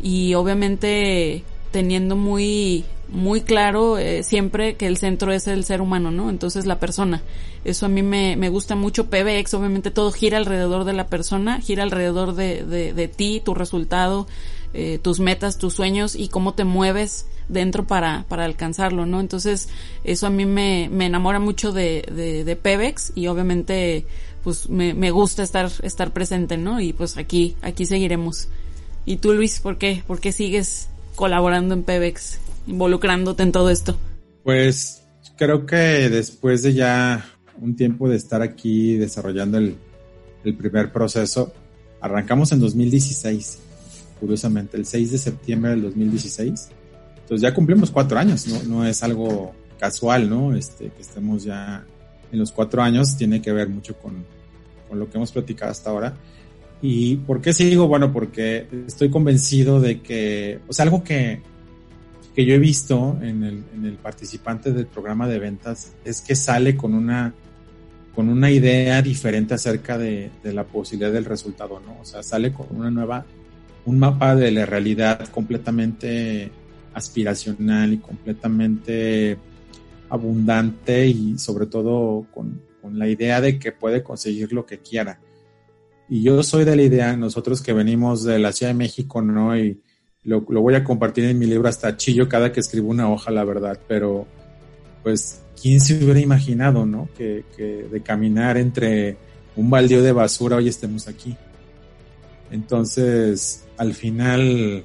y 0.02 0.34
obviamente 0.34 1.44
teniendo 1.76 2.16
muy 2.16 2.86
muy 3.10 3.42
claro 3.42 3.98
eh, 3.98 4.22
siempre 4.22 4.76
que 4.76 4.86
el 4.86 4.96
centro 4.96 5.30
es 5.30 5.46
el 5.46 5.62
ser 5.62 5.82
humano, 5.82 6.10
¿no? 6.10 6.30
Entonces 6.30 6.64
la 6.64 6.80
persona. 6.80 7.22
Eso 7.66 7.84
a 7.84 7.90
mí 7.90 8.02
me, 8.02 8.34
me 8.36 8.48
gusta 8.48 8.76
mucho. 8.76 9.10
PBX, 9.10 9.52
obviamente 9.52 9.90
todo 9.90 10.10
gira 10.10 10.38
alrededor 10.38 10.84
de 10.84 10.94
la 10.94 11.08
persona, 11.08 11.60
gira 11.60 11.82
alrededor 11.82 12.34
de, 12.34 12.64
de, 12.64 12.94
de 12.94 13.08
ti, 13.08 13.42
tu 13.44 13.52
resultado, 13.52 14.26
eh, 14.72 14.98
tus 15.02 15.20
metas, 15.20 15.58
tus 15.58 15.74
sueños 15.74 16.16
y 16.16 16.28
cómo 16.28 16.54
te 16.54 16.64
mueves 16.64 17.26
dentro 17.50 17.86
para, 17.86 18.24
para 18.26 18.46
alcanzarlo, 18.46 19.04
¿no? 19.04 19.20
Entonces 19.20 19.68
eso 20.02 20.28
a 20.28 20.30
mí 20.30 20.46
me, 20.46 20.88
me 20.90 21.04
enamora 21.04 21.40
mucho 21.40 21.72
de, 21.72 22.08
de, 22.10 22.42
de 22.42 22.56
PBX 22.56 23.12
y 23.14 23.26
obviamente 23.26 24.06
pues 24.44 24.70
me, 24.70 24.94
me 24.94 25.10
gusta 25.10 25.42
estar, 25.42 25.70
estar 25.82 26.14
presente, 26.14 26.56
¿no? 26.56 26.80
Y 26.80 26.94
pues 26.94 27.18
aquí, 27.18 27.54
aquí 27.60 27.84
seguiremos. 27.84 28.48
¿Y 29.04 29.18
tú, 29.18 29.34
Luis, 29.34 29.60
por 29.60 29.76
qué? 29.76 30.02
¿Por 30.06 30.20
qué 30.20 30.32
sigues 30.32 30.88
colaborando 31.16 31.74
en 31.74 31.82
PBX? 31.82 32.38
involucrándote 32.66 33.42
en 33.42 33.52
todo 33.52 33.70
esto? 33.70 33.96
Pues 34.42 35.02
creo 35.36 35.66
que 35.66 36.08
después 36.08 36.62
de 36.62 36.74
ya 36.74 37.24
un 37.60 37.76
tiempo 37.76 38.08
de 38.08 38.16
estar 38.16 38.42
aquí 38.42 38.96
desarrollando 38.96 39.58
el, 39.58 39.76
primer 40.56 40.92
proceso, 40.92 41.52
arrancamos 42.00 42.52
en 42.52 42.60
2016, 42.60 43.58
curiosamente, 44.20 44.76
el 44.76 44.86
6 44.86 45.10
de 45.10 45.18
septiembre 45.18 45.72
del 45.72 45.82
2016. 45.82 46.68
Entonces 47.16 47.40
ya 47.40 47.52
cumplimos 47.52 47.90
cuatro 47.90 48.16
años, 48.16 48.46
no, 48.46 48.62
no 48.62 48.86
es 48.86 49.02
algo 49.02 49.52
casual, 49.80 50.30
¿no? 50.30 50.54
Este, 50.54 50.90
que 50.90 51.02
estemos 51.02 51.42
ya 51.42 51.84
en 52.30 52.38
los 52.38 52.52
cuatro 52.52 52.80
años, 52.80 53.16
tiene 53.16 53.42
que 53.42 53.50
ver 53.50 53.68
mucho 53.68 53.96
con, 53.98 54.24
con 54.88 55.00
lo 55.00 55.10
que 55.10 55.16
hemos 55.16 55.32
platicado 55.32 55.72
hasta 55.72 55.90
ahora. 55.90 56.14
¿Y 56.82 57.16
por 57.16 57.40
qué 57.40 57.52
sigo? 57.52 57.88
Bueno, 57.88 58.12
porque 58.12 58.66
estoy 58.86 59.10
convencido 59.10 59.80
de 59.80 60.00
que, 60.00 60.60
o 60.68 60.72
sea, 60.72 60.84
algo 60.84 61.02
que, 61.02 61.40
que 62.34 62.44
yo 62.44 62.54
he 62.54 62.58
visto 62.58 63.18
en 63.22 63.42
el, 63.42 63.64
en 63.74 63.86
el 63.86 63.94
participante 63.94 64.72
del 64.72 64.86
programa 64.86 65.26
de 65.26 65.38
ventas 65.38 65.94
es 66.04 66.20
que 66.20 66.36
sale 66.36 66.76
con 66.76 66.94
una, 66.94 67.32
con 68.14 68.28
una 68.28 68.50
idea 68.50 69.00
diferente 69.00 69.54
acerca 69.54 69.96
de, 69.96 70.30
de, 70.42 70.52
la 70.52 70.64
posibilidad 70.64 71.12
del 71.12 71.24
resultado, 71.24 71.80
¿no? 71.80 71.98
O 72.00 72.04
sea, 72.04 72.22
sale 72.22 72.52
con 72.52 72.66
una 72.70 72.90
nueva, 72.90 73.24
un 73.86 73.98
mapa 73.98 74.34
de 74.36 74.50
la 74.50 74.66
realidad 74.66 75.26
completamente 75.28 76.50
aspiracional 76.92 77.94
y 77.94 77.98
completamente 77.98 79.38
abundante 80.08 81.06
y 81.06 81.38
sobre 81.38 81.66
todo 81.66 82.26
con, 82.32 82.60
con 82.80 82.98
la 82.98 83.08
idea 83.08 83.40
de 83.40 83.58
que 83.58 83.72
puede 83.72 84.02
conseguir 84.02 84.52
lo 84.52 84.66
que 84.66 84.78
quiera. 84.78 85.20
Y 86.08 86.22
yo 86.22 86.42
soy 86.42 86.64
de 86.64 86.76
la 86.76 86.82
idea, 86.82 87.16
nosotros 87.16 87.60
que 87.60 87.72
venimos 87.72 88.22
de 88.24 88.38
la 88.38 88.52
Ciudad 88.52 88.70
de 88.70 88.78
México, 88.78 89.22
¿no? 89.22 89.56
Y, 89.58 89.80
lo, 90.26 90.40
voy 90.40 90.74
a 90.74 90.82
compartir 90.82 91.24
en 91.24 91.38
mi 91.38 91.46
libro 91.46 91.68
hasta 91.68 91.96
chillo 91.96 92.28
cada 92.28 92.52
que 92.52 92.58
escribo 92.58 92.88
una 92.90 93.08
hoja, 93.08 93.30
la 93.30 93.44
verdad, 93.44 93.78
pero 93.86 94.26
pues, 95.04 95.42
¿quién 95.60 95.80
se 95.80 95.94
hubiera 96.02 96.18
imaginado, 96.18 96.84
no? 96.84 97.08
Que, 97.16 97.44
que 97.56 97.86
de 97.90 98.02
caminar 98.02 98.56
entre 98.56 99.16
un 99.54 99.70
baldío 99.70 100.02
de 100.02 100.10
basura 100.10 100.56
hoy 100.56 100.68
estemos 100.68 101.06
aquí. 101.06 101.36
Entonces, 102.50 103.64
al 103.76 103.94
final, 103.94 104.82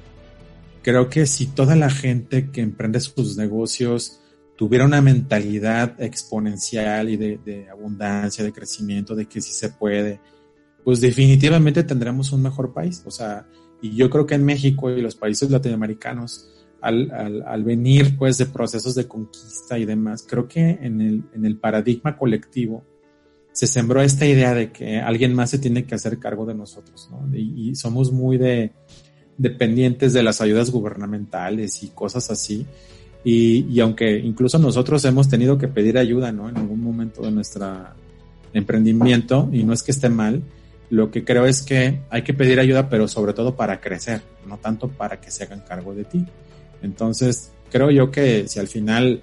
creo 0.82 1.08
que 1.08 1.26
si 1.26 1.46
toda 1.46 1.74
la 1.74 1.90
gente 1.90 2.50
que 2.50 2.60
emprende 2.60 3.00
sus 3.00 3.36
negocios 3.36 4.20
tuviera 4.56 4.84
una 4.84 5.00
mentalidad 5.00 6.00
exponencial 6.00 7.08
y 7.08 7.16
de, 7.16 7.40
de 7.44 7.68
abundancia, 7.68 8.44
de 8.44 8.52
crecimiento, 8.52 9.16
de 9.16 9.26
que 9.26 9.40
sí 9.40 9.52
se 9.52 9.70
puede, 9.70 10.20
pues 10.84 11.00
definitivamente 11.00 11.82
tendremos 11.84 12.32
un 12.32 12.42
mejor 12.42 12.72
país. 12.72 13.02
O 13.06 13.10
sea, 13.10 13.46
y 13.80 13.94
yo 13.96 14.10
creo 14.10 14.26
que 14.26 14.34
en 14.34 14.44
México 14.44 14.90
y 14.90 15.00
los 15.00 15.16
países 15.16 15.50
latinoamericanos, 15.50 16.48
al, 16.80 17.10
al, 17.12 17.42
al, 17.42 17.64
venir 17.64 18.16
pues 18.16 18.38
de 18.38 18.46
procesos 18.46 18.94
de 18.94 19.06
conquista 19.06 19.78
y 19.78 19.84
demás, 19.84 20.24
creo 20.28 20.48
que 20.48 20.78
en 20.82 21.00
el, 21.00 21.24
en 21.32 21.46
el 21.46 21.56
paradigma 21.56 22.16
colectivo 22.16 22.84
se 23.52 23.66
sembró 23.66 24.00
esta 24.00 24.26
idea 24.26 24.54
de 24.54 24.72
que 24.72 24.98
alguien 24.98 25.34
más 25.34 25.50
se 25.50 25.58
tiene 25.58 25.84
que 25.84 25.94
hacer 25.94 26.18
cargo 26.18 26.46
de 26.46 26.54
nosotros, 26.54 27.08
¿no? 27.10 27.28
Y, 27.36 27.70
y 27.70 27.74
somos 27.74 28.10
muy 28.10 28.38
de, 28.38 28.72
dependientes 29.36 30.12
de 30.12 30.22
las 30.22 30.40
ayudas 30.40 30.70
gubernamentales 30.70 31.82
y 31.82 31.88
cosas 31.88 32.30
así. 32.30 32.66
Y, 33.24 33.66
y, 33.70 33.80
aunque 33.80 34.18
incluso 34.18 34.58
nosotros 34.58 35.04
hemos 35.04 35.28
tenido 35.28 35.58
que 35.58 35.68
pedir 35.68 35.98
ayuda, 35.98 36.32
¿no? 36.32 36.48
En 36.48 36.56
algún 36.56 36.82
momento 36.82 37.22
de 37.22 37.30
nuestro 37.30 37.66
emprendimiento, 38.52 39.48
y 39.52 39.62
no 39.64 39.72
es 39.72 39.82
que 39.82 39.92
esté 39.92 40.08
mal, 40.08 40.42
lo 40.92 41.10
que 41.10 41.24
creo 41.24 41.46
es 41.46 41.62
que 41.62 42.00
hay 42.10 42.20
que 42.20 42.34
pedir 42.34 42.60
ayuda, 42.60 42.90
pero 42.90 43.08
sobre 43.08 43.32
todo 43.32 43.56
para 43.56 43.80
crecer, 43.80 44.20
no 44.46 44.58
tanto 44.58 44.88
para 44.88 45.22
que 45.22 45.30
se 45.30 45.44
hagan 45.44 45.60
cargo 45.60 45.94
de 45.94 46.04
ti. 46.04 46.26
Entonces, 46.82 47.50
creo 47.70 47.90
yo 47.90 48.10
que 48.10 48.46
si 48.46 48.60
al 48.60 48.68
final 48.68 49.22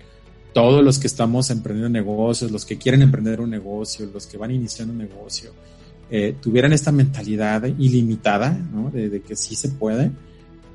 todos 0.52 0.84
los 0.84 0.98
que 0.98 1.06
estamos 1.06 1.52
emprendiendo 1.52 1.90
negocios, 1.90 2.50
los 2.50 2.66
que 2.66 2.80
quieren 2.80 3.04
emprender 3.04 3.40
un 3.40 3.52
negocio, 3.52 4.10
los 4.12 4.26
que 4.26 4.36
van 4.36 4.50
iniciando 4.50 4.94
un 4.94 4.98
negocio, 4.98 5.52
eh, 6.10 6.36
tuvieran 6.42 6.74
esta 6.74 6.92
mentalidad 6.92 7.64
ilimitada, 7.78 8.50
¿no? 8.74 8.90
De, 8.90 9.08
de, 9.08 9.22
que 9.22 9.36
sí 9.36 9.56
se 9.56 9.70
puede, 9.70 10.10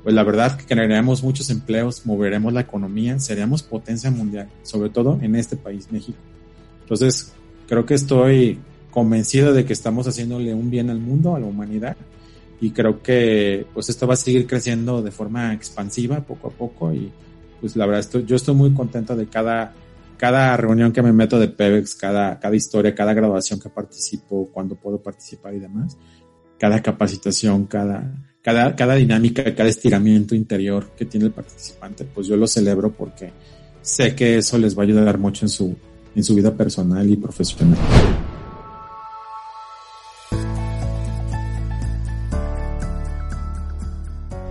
pues 0.01 0.15
la 0.15 0.23
verdad 0.23 0.55
que 0.55 0.63
generaremos 0.63 1.23
muchos 1.23 1.49
empleos, 1.49 2.05
moveremos 2.05 2.53
la 2.53 2.61
economía, 2.61 3.19
seríamos 3.19 3.63
potencia 3.63 4.09
mundial, 4.11 4.47
sobre 4.63 4.89
todo 4.91 5.19
en 5.21 5.35
este 5.35 5.57
país, 5.57 5.89
México. 5.91 6.19
Entonces, 6.83 7.33
creo 7.67 7.85
que 7.85 7.95
estoy 7.95 8.59
convencido 8.95 9.53
de 9.53 9.65
que 9.65 9.73
estamos 9.73 10.07
haciéndole 10.07 10.53
un 10.53 10.71
bien 10.71 10.89
al 10.89 10.99
mundo, 10.99 11.35
a 11.35 11.39
la 11.39 11.45
humanidad, 11.45 11.97
y 12.61 12.71
creo 12.71 13.03
que 13.03 13.67
pues 13.73 13.89
esto 13.89 14.07
va 14.07 14.13
a 14.13 14.17
seguir 14.17 14.47
creciendo 14.47 15.01
de 15.01 15.11
forma 15.11 15.53
expansiva 15.53 16.21
poco 16.21 16.47
a 16.47 16.51
poco 16.51 16.93
y 16.93 17.11
pues 17.59 17.75
la 17.75 17.85
verdad 17.85 17.99
estoy, 17.99 18.25
yo 18.25 18.37
estoy 18.37 18.55
muy 18.55 18.73
contento 18.73 19.15
de 19.15 19.27
cada 19.27 19.73
cada 20.17 20.55
reunión 20.55 20.93
que 20.93 21.01
me 21.01 21.11
meto 21.11 21.37
de 21.37 21.49
PEVEX, 21.49 21.95
cada, 21.95 22.39
cada 22.39 22.55
historia, 22.55 22.95
cada 22.95 23.13
graduación 23.13 23.59
que 23.59 23.69
participo, 23.69 24.49
cuando 24.51 24.75
puedo 24.75 25.01
participar 25.01 25.53
y 25.53 25.59
demás, 25.59 25.97
cada 26.57 26.81
capacitación, 26.81 27.65
cada, 27.65 28.13
cada, 28.41 28.75
cada 28.77 28.95
dinámica, 28.95 29.53
cada 29.53 29.69
estiramiento 29.69 30.33
interior 30.33 30.91
que 30.95 31.05
tiene 31.05 31.25
el 31.25 31.33
participante, 31.33 32.05
pues 32.05 32.27
yo 32.27 32.37
lo 32.37 32.47
celebro 32.47 32.93
porque 32.93 33.31
sé 33.81 34.15
que 34.15 34.37
eso 34.37 34.57
les 34.57 34.77
va 34.77 34.83
a 34.83 34.85
ayudar 34.85 35.17
mucho 35.17 35.45
en 35.45 35.49
su, 35.49 35.75
en 36.15 36.23
su 36.23 36.33
vida 36.33 36.55
personal 36.55 37.09
y 37.09 37.17
profesional. 37.17 37.77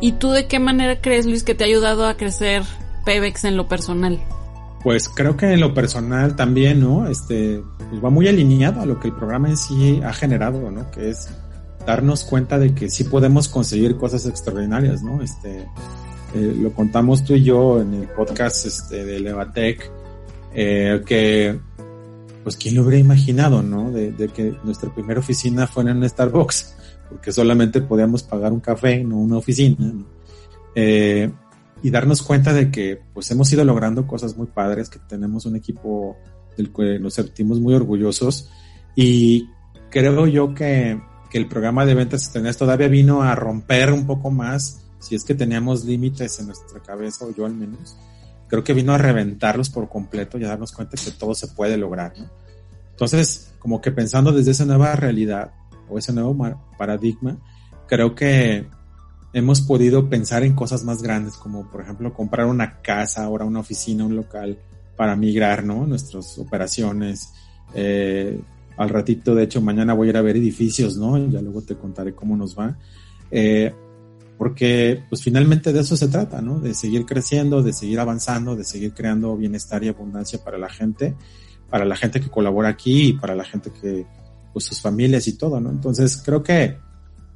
¿Y 0.04 0.12
tú 0.12 0.32
de 0.32 0.46
qué 0.46 0.58
manera 0.58 1.00
crees, 1.00 1.24
Luis, 1.24 1.44
que 1.44 1.54
te 1.54 1.64
ha 1.64 1.66
ayudado 1.66 2.06
a 2.06 2.18
crecer 2.18 2.62
PEVEX 3.06 3.44
en 3.44 3.56
lo 3.56 3.68
personal? 3.68 4.20
Pues 4.82 5.08
creo 5.08 5.34
que 5.34 5.50
en 5.50 5.60
lo 5.60 5.72
personal 5.72 6.36
también, 6.36 6.80
¿no? 6.80 7.08
Este, 7.08 7.62
pues 7.88 8.04
va 8.04 8.10
muy 8.10 8.28
alineado 8.28 8.82
a 8.82 8.84
lo 8.84 9.00
que 9.00 9.08
el 9.08 9.14
programa 9.14 9.48
en 9.48 9.56
sí 9.56 10.02
ha 10.04 10.12
generado, 10.12 10.70
¿no? 10.70 10.90
Que 10.90 11.08
es 11.08 11.30
darnos 11.86 12.24
cuenta 12.24 12.58
de 12.58 12.74
que 12.74 12.90
sí 12.90 13.04
podemos 13.04 13.48
conseguir 13.48 13.96
cosas 13.96 14.26
extraordinarias, 14.26 15.02
¿no? 15.02 15.22
Este, 15.22 15.60
eh, 16.34 16.54
lo 16.54 16.70
contamos 16.74 17.24
tú 17.24 17.32
y 17.32 17.42
yo 17.42 17.80
en 17.80 17.94
el 17.94 18.08
podcast 18.08 18.66
este, 18.66 19.06
de 19.06 19.20
Levatec, 19.20 19.90
eh, 20.52 21.02
que, 21.06 21.58
pues, 22.42 22.58
¿quién 22.58 22.74
lo 22.74 22.82
hubiera 22.82 22.98
imaginado, 22.98 23.62
¿no? 23.62 23.90
De, 23.90 24.12
de, 24.12 24.28
que 24.28 24.54
nuestra 24.64 24.94
primera 24.94 25.20
oficina 25.20 25.66
fuera 25.66 25.92
en 25.92 25.96
un 25.96 26.06
Starbucks, 26.10 26.74
porque 27.14 27.32
solamente 27.32 27.80
podíamos 27.80 28.24
pagar 28.24 28.52
un 28.52 28.58
café, 28.58 29.04
no 29.04 29.18
una 29.18 29.36
oficina, 29.36 29.76
¿no? 29.78 30.04
Eh, 30.74 31.30
y 31.80 31.90
darnos 31.90 32.22
cuenta 32.22 32.52
de 32.52 32.72
que 32.72 33.02
pues 33.14 33.30
hemos 33.30 33.52
ido 33.52 33.64
logrando 33.64 34.04
cosas 34.04 34.36
muy 34.36 34.48
padres, 34.48 34.88
que 34.88 34.98
tenemos 34.98 35.46
un 35.46 35.54
equipo 35.54 36.16
del 36.56 36.72
que 36.72 36.98
nos 36.98 37.14
sentimos 37.14 37.60
muy 37.60 37.72
orgullosos 37.74 38.50
y 38.96 39.48
creo 39.90 40.26
yo 40.26 40.54
que, 40.54 41.00
que 41.30 41.38
el 41.38 41.46
programa 41.46 41.86
de 41.86 41.94
ventas 41.94 42.24
externas 42.24 42.56
todavía 42.56 42.88
vino 42.88 43.22
a 43.22 43.36
romper 43.36 43.92
un 43.92 44.08
poco 44.08 44.32
más, 44.32 44.84
si 44.98 45.14
es 45.14 45.22
que 45.22 45.36
teníamos 45.36 45.84
límites 45.84 46.40
en 46.40 46.46
nuestra 46.46 46.80
cabeza, 46.80 47.26
o 47.26 47.32
yo 47.32 47.46
al 47.46 47.54
menos, 47.54 47.96
creo 48.48 48.64
que 48.64 48.74
vino 48.74 48.92
a 48.92 48.98
reventarlos 48.98 49.70
por 49.70 49.88
completo 49.88 50.36
y 50.36 50.44
a 50.44 50.48
darnos 50.48 50.72
cuenta 50.72 50.96
que 50.96 51.12
todo 51.12 51.36
se 51.36 51.46
puede 51.46 51.76
lograr, 51.76 52.12
¿no? 52.18 52.28
Entonces, 52.90 53.52
como 53.60 53.80
que 53.80 53.92
pensando 53.92 54.32
desde 54.32 54.50
esa 54.50 54.64
nueva 54.64 54.96
realidad 54.96 55.52
o 55.88 55.98
ese 55.98 56.12
nuevo 56.12 56.36
paradigma, 56.78 57.38
creo 57.86 58.14
que 58.14 58.66
hemos 59.32 59.60
podido 59.60 60.08
pensar 60.08 60.44
en 60.44 60.54
cosas 60.54 60.84
más 60.84 61.02
grandes, 61.02 61.34
como 61.34 61.68
por 61.70 61.82
ejemplo 61.82 62.14
comprar 62.14 62.46
una 62.46 62.80
casa, 62.80 63.24
ahora 63.24 63.44
una 63.44 63.60
oficina, 63.60 64.06
un 64.06 64.16
local 64.16 64.58
para 64.96 65.16
migrar, 65.16 65.64
¿no? 65.64 65.86
Nuestras 65.86 66.38
operaciones. 66.38 67.32
Eh, 67.74 68.40
al 68.76 68.88
ratito, 68.88 69.34
de 69.34 69.44
hecho, 69.44 69.60
mañana 69.60 69.92
voy 69.94 70.08
a 70.08 70.10
ir 70.10 70.16
a 70.16 70.22
ver 70.22 70.36
edificios, 70.36 70.96
¿no? 70.96 71.18
Ya 71.28 71.42
luego 71.42 71.62
te 71.62 71.76
contaré 71.76 72.14
cómo 72.14 72.36
nos 72.36 72.56
va. 72.58 72.76
Eh, 73.30 73.72
porque, 74.38 75.02
pues 75.08 75.22
finalmente 75.22 75.72
de 75.72 75.80
eso 75.80 75.96
se 75.96 76.08
trata, 76.08 76.40
¿no? 76.40 76.60
De 76.60 76.74
seguir 76.74 77.04
creciendo, 77.04 77.62
de 77.62 77.72
seguir 77.72 78.00
avanzando, 78.00 78.56
de 78.56 78.64
seguir 78.64 78.94
creando 78.94 79.36
bienestar 79.36 79.82
y 79.82 79.88
abundancia 79.88 80.42
para 80.42 80.58
la 80.58 80.68
gente, 80.68 81.14
para 81.70 81.84
la 81.84 81.96
gente 81.96 82.20
que 82.20 82.30
colabora 82.30 82.68
aquí 82.68 83.08
y 83.08 83.12
para 83.14 83.34
la 83.34 83.44
gente 83.44 83.70
que, 83.80 84.06
pues 84.54 84.64
sus 84.64 84.80
familias 84.80 85.28
y 85.28 85.34
todo, 85.34 85.60
¿no? 85.60 85.68
Entonces, 85.68 86.16
creo 86.24 86.42
que 86.42 86.78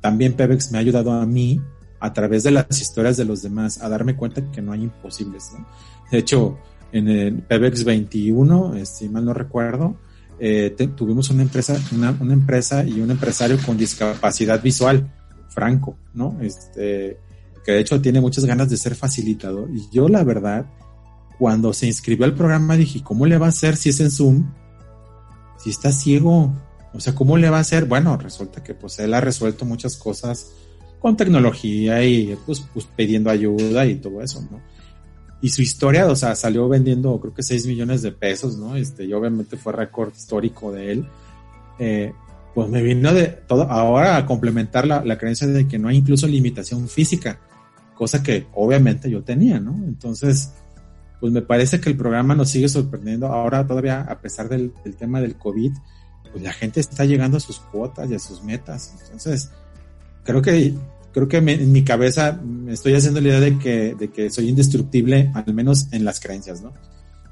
también 0.01 0.33
Pebex 0.33 0.73
me 0.73 0.79
ha 0.79 0.81
ayudado 0.81 1.13
a 1.13 1.27
mí 1.27 1.61
a 2.01 2.13
través 2.13 2.45
de 2.45 2.53
las 2.53 2.81
historias 2.81 3.17
de 3.17 3.25
los 3.25 3.43
demás, 3.43 3.83
a 3.83 3.89
darme 3.89 4.17
cuenta 4.17 4.51
que 4.51 4.63
no 4.63 4.73
hay 4.73 4.85
imposibles. 4.85 5.51
¿no? 5.53 5.67
De 6.11 6.19
hecho, 6.19 6.59
en 6.93 7.09
el 7.09 7.43
PEBEX 7.43 7.85
21, 7.85 8.75
si 8.75 8.81
este, 8.81 9.09
mal 9.09 9.25
no 9.25 9.35
recuerdo, 9.35 9.97
eh, 10.39 10.75
tuvimos 10.97 11.31
una 11.31 11.43
empresa, 11.43 11.77
una, 11.93 12.17
una, 12.21 12.33
empresa 12.33 12.85
y 12.85 13.01
un 13.01 13.11
empresario 13.11 13.59
con 13.65 13.77
discapacidad 13.77 14.63
visual, 14.63 15.13
Franco, 15.49 15.97
¿no? 16.15 16.39
Este, 16.41 17.19
que 17.65 17.73
de 17.73 17.81
hecho 17.81 18.01
tiene 18.01 18.21
muchas 18.21 18.45
ganas 18.45 18.71
de 18.71 18.77
ser 18.77 18.95
facilitador. 18.95 19.69
Y 19.75 19.89
yo, 19.93 20.09
la 20.09 20.23
verdad, 20.23 20.67
cuando 21.39 21.73
se 21.73 21.87
inscribió 21.87 22.25
al 22.25 22.35
programa 22.35 22.77
dije, 22.77 23.03
¿cómo 23.03 23.27
le 23.27 23.37
va 23.37 23.47
a 23.47 23.49
hacer 23.51 23.77
si 23.77 23.89
es 23.89 23.99
en 23.99 24.11
Zoom? 24.11 24.53
Si 25.59 25.71
está 25.71 25.91
ciego. 25.91 26.55
O 26.99 27.01
sea, 27.01 27.15
¿cómo 27.15 27.37
le 27.37 27.49
va 27.49 27.59
a 27.59 27.61
hacer? 27.61 27.85
Bueno, 27.85 28.17
resulta 28.17 28.65
que 28.65 28.75
pues 28.75 28.99
él 28.99 29.15
ha 29.15 29.21
resuelto 29.21 29.65
muchas 29.65 29.97
cosas 29.97 30.51
con 30.99 31.17
tecnología 31.17 32.03
y 32.05 32.37
pues, 32.45 32.61
pues 32.75 32.87
pidiendo 32.87 33.31
ayuda 33.31 33.87
y 33.87 33.95
todo 33.95 34.21
eso, 34.21 34.43
¿no? 34.51 34.61
Y 35.41 35.51
su 35.51 35.63
historia, 35.63 36.09
o 36.09 36.17
sea, 36.17 36.35
salió 36.35 36.69
vendiendo 36.69 37.21
creo 37.21 37.33
que 37.33 37.45
6 37.45 37.69
millones 37.69 38.03
de 38.03 38.11
pesos, 38.11 38.57
¿no? 38.57 38.75
Este, 38.75 39.05
y 39.05 39.13
obviamente 39.13 39.57
fue 39.57 39.73
récord 39.75 40.13
histórico 40.13 40.73
de 40.73 40.91
él. 40.91 41.07
Eh, 41.79 42.13
pues 42.53 42.69
me 42.69 42.83
vino 42.83 43.15
de 43.15 43.29
todo, 43.29 43.71
ahora 43.71 44.17
a 44.17 44.27
complementar 44.27 44.85
la, 44.85 45.05
la 45.05 45.19
creencia 45.19 45.47
de 45.47 45.69
que 45.69 45.79
no 45.79 45.87
hay 45.87 45.99
incluso 45.99 46.27
limitación 46.27 46.89
física, 46.89 47.39
cosa 47.95 48.25
que 48.25 48.49
obviamente 48.55 49.09
yo 49.09 49.23
tenía, 49.23 49.61
¿no? 49.61 49.71
Entonces, 49.87 50.51
pues 51.21 51.33
me 51.33 51.43
parece 51.43 51.81
que 51.81 51.91
el 51.91 51.97
programa 51.97 52.35
nos 52.35 52.51
sigue 52.51 52.69
sorprendiendo. 52.69 53.29
Ahora 53.29 53.65
todavía, 53.65 54.01
a 54.01 54.19
pesar 54.19 54.49
del, 54.49 54.73
del 54.83 54.97
tema 54.97 55.21
del 55.21 55.37
COVID, 55.37 55.71
pues 56.33 56.43
la 56.43 56.53
gente 56.53 56.81
está 56.81 57.05
llegando 57.05 57.37
a 57.37 57.41
sus 57.41 57.59
cuotas 57.59 58.11
y 58.11 58.15
a 58.15 58.19
sus 58.19 58.43
metas. 58.43 58.95
Entonces, 59.05 59.51
creo 60.25 60.43
que 60.43 60.75
creo 61.13 61.29
que 61.29 61.39
en 61.39 61.73
mi 61.73 61.83
cabeza 61.85 62.39
me 62.45 62.73
estoy 62.73 62.95
haciendo 62.95 63.21
la 63.21 63.29
idea 63.29 63.41
de 63.41 63.59
que, 63.59 63.95
de 63.95 64.09
que 64.11 64.31
soy 64.31 64.49
indestructible, 64.49 65.33
al 65.35 65.53
menos 65.55 65.89
en 65.93 66.05
las 66.05 66.21
creencias, 66.21 66.63
¿no? 66.63 66.73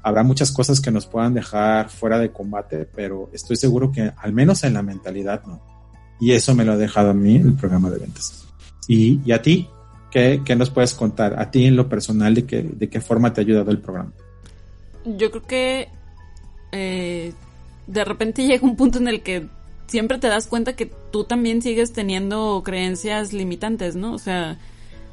Habrá 0.03 0.23
muchas 0.23 0.51
cosas 0.51 0.81
que 0.81 0.91
nos 0.91 1.05
puedan 1.05 1.33
dejar 1.33 1.89
fuera 1.89 2.17
de 2.17 2.31
combate, 2.31 2.87
pero 2.93 3.29
estoy 3.33 3.55
seguro 3.55 3.91
que 3.91 4.11
al 4.17 4.33
menos 4.33 4.63
en 4.63 4.73
la 4.73 4.81
mentalidad 4.81 5.43
no. 5.45 5.61
Y 6.19 6.31
eso 6.31 6.55
me 6.55 6.65
lo 6.65 6.73
ha 6.73 6.77
dejado 6.77 7.11
a 7.11 7.13
mí 7.13 7.35
el 7.35 7.53
programa 7.53 7.89
de 7.89 7.99
ventas. 7.99 8.45
Y, 8.87 9.21
y 9.25 9.31
a 9.31 9.41
ti, 9.41 9.69
¿qué, 10.11 10.41
¿qué, 10.43 10.55
nos 10.55 10.69
puedes 10.69 10.93
contar? 10.93 11.39
A 11.39 11.51
ti 11.51 11.65
en 11.65 11.75
lo 11.75 11.89
personal, 11.89 12.33
¿de 12.33 12.45
qué, 12.45 12.63
de 12.63 12.89
qué 12.89 13.01
forma 13.01 13.33
te 13.33 13.41
ha 13.41 13.43
ayudado 13.43 13.71
el 13.71 13.79
programa? 13.79 14.13
Yo 15.05 15.29
creo 15.29 15.43
que 15.43 15.89
eh, 16.71 17.33
de 17.87 18.05
repente 18.05 18.45
llega 18.45 18.65
un 18.65 18.75
punto 18.75 18.99
en 18.99 19.07
el 19.07 19.21
que 19.21 19.47
siempre 19.87 20.19
te 20.19 20.27
das 20.27 20.47
cuenta 20.47 20.75
que 20.75 20.85
tú 20.85 21.23
también 21.23 21.61
sigues 21.61 21.93
teniendo 21.93 22.61
creencias 22.63 23.33
limitantes, 23.33 23.95
¿no? 23.95 24.13
O 24.13 24.19
sea, 24.19 24.59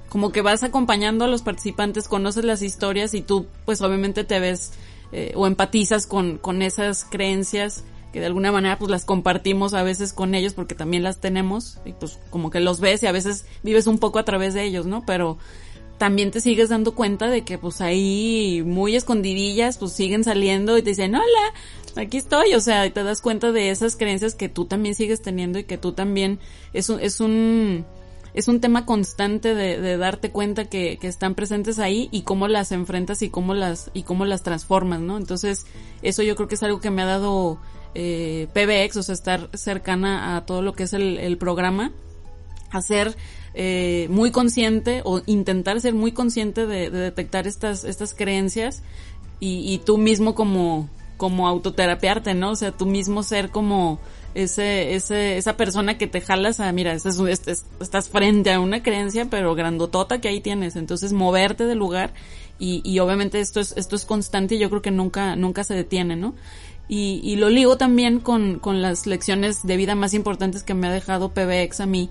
como 0.09 0.33
que 0.33 0.43
vas 0.43 0.62
acompañando 0.62 1.25
a 1.25 1.29
los 1.29 1.43
participantes, 1.43 2.09
conoces 2.09 2.45
las 2.45 2.62
historias 2.62 3.14
y 3.14 3.22
tú 3.22 3.47
pues 3.64 3.81
obviamente 3.81 4.25
te 4.25 4.41
ves 4.41 4.72
eh, 5.12 5.33
o 5.37 5.47
empatizas 5.47 6.07
con, 6.07 6.39
con 6.39 6.62
esas 6.62 7.05
creencias 7.05 7.85
que 8.12 8.20
de 8.20 8.27
alguna 8.27 8.53
manera 8.53 8.79
pues 8.79 8.93
las 8.93 9.05
compartimos 9.05 9.75
a 9.75 9.83
veces 9.83 10.12
con 10.12 10.37
ellos 10.37 10.55
porque 10.55 10.77
también 10.77 11.03
las 11.03 11.20
tenemos 11.20 11.79
y 11.85 11.93
pues 11.93 12.20
como 12.31 12.51
que 12.51 12.61
los 12.61 12.79
ves 12.79 13.03
y 13.03 13.07
a 13.07 13.12
veces 13.12 13.45
vives 13.64 13.89
un 13.89 13.99
poco 13.99 14.20
a 14.20 14.25
través 14.25 14.55
de 14.55 14.62
ellos, 14.62 14.87
¿no? 14.87 15.05
Pero 15.05 15.37
también 15.99 16.30
te 16.30 16.40
sigues 16.40 16.68
dando 16.68 16.95
cuenta 16.95 17.28
de 17.28 17.45
que 17.45 17.59
pues 17.59 17.80
ahí 17.80 18.62
muy 18.66 18.97
escondidillas 18.97 19.78
pues 19.78 19.92
siguen 19.92 20.24
saliendo 20.24 20.76
y 20.76 20.82
te 20.82 20.90
dicen 20.90 21.14
hola, 21.14 21.55
aquí 21.97 22.16
estoy, 22.16 22.55
o 22.55 22.61
sea, 22.61 22.90
te 22.90 23.03
das 23.03 23.20
cuenta 23.20 23.53
de 23.53 23.70
esas 23.70 23.97
creencias 23.97 24.34
que 24.34 24.49
tú 24.49 24.64
también 24.64 24.95
sigues 24.95 25.22
teniendo 25.22 25.59
y 25.59 25.64
que 25.64 25.78
tú 25.78 25.92
también 25.92 26.38
es 26.72 26.88
un, 26.88 27.01
es 27.01 27.20
un, 27.20 27.84
es 28.34 28.49
un 28.49 28.61
tema 28.61 28.84
constante 28.84 29.55
de, 29.55 29.80
de 29.80 29.97
darte 29.97 30.30
cuenta 30.30 30.64
que, 30.64 30.99
que, 30.99 31.07
están 31.07 31.34
presentes 31.34 31.78
ahí 31.78 32.09
y 32.11 32.22
cómo 32.22 32.49
las 32.49 32.72
enfrentas 32.72 33.22
y 33.22 33.30
cómo 33.30 33.55
las, 33.55 33.90
y 33.95 34.03
cómo 34.03 34.24
las 34.24 34.42
transformas, 34.42 35.01
¿no? 35.01 35.16
Entonces, 35.16 35.66
eso 36.03 36.22
yo 36.22 36.34
creo 36.34 36.49
que 36.49 36.57
es 36.57 36.62
algo 36.62 36.80
que 36.80 36.90
me 36.90 37.03
ha 37.03 37.07
dado 37.07 37.61
eh, 37.95 38.49
PBX, 38.53 38.97
o 38.97 39.03
sea, 39.05 39.14
estar 39.14 39.51
cercana 39.55 40.36
a 40.36 40.47
todo 40.47 40.62
lo 40.62 40.72
que 40.72 40.82
es 40.82 40.92
el, 40.92 41.18
el 41.18 41.38
programa, 41.38 41.92
hacer 42.70 43.16
eh, 43.55 44.09
muy 44.11 44.31
consciente 44.33 45.03
o 45.05 45.23
intentar 45.27 45.81
ser 45.81 45.95
muy 45.95 46.13
consciente 46.13 46.67
de, 46.67 46.91
de 46.91 46.99
detectar 46.99 47.47
estas, 47.47 47.85
estas 47.85 48.13
creencias 48.13 48.83
y, 49.39 49.73
y, 49.73 49.79
tú 49.79 49.99
mismo 49.99 50.35
como, 50.35 50.89
como 51.17 51.47
autoterapiarte, 51.47 52.35
¿no? 52.35 52.51
O 52.51 52.57
sea, 52.57 52.73
tú 52.73 52.87
mismo 52.87 53.23
ser 53.23 53.51
como 53.51 54.01
ese, 54.35 54.95
ese, 54.95 55.37
esa 55.37 55.57
persona 55.57 55.97
que 55.97 56.07
te 56.07 56.21
jalas 56.21 56.59
a, 56.61 56.73
mira, 56.73 56.93
estás, 56.93 57.21
estás 57.81 58.09
frente 58.09 58.53
a 58.53 58.61
una 58.61 58.83
creencia, 58.83 59.27
pero 59.31 59.55
grandotota 59.55 60.21
que 60.21 60.29
ahí 60.29 60.41
tienes. 60.41 60.77
Entonces, 60.77 61.13
moverte 61.13 61.67
del 61.67 61.79
lugar 61.79 62.13
y, 62.59 62.83
y 62.85 62.99
obviamente 62.99 63.41
esto 63.41 63.61
es, 63.61 63.77
esto 63.77 63.97
es 63.97 64.05
constante 64.05 64.57
y 64.57 64.59
yo 64.59 64.69
creo 64.71 64.83
que 64.83 64.91
nunca, 64.91 65.37
nunca 65.37 65.65
se 65.65 65.75
detiene, 65.75 66.17
¿no? 66.17 66.35
Y, 66.89 67.21
y 67.23 67.37
lo 67.37 67.49
ligo 67.49 67.77
también 67.79 68.21
con, 68.21 68.59
con 68.59 68.83
las 68.83 69.07
lecciones 69.07 69.63
de 69.63 69.77
vida 69.77 69.95
más 69.95 70.13
importantes 70.13 70.63
que 70.63 70.75
me 70.75 70.89
ha 70.89 70.93
dejado 70.93 71.33
PBX 71.33 71.81
a 71.81 71.87
mí, 71.87 72.11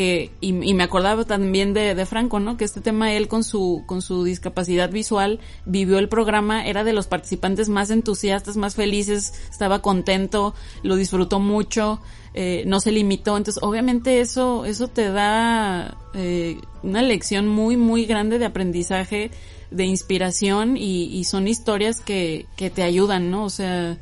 que, 0.00 0.30
y, 0.40 0.54
me 0.54 0.82
acordaba 0.82 1.26
también 1.26 1.74
de, 1.74 1.94
de, 1.94 2.06
Franco, 2.06 2.40
¿no? 2.40 2.56
Que 2.56 2.64
este 2.64 2.80
tema 2.80 3.12
él 3.12 3.28
con 3.28 3.44
su, 3.44 3.82
con 3.84 4.00
su 4.00 4.24
discapacidad 4.24 4.88
visual 4.88 5.40
vivió 5.66 5.98
el 5.98 6.08
programa, 6.08 6.66
era 6.66 6.84
de 6.84 6.94
los 6.94 7.06
participantes 7.06 7.68
más 7.68 7.90
entusiastas, 7.90 8.56
más 8.56 8.76
felices, 8.76 9.34
estaba 9.50 9.82
contento, 9.82 10.54
lo 10.82 10.96
disfrutó 10.96 11.38
mucho, 11.38 12.00
eh, 12.32 12.64
no 12.66 12.80
se 12.80 12.92
limitó, 12.92 13.36
entonces 13.36 13.62
obviamente 13.62 14.22
eso, 14.22 14.64
eso 14.64 14.88
te 14.88 15.12
da 15.12 15.98
eh, 16.14 16.58
una 16.82 17.02
lección 17.02 17.46
muy, 17.46 17.76
muy 17.76 18.06
grande 18.06 18.38
de 18.38 18.46
aprendizaje, 18.46 19.30
de 19.70 19.84
inspiración 19.84 20.78
y, 20.78 21.14
y 21.14 21.24
son 21.24 21.46
historias 21.46 22.00
que, 22.00 22.46
que 22.56 22.70
te 22.70 22.84
ayudan, 22.84 23.30
¿no? 23.30 23.44
O 23.44 23.50
sea, 23.50 23.98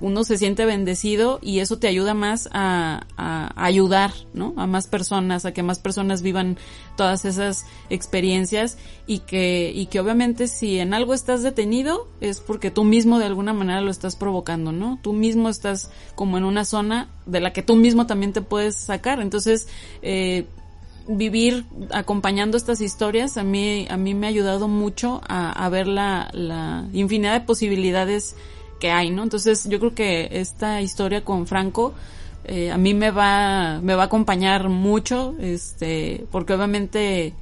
uno 0.00 0.24
se 0.24 0.38
siente 0.38 0.64
bendecido 0.64 1.38
y 1.42 1.60
eso 1.60 1.78
te 1.78 1.86
ayuda 1.86 2.14
más 2.14 2.48
a, 2.52 3.04
ayudar, 3.56 4.12
¿no? 4.34 4.54
A 4.56 4.66
más 4.66 4.86
personas, 4.86 5.44
a 5.44 5.52
que 5.52 5.62
más 5.62 5.78
personas 5.78 6.22
vivan 6.22 6.56
todas 6.96 7.24
esas 7.24 7.66
experiencias 7.90 8.78
y 9.06 9.20
que, 9.20 9.70
y 9.74 9.86
que 9.86 10.00
obviamente 10.00 10.48
si 10.48 10.78
en 10.78 10.94
algo 10.94 11.14
estás 11.14 11.42
detenido 11.42 12.08
es 12.20 12.40
porque 12.40 12.70
tú 12.70 12.84
mismo 12.84 13.18
de 13.18 13.26
alguna 13.26 13.52
manera 13.52 13.80
lo 13.80 13.90
estás 13.90 14.16
provocando, 14.16 14.72
¿no? 14.72 14.98
Tú 15.02 15.12
mismo 15.12 15.48
estás 15.48 15.90
como 16.14 16.38
en 16.38 16.44
una 16.44 16.64
zona 16.64 17.08
de 17.26 17.40
la 17.40 17.52
que 17.52 17.62
tú 17.62 17.76
mismo 17.76 18.06
también 18.06 18.32
te 18.32 18.40
puedes 18.40 18.76
sacar. 18.76 19.20
Entonces, 19.20 19.68
eh, 20.00 20.46
vivir 21.08 21.64
acompañando 21.90 22.56
estas 22.56 22.80
historias 22.80 23.36
a 23.36 23.42
mí, 23.42 23.86
a 23.90 23.96
mí 23.96 24.14
me 24.14 24.26
ha 24.26 24.30
ayudado 24.30 24.68
mucho 24.68 25.20
a, 25.28 25.50
a 25.52 25.68
ver 25.68 25.86
la, 25.86 26.30
la 26.32 26.86
infinidad 26.92 27.34
de 27.34 27.46
posibilidades 27.46 28.36
que 28.82 28.90
hay, 28.90 29.10
¿no? 29.10 29.22
Entonces 29.22 29.68
yo 29.68 29.78
creo 29.78 29.94
que 29.94 30.28
esta 30.32 30.82
historia 30.82 31.24
con 31.24 31.46
Franco 31.46 31.94
eh, 32.44 32.72
a 32.72 32.76
mí 32.76 32.94
me 32.94 33.12
va, 33.12 33.78
me 33.80 33.94
va 33.94 34.02
a 34.02 34.06
acompañar 34.06 34.68
mucho, 34.68 35.36
este, 35.38 36.26
porque 36.32 36.54
obviamente 36.54 37.32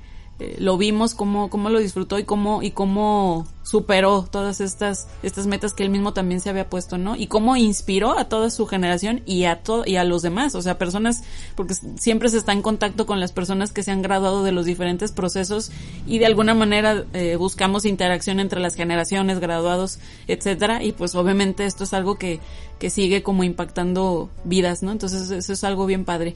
eh, 0.40 0.56
lo 0.58 0.78
vimos 0.78 1.14
cómo, 1.14 1.50
cómo 1.50 1.68
lo 1.68 1.78
disfrutó 1.78 2.18
y 2.18 2.24
cómo, 2.24 2.62
y 2.62 2.70
cómo 2.70 3.46
superó 3.62 4.26
todas 4.30 4.62
estas, 4.62 5.06
estas 5.22 5.46
metas 5.46 5.74
que 5.74 5.82
él 5.82 5.90
mismo 5.90 6.14
también 6.14 6.40
se 6.40 6.48
había 6.48 6.70
puesto, 6.70 6.96
¿no? 6.96 7.14
Y 7.14 7.26
cómo 7.26 7.56
inspiró 7.56 8.18
a 8.18 8.24
toda 8.24 8.48
su 8.48 8.66
generación 8.66 9.20
y 9.26 9.44
a 9.44 9.62
todo, 9.62 9.84
y 9.84 9.96
a 9.96 10.04
los 10.04 10.22
demás, 10.22 10.54
o 10.54 10.62
sea, 10.62 10.78
personas, 10.78 11.24
porque 11.56 11.74
siempre 11.74 12.30
se 12.30 12.38
está 12.38 12.52
en 12.54 12.62
contacto 12.62 13.04
con 13.04 13.20
las 13.20 13.32
personas 13.32 13.70
que 13.70 13.82
se 13.82 13.90
han 13.90 14.00
graduado 14.00 14.42
de 14.42 14.52
los 14.52 14.64
diferentes 14.64 15.12
procesos 15.12 15.70
y 16.06 16.18
de 16.18 16.26
alguna 16.26 16.54
manera 16.54 17.04
eh, 17.12 17.36
buscamos 17.36 17.84
interacción 17.84 18.40
entre 18.40 18.60
las 18.60 18.76
generaciones, 18.76 19.40
graduados, 19.40 19.98
etcétera, 20.26 20.82
y 20.82 20.92
pues 20.92 21.14
obviamente 21.16 21.66
esto 21.66 21.84
es 21.84 21.92
algo 21.92 22.16
que, 22.16 22.40
que 22.78 22.88
sigue 22.88 23.22
como 23.22 23.44
impactando 23.44 24.30
vidas, 24.44 24.82
¿no? 24.82 24.90
Entonces 24.90 25.30
eso 25.30 25.52
es 25.52 25.64
algo 25.64 25.84
bien 25.84 26.06
padre. 26.06 26.34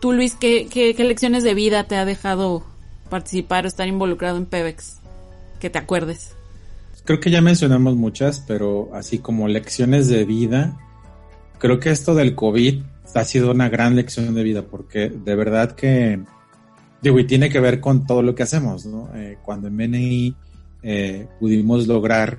Tú, 0.00 0.12
Luis, 0.12 0.36
¿qué, 0.36 0.68
qué, 0.68 0.94
qué 0.94 1.02
lecciones 1.04 1.42
de 1.42 1.54
vida 1.54 1.84
te 1.84 1.96
ha 1.96 2.04
dejado 2.04 2.62
participar 3.10 3.66
o 3.66 3.68
estar 3.68 3.86
involucrado 3.86 4.38
en 4.38 4.46
PEBEX? 4.46 5.00
Que 5.58 5.68
te 5.68 5.78
acuerdes. 5.78 6.34
Creo 7.04 7.20
que 7.20 7.30
ya 7.30 7.42
mencionamos 7.42 7.96
muchas, 7.96 8.42
pero 8.46 8.90
así 8.94 9.18
como 9.18 9.48
lecciones 9.48 10.08
de 10.08 10.24
vida, 10.24 10.78
creo 11.58 11.80
que 11.80 11.90
esto 11.90 12.14
del 12.14 12.34
COVID 12.34 12.82
ha 13.14 13.24
sido 13.24 13.50
una 13.50 13.68
gran 13.68 13.96
lección 13.96 14.34
de 14.34 14.42
vida, 14.42 14.62
porque 14.62 15.08
de 15.08 15.34
verdad 15.34 15.72
que, 15.72 16.20
digo, 17.02 17.18
y 17.18 17.26
tiene 17.26 17.50
que 17.50 17.60
ver 17.60 17.80
con 17.80 18.06
todo 18.06 18.22
lo 18.22 18.34
que 18.34 18.44
hacemos, 18.44 18.86
¿no? 18.86 19.10
Eh, 19.14 19.38
cuando 19.42 19.68
en 19.68 19.76
BNI 19.76 20.36
eh, 20.82 21.28
pudimos 21.38 21.86
lograr 21.86 22.38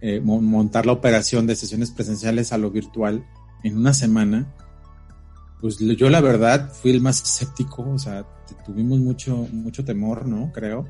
eh, 0.00 0.20
montar 0.20 0.86
la 0.86 0.92
operación 0.92 1.46
de 1.46 1.56
sesiones 1.56 1.90
presenciales 1.90 2.52
a 2.52 2.58
lo 2.58 2.70
virtual 2.70 3.24
en 3.62 3.76
una 3.76 3.92
semana, 3.94 4.46
pues 5.60 5.78
yo 5.78 6.10
la 6.10 6.20
verdad 6.20 6.72
fui 6.72 6.90
el 6.90 7.00
más 7.00 7.22
escéptico, 7.22 7.82
o 7.82 7.98
sea, 7.98 8.24
tuvimos 8.64 8.98
mucho, 8.98 9.48
mucho 9.52 9.84
temor, 9.84 10.26
¿no? 10.26 10.52
Creo, 10.52 10.86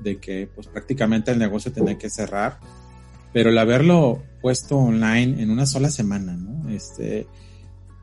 de 0.00 0.18
que 0.18 0.48
pues 0.54 0.66
prácticamente 0.66 1.30
el 1.30 1.38
negocio 1.38 1.72
tenía 1.72 1.96
que 1.96 2.10
cerrar, 2.10 2.58
pero 3.32 3.50
el 3.50 3.58
haberlo 3.58 4.22
puesto 4.40 4.76
online 4.76 5.42
en 5.42 5.50
una 5.50 5.66
sola 5.66 5.90
semana, 5.90 6.36
¿no? 6.36 6.68
Este, 6.68 7.26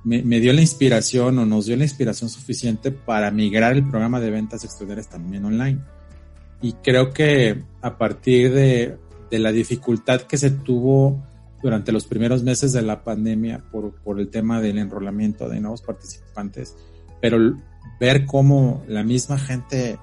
me, 0.03 0.23
me, 0.23 0.39
dio 0.39 0.53
la 0.53 0.61
inspiración 0.61 1.37
o 1.37 1.45
nos 1.45 1.65
dio 1.65 1.75
la 1.75 1.83
inspiración 1.83 2.29
suficiente 2.29 2.91
para 2.91 3.29
migrar 3.31 3.73
el 3.73 3.87
programa 3.87 4.19
de 4.19 4.31
ventas 4.31 4.63
exteriores 4.63 5.07
también 5.07 5.45
online. 5.45 5.79
Y 6.61 6.73
creo 6.73 7.11
que 7.11 7.63
a 7.81 7.97
partir 7.97 8.53
de, 8.53 8.97
de 9.29 9.39
la 9.39 9.51
dificultad 9.51 10.21
que 10.21 10.37
se 10.37 10.51
tuvo 10.51 11.23
durante 11.61 11.91
los 11.91 12.05
primeros 12.05 12.43
meses 12.43 12.73
de 12.73 12.81
la 12.81 13.03
pandemia 13.03 13.63
por, 13.71 13.93
por 13.95 14.19
el 14.19 14.29
tema 14.29 14.61
del 14.61 14.77
enrolamiento 14.77 15.49
de 15.49 15.59
nuevos 15.59 15.81
participantes, 15.81 16.75
pero 17.21 17.57
ver 17.99 18.25
cómo 18.25 18.83
la 18.87 19.03
misma 19.03 19.37
gente 19.37 19.97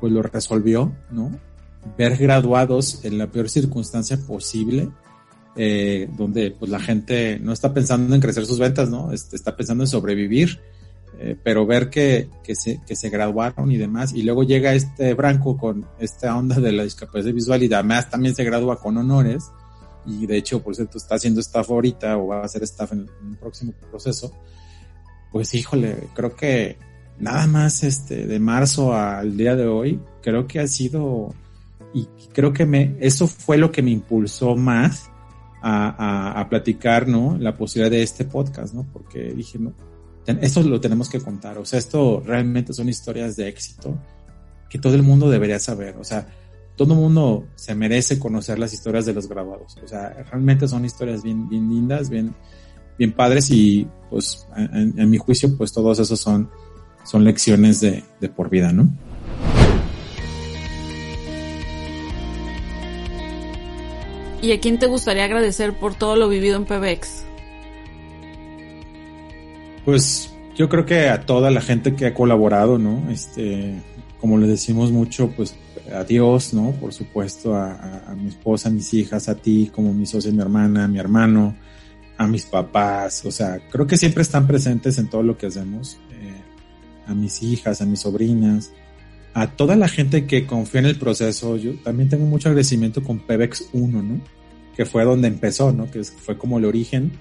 pues 0.00 0.12
lo 0.12 0.22
resolvió, 0.22 0.92
¿no? 1.10 1.30
Ver 1.96 2.16
graduados 2.16 3.04
en 3.04 3.18
la 3.18 3.28
peor 3.28 3.48
circunstancia 3.48 4.18
posible, 4.18 4.90
eh, 5.56 6.08
donde 6.16 6.50
pues 6.50 6.70
la 6.70 6.80
gente 6.80 7.38
no 7.40 7.52
está 7.52 7.72
pensando 7.72 8.14
en 8.14 8.20
crecer 8.20 8.44
sus 8.44 8.58
ventas, 8.58 8.90
¿no? 8.90 9.12
Este, 9.12 9.36
está 9.36 9.56
pensando 9.56 9.84
en 9.84 9.88
sobrevivir, 9.88 10.60
eh, 11.18 11.36
pero 11.42 11.64
ver 11.64 11.90
que, 11.90 12.28
que, 12.42 12.54
se, 12.54 12.80
que 12.86 12.96
se 12.96 13.08
graduaron 13.08 13.70
y 13.70 13.76
demás, 13.76 14.12
y 14.12 14.22
luego 14.22 14.42
llega 14.42 14.74
este 14.74 15.14
Branco 15.14 15.56
con 15.56 15.86
esta 15.98 16.36
onda 16.36 16.56
de 16.56 16.72
la 16.72 16.82
discapacidad 16.82 17.32
visual 17.32 17.62
y 17.62 17.72
además 17.72 18.10
también 18.10 18.34
se 18.34 18.44
gradúa 18.44 18.80
con 18.80 18.96
honores, 18.98 19.50
y 20.06 20.26
de 20.26 20.36
hecho, 20.36 20.62
por 20.62 20.74
cierto, 20.74 20.98
está 20.98 21.16
haciendo 21.16 21.40
staff 21.40 21.70
ahorita 21.70 22.16
o 22.18 22.28
va 22.28 22.40
a 22.40 22.44
hacer 22.44 22.62
staff 22.64 22.92
en, 22.92 23.08
un 23.22 23.36
próximo 23.36 23.72
proceso, 23.90 24.32
pues 25.32 25.54
híjole, 25.54 26.08
creo 26.14 26.34
que 26.34 26.78
nada 27.18 27.46
más 27.46 27.82
este 27.82 28.26
de 28.26 28.38
marzo 28.38 28.94
al 28.94 29.36
día 29.36 29.56
de 29.56 29.66
hoy, 29.66 30.00
creo 30.22 30.46
que 30.46 30.60
ha 30.60 30.66
sido 30.66 31.34
y 31.92 32.08
creo 32.32 32.52
que 32.52 32.66
me 32.66 32.96
eso 33.00 33.26
fue 33.26 33.56
lo 33.56 33.70
que 33.70 33.82
me 33.82 33.90
impulsó 33.90 34.56
más 34.56 35.10
a, 35.62 36.40
a, 36.40 36.48
platicar, 36.50 37.08
¿no? 37.08 37.38
La 37.38 37.56
posibilidad 37.56 37.90
de 37.90 38.02
este 38.02 38.26
podcast, 38.26 38.74
¿no? 38.74 38.86
Porque 38.92 39.32
dije, 39.32 39.58
no, 39.58 39.72
esto 40.26 40.62
lo 40.62 40.78
tenemos 40.80 41.08
que 41.08 41.20
contar, 41.20 41.56
o 41.56 41.64
sea, 41.64 41.78
esto 41.78 42.22
realmente 42.24 42.72
son 42.74 42.88
historias 42.88 43.36
de 43.36 43.48
éxito 43.48 43.98
que 44.68 44.78
todo 44.78 44.94
el 44.94 45.02
mundo 45.02 45.30
debería 45.30 45.58
saber, 45.58 45.96
o 45.98 46.04
sea, 46.04 46.26
todo 46.76 46.94
mundo 46.94 47.46
se 47.54 47.74
merece 47.74 48.18
conocer 48.18 48.58
las 48.58 48.72
historias 48.72 49.06
de 49.06 49.12
los 49.12 49.28
graduados. 49.28 49.76
O 49.82 49.88
sea, 49.88 50.10
realmente 50.30 50.66
son 50.66 50.84
historias 50.84 51.22
bien, 51.22 51.48
bien 51.48 51.68
lindas, 51.68 52.10
bien, 52.10 52.34
bien 52.98 53.12
padres 53.12 53.50
y 53.50 53.86
pues 54.10 54.46
en, 54.56 55.08
mi 55.08 55.18
juicio 55.18 55.56
pues 55.56 55.72
todos 55.72 55.98
esos 55.98 56.18
son, 56.18 56.50
son 57.04 57.24
lecciones 57.24 57.80
de, 57.80 58.02
de 58.20 58.28
por 58.28 58.50
vida, 58.50 58.72
¿no? 58.72 58.90
¿Y 64.42 64.52
a 64.52 64.60
quién 64.60 64.78
te 64.78 64.86
gustaría 64.86 65.24
agradecer 65.24 65.72
por 65.72 65.94
todo 65.94 66.16
lo 66.16 66.28
vivido 66.28 66.56
en 66.56 66.66
PBX? 66.66 67.24
Pues 69.86 70.34
yo 70.54 70.68
creo 70.68 70.84
que 70.84 71.08
a 71.08 71.24
toda 71.24 71.50
la 71.50 71.60
gente 71.60 71.94
que 71.94 72.06
ha 72.06 72.14
colaborado, 72.14 72.78
¿no? 72.78 73.10
Este, 73.10 73.74
como 74.20 74.36
le 74.36 74.46
decimos 74.46 74.90
mucho, 74.90 75.30
pues 75.30 75.56
a 75.92 76.04
Dios, 76.04 76.54
¿no? 76.54 76.72
Por 76.72 76.92
supuesto, 76.92 77.54
a, 77.54 78.14
mi 78.16 78.28
esposa, 78.28 78.68
a 78.68 78.72
mis 78.72 78.92
hijas, 78.94 79.28
a 79.28 79.34
ti, 79.34 79.70
como 79.74 79.92
mi 79.92 80.06
socia, 80.06 80.32
mi 80.32 80.40
hermana, 80.40 80.84
a 80.84 80.88
mi 80.88 80.98
hermano, 80.98 81.54
a 82.16 82.26
mis 82.26 82.44
papás, 82.46 83.24
o 83.24 83.30
sea, 83.30 83.60
creo 83.70 83.86
que 83.86 83.96
siempre 83.96 84.22
están 84.22 84.46
presentes 84.46 84.98
en 84.98 85.08
todo 85.08 85.22
lo 85.22 85.36
que 85.36 85.46
hacemos, 85.46 85.98
eh, 86.12 86.40
a 87.06 87.14
mis 87.14 87.42
hijas, 87.42 87.82
a 87.82 87.86
mis 87.86 88.00
sobrinas, 88.00 88.72
a 89.34 89.48
toda 89.48 89.76
la 89.76 89.88
gente 89.88 90.26
que 90.26 90.46
confía 90.46 90.80
en 90.80 90.86
el 90.86 90.96
proceso. 90.96 91.56
Yo 91.56 91.74
también 91.82 92.08
tengo 92.08 92.24
mucho 92.24 92.48
agradecimiento 92.48 93.02
con 93.02 93.18
Pebex 93.18 93.68
1, 93.72 94.02
¿no? 94.02 94.20
Que 94.76 94.86
fue 94.86 95.04
donde 95.04 95.28
empezó, 95.28 95.72
¿no? 95.72 95.90
Que 95.90 96.04
fue 96.04 96.38
como 96.38 96.58
el 96.58 96.64
origen. 96.64 97.12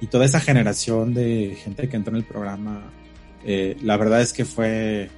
Y 0.00 0.06
toda 0.06 0.24
esa 0.24 0.40
generación 0.40 1.14
de 1.14 1.56
gente 1.62 1.88
que 1.88 1.96
entró 1.96 2.14
en 2.14 2.22
el 2.22 2.26
programa, 2.26 2.90
eh, 3.44 3.76
la 3.82 3.96
verdad 3.96 4.22
es 4.22 4.32
que 4.32 4.44
fue 4.44 5.10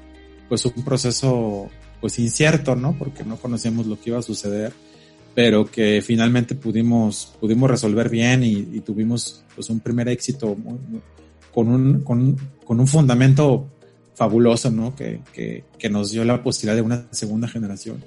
pues 0.49 0.67
un 0.67 0.85
proceso 0.85 1.71
pues 2.05 2.19
incierto, 2.19 2.77
¿no? 2.77 2.95
Porque 2.99 3.25
no 3.25 3.39
conocíamos 3.39 3.87
lo 3.87 3.99
que 3.99 4.11
iba 4.11 4.19
a 4.19 4.23
suceder, 4.23 4.75
pero 5.35 5.65
que 5.65 6.03
finalmente 6.03 6.55
pudimos, 6.55 7.35
pudimos 7.41 7.71
resolver 7.71 8.11
bien 8.11 8.45
y, 8.45 8.81
tuvimos 8.81 9.43
pues 9.55 9.71
un 9.71 9.81
primer 9.81 10.09
éxito 10.09 10.55
con, 11.51 11.69
un, 11.69 12.01
con, 12.01 12.37
con, 12.63 12.79
un 12.79 12.87
fundamento 12.87 13.71
fabuloso, 14.15 14.71
¿no? 14.71 14.95
Que, 14.95 15.21
que, 15.33 15.65
que, 15.79 15.89
nos 15.89 16.11
dio 16.11 16.27
la 16.27 16.43
posibilidad 16.43 16.77
de 16.77 16.83
una 16.83 17.07
segunda 17.11 17.49
generación. 17.49 18.05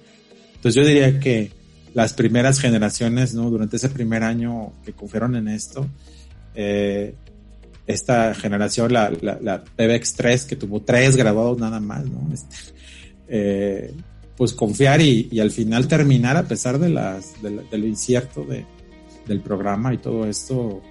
Entonces 0.53 0.75
yo 0.75 0.87
diría 0.87 1.19
que 1.19 1.51
las 1.95 2.13
primeras 2.13 2.59
generaciones, 2.59 3.33
¿no? 3.33 3.49
Durante 3.49 3.77
ese 3.77 3.89
primer 3.89 4.21
año 4.21 4.73
que 4.85 4.93
confiaron 4.93 5.35
en 5.35 5.47
esto, 5.47 5.87
eh, 6.53 7.15
esta 7.87 8.35
generación, 8.35 8.93
la, 8.93 9.11
la, 9.21 9.39
la 9.41 9.63
PBX 9.63 10.13
3, 10.13 10.45
que 10.45 10.55
tuvo 10.55 10.83
tres 10.83 11.15
graduados 11.15 11.57
nada 11.57 11.79
más, 11.79 12.05
¿no? 12.05 12.31
Este, 12.31 12.76
eh, 13.27 13.93
pues 14.35 14.53
confiar 14.53 15.01
y, 15.01 15.27
y, 15.31 15.39
al 15.39 15.51
final 15.51 15.87
terminar 15.87 16.37
a 16.37 16.43
pesar 16.43 16.77
de 16.79 16.89
las 16.89 17.41
de, 17.41 17.49
lo 17.49 17.87
incierto 17.87 18.43
de, 18.43 18.65
del 19.25 19.41
programa 19.41 19.93
y 19.93 19.97
todo 19.97 20.25
esto, 20.27 20.81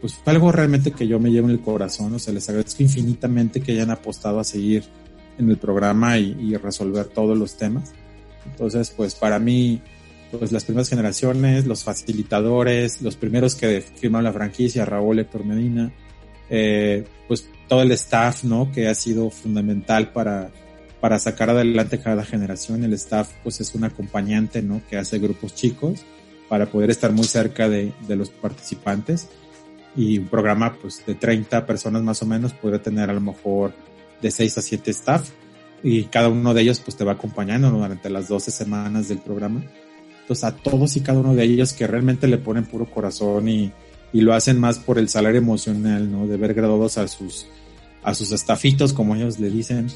pues 0.00 0.14
fue 0.14 0.32
algo 0.32 0.50
realmente 0.50 0.92
que 0.92 1.06
yo 1.06 1.20
me 1.20 1.30
llevo 1.30 1.48
en 1.48 1.54
el 1.54 1.60
corazón, 1.60 2.14
o 2.14 2.18
sea, 2.18 2.32
les 2.32 2.48
agradezco 2.48 2.82
infinitamente 2.82 3.60
que 3.60 3.72
hayan 3.72 3.90
apostado 3.90 4.40
a 4.40 4.44
seguir 4.44 4.84
en 5.38 5.50
el 5.50 5.58
programa 5.58 6.18
y, 6.18 6.36
y 6.40 6.56
resolver 6.56 7.06
todos 7.06 7.36
los 7.36 7.56
temas. 7.56 7.92
Entonces, 8.46 8.90
pues 8.96 9.14
para 9.14 9.38
mí, 9.38 9.82
pues 10.30 10.52
las 10.52 10.64
primeras 10.64 10.88
generaciones, 10.88 11.66
los 11.66 11.84
facilitadores, 11.84 13.02
los 13.02 13.16
primeros 13.16 13.54
que 13.54 13.80
firmaron 13.80 14.24
la 14.24 14.32
franquicia, 14.32 14.84
Raúl 14.84 15.18
Héctor 15.18 15.44
Medina, 15.44 15.92
eh, 16.48 17.04
pues 17.28 17.48
todo 17.68 17.82
el 17.82 17.92
staff, 17.92 18.44
¿no? 18.44 18.70
Que 18.72 18.88
ha 18.88 18.94
sido 18.94 19.30
fundamental 19.30 20.12
para, 20.12 20.50
para 21.00 21.18
sacar 21.18 21.50
adelante 21.50 22.00
cada 22.00 22.24
generación. 22.24 22.84
El 22.84 22.92
staff, 22.94 23.30
pues 23.42 23.60
es 23.60 23.74
un 23.74 23.84
acompañante, 23.84 24.62
¿no? 24.62 24.82
Que 24.88 24.96
hace 24.96 25.18
grupos 25.18 25.54
chicos 25.54 26.04
para 26.48 26.66
poder 26.66 26.90
estar 26.90 27.12
muy 27.12 27.24
cerca 27.24 27.68
de, 27.68 27.92
de 28.06 28.16
los 28.16 28.30
participantes. 28.30 29.28
Y 29.96 30.18
un 30.18 30.28
programa, 30.28 30.76
pues, 30.80 31.04
de 31.06 31.14
30 31.14 31.66
personas 31.66 32.02
más 32.02 32.22
o 32.22 32.26
menos 32.26 32.52
puede 32.52 32.78
tener 32.78 33.10
a 33.10 33.14
lo 33.14 33.20
mejor 33.20 33.72
de 34.20 34.30
6 34.30 34.58
a 34.58 34.62
7 34.62 34.90
staff 34.90 35.30
y 35.82 36.04
cada 36.04 36.28
uno 36.28 36.54
de 36.54 36.62
ellos 36.62 36.80
pues 36.80 36.96
te 36.96 37.04
va 37.04 37.12
acompañando 37.12 37.70
durante 37.70 38.10
las 38.10 38.28
12 38.28 38.50
semanas 38.50 39.08
del 39.08 39.18
programa. 39.18 39.62
Entonces 40.20 40.44
a 40.44 40.56
todos 40.56 40.96
y 40.96 41.00
cada 41.00 41.20
uno 41.20 41.34
de 41.34 41.44
ellos 41.44 41.72
que 41.72 41.86
realmente 41.86 42.26
le 42.26 42.38
ponen 42.38 42.64
puro 42.64 42.86
corazón 42.86 43.48
y, 43.48 43.72
y 44.12 44.20
lo 44.22 44.34
hacen 44.34 44.58
más 44.58 44.78
por 44.78 44.98
el 44.98 45.08
salario 45.08 45.38
emocional, 45.38 46.10
¿no? 46.10 46.26
De 46.26 46.36
ver 46.36 46.54
graduados 46.54 46.98
a 46.98 47.06
sus, 47.06 47.46
a 48.02 48.14
sus 48.14 48.32
estafitos, 48.32 48.92
como 48.92 49.14
ellos 49.14 49.38
le 49.38 49.50
dicen. 49.50 49.88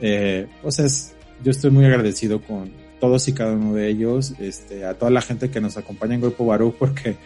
Eh, 0.00 0.46
pues 0.62 0.78
es, 0.78 1.14
yo 1.42 1.50
estoy 1.50 1.70
muy 1.70 1.84
agradecido 1.84 2.40
con 2.40 2.70
todos 3.00 3.28
y 3.28 3.32
cada 3.32 3.52
uno 3.52 3.74
de 3.74 3.88
ellos, 3.88 4.34
este, 4.38 4.84
a 4.84 4.94
toda 4.94 5.10
la 5.10 5.20
gente 5.20 5.50
que 5.50 5.60
nos 5.60 5.76
acompaña 5.76 6.14
en 6.14 6.20
Grupo 6.20 6.46
Barú, 6.46 6.74
porque 6.78 7.16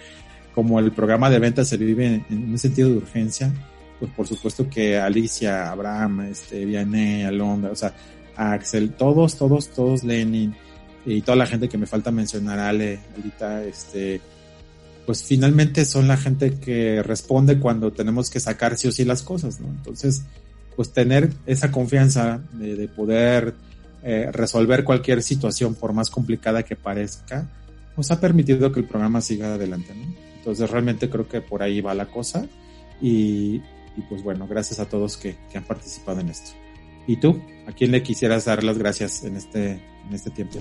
como 0.55 0.81
el 0.81 0.93
programa 0.93 1.31
de 1.31 1.39
ventas 1.39 1.68
se 1.68 1.77
vive 1.77 2.25
en, 2.29 2.51
un 2.51 2.59
sentido 2.59 2.89
de 2.89 2.97
urgencia, 2.97 3.53
pues 3.99 4.11
por 4.12 4.27
supuesto 4.27 4.68
que 4.68 4.99
Alicia, 4.99 5.71
Abraham, 5.71 6.23
este, 6.23 6.64
Vianney, 6.64 7.23
Alondra, 7.23 7.71
o 7.71 7.77
sea, 7.77 7.95
Axel, 8.37 8.93
todos, 8.93 9.37
todos, 9.37 9.68
todos, 9.68 10.03
Lenin, 10.03 10.55
y 11.07 11.23
toda 11.23 11.37
la 11.37 11.47
gente 11.47 11.68
que 11.68 11.79
me 11.79 11.87
falta 11.87 12.11
mencionar, 12.11 12.59
Ale, 12.59 13.01
ahorita, 13.16 13.64
este, 13.64 14.21
pues 15.07 15.23
finalmente 15.23 15.85
son 15.85 16.09
la 16.09 16.16
gente 16.16 16.55
que 16.55 17.03
responde 17.03 17.59
cuando 17.59 17.93
tenemos 17.93 18.31
que 18.31 18.41
sacar 18.41 18.77
sí 18.77 18.89
o 18.89 18.93
sí 18.93 19.05
las 19.05 19.23
cosas, 19.23 19.61
¿no? 19.61 19.68
Entonces, 19.68 20.23
pues 20.77 20.93
tener 20.93 21.33
esa 21.47 21.71
confianza 21.71 22.41
de, 22.53 22.77
de 22.77 22.89
poder 22.89 23.55
eh, 24.03 24.31
resolver 24.33 24.83
cualquier 24.83 25.23
situación, 25.23 25.75
por 25.75 25.93
más 25.93 26.09
complicada 26.09 26.62
que 26.62 26.75
parezca, 26.75 27.47
pues 27.95 28.11
ha 28.11 28.18
permitido 28.18 28.73
que 28.73 28.81
el 28.81 28.87
programa 28.87 29.21
siga 29.21 29.55
adelante. 29.55 29.93
Entonces 30.39 30.71
realmente 30.71 31.11
creo 31.11 31.29
que 31.29 31.43
por 31.43 31.62
ahí 31.62 31.83
va 31.83 31.95
la 31.95 32.07
cosa 32.07 32.47
y, 33.03 33.57
y 33.97 34.01
pues 34.09 34.23
bueno, 34.23 34.47
gracias 34.49 34.81
a 34.81 34.89
todos 34.89 35.18
que, 35.18 35.37
que, 35.53 35.59
han 35.59 35.64
participado 35.64 36.21
en 36.21 36.31
esto. 36.31 36.53
¿Y 37.07 37.16
tú? 37.16 37.43
¿A 37.66 37.73
quién 37.73 37.91
le 37.91 38.03
quisieras 38.03 38.47
dar 38.47 38.64
las 38.64 38.79
gracias 38.79 39.23
en 39.25 39.37
este, 39.37 39.73
en 39.73 40.14
este 40.14 40.31
tiempo? 40.31 40.61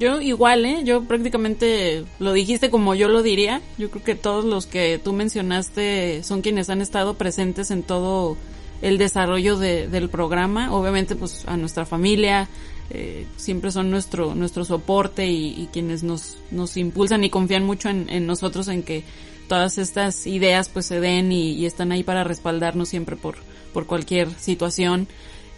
Yo 0.00 0.20
igual, 0.20 0.64
¿eh? 0.64 0.82
Yo 0.84 1.04
prácticamente 1.04 2.04
lo 2.18 2.32
dijiste 2.32 2.68
como 2.68 2.96
yo 2.96 3.08
lo 3.08 3.22
diría. 3.22 3.60
Yo 3.78 3.90
creo 3.90 4.02
que 4.02 4.14
todos 4.16 4.44
los 4.44 4.66
que 4.66 5.00
tú 5.02 5.12
mencionaste 5.12 6.24
son 6.24 6.40
quienes 6.40 6.68
han 6.68 6.80
estado 6.82 7.14
presentes 7.14 7.70
en 7.70 7.84
todo 7.84 8.36
el 8.82 8.98
desarrollo 8.98 9.56
de, 9.56 9.88
del 9.88 10.10
programa. 10.10 10.74
Obviamente, 10.74 11.16
pues 11.16 11.44
a 11.46 11.56
nuestra 11.56 11.86
familia, 11.86 12.48
eh, 12.90 13.26
siempre 13.36 13.70
son 13.70 13.90
nuestro, 13.90 14.34
nuestro 14.34 14.64
soporte 14.64 15.26
y, 15.26 15.62
y, 15.62 15.68
quienes 15.72 16.02
nos, 16.02 16.36
nos 16.50 16.76
impulsan 16.76 17.24
y 17.24 17.30
confían 17.30 17.64
mucho 17.64 17.88
en, 17.88 18.10
en 18.10 18.26
nosotros 18.26 18.68
en 18.68 18.82
que 18.82 19.04
todas 19.48 19.78
estas 19.78 20.26
ideas 20.26 20.68
pues 20.68 20.86
se 20.86 21.00
den 21.00 21.32
y, 21.32 21.52
y, 21.52 21.64
están 21.64 21.92
ahí 21.92 22.02
para 22.02 22.24
respaldarnos 22.24 22.88
siempre 22.88 23.16
por, 23.16 23.36
por 23.72 23.86
cualquier 23.86 24.30
situación. 24.38 25.08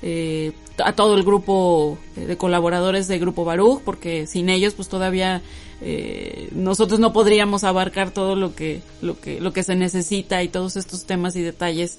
Eh, 0.03 0.53
a 0.85 0.93
todo 0.93 1.17
el 1.17 1.23
grupo 1.23 1.99
de 2.15 2.37
colaboradores 2.37 3.09
de 3.09 3.19
Grupo 3.19 3.45
Baruch, 3.45 3.81
porque 3.83 4.27
sin 4.27 4.49
ellos 4.49 4.75
pues 4.75 4.89
todavía 4.89 5.41
eh, 5.87 6.49
nosotros 6.53 6.99
no 6.99 7.13
podríamos 7.13 7.63
abarcar 7.63 8.11
todo 8.11 8.37
lo 8.37 8.55
que, 8.55 8.81
lo 9.03 9.21
que, 9.21 9.41
lo 9.41 9.53
que 9.53 9.63
se 9.63 9.77
necesita 9.77 10.43
y 10.43 10.49
todos 10.49 10.77
estos 10.77 11.05
temas 11.05 11.37
y 11.37 11.43
detalles 11.43 11.99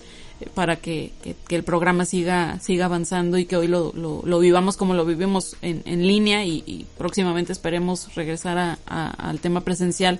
para 0.53 0.75
que, 0.75 1.11
que, 1.47 1.55
el 1.55 1.63
programa 1.63 2.03
siga, 2.03 2.59
siga 2.59 2.85
avanzando 2.85 3.37
y 3.37 3.45
que 3.45 3.55
hoy 3.55 3.67
lo, 3.67 3.93
lo, 3.93 4.39
vivamos 4.39 4.75
como 4.75 4.95
lo 4.95 5.05
vivimos 5.05 5.55
en, 5.61 5.83
en 5.85 6.05
línea 6.05 6.43
y, 6.45 6.85
próximamente 6.97 7.53
esperemos 7.53 8.13
regresar 8.15 8.57
a, 8.57 8.79
a, 8.87 9.11
al 9.29 9.39
tema 9.39 9.61
presencial 9.61 10.19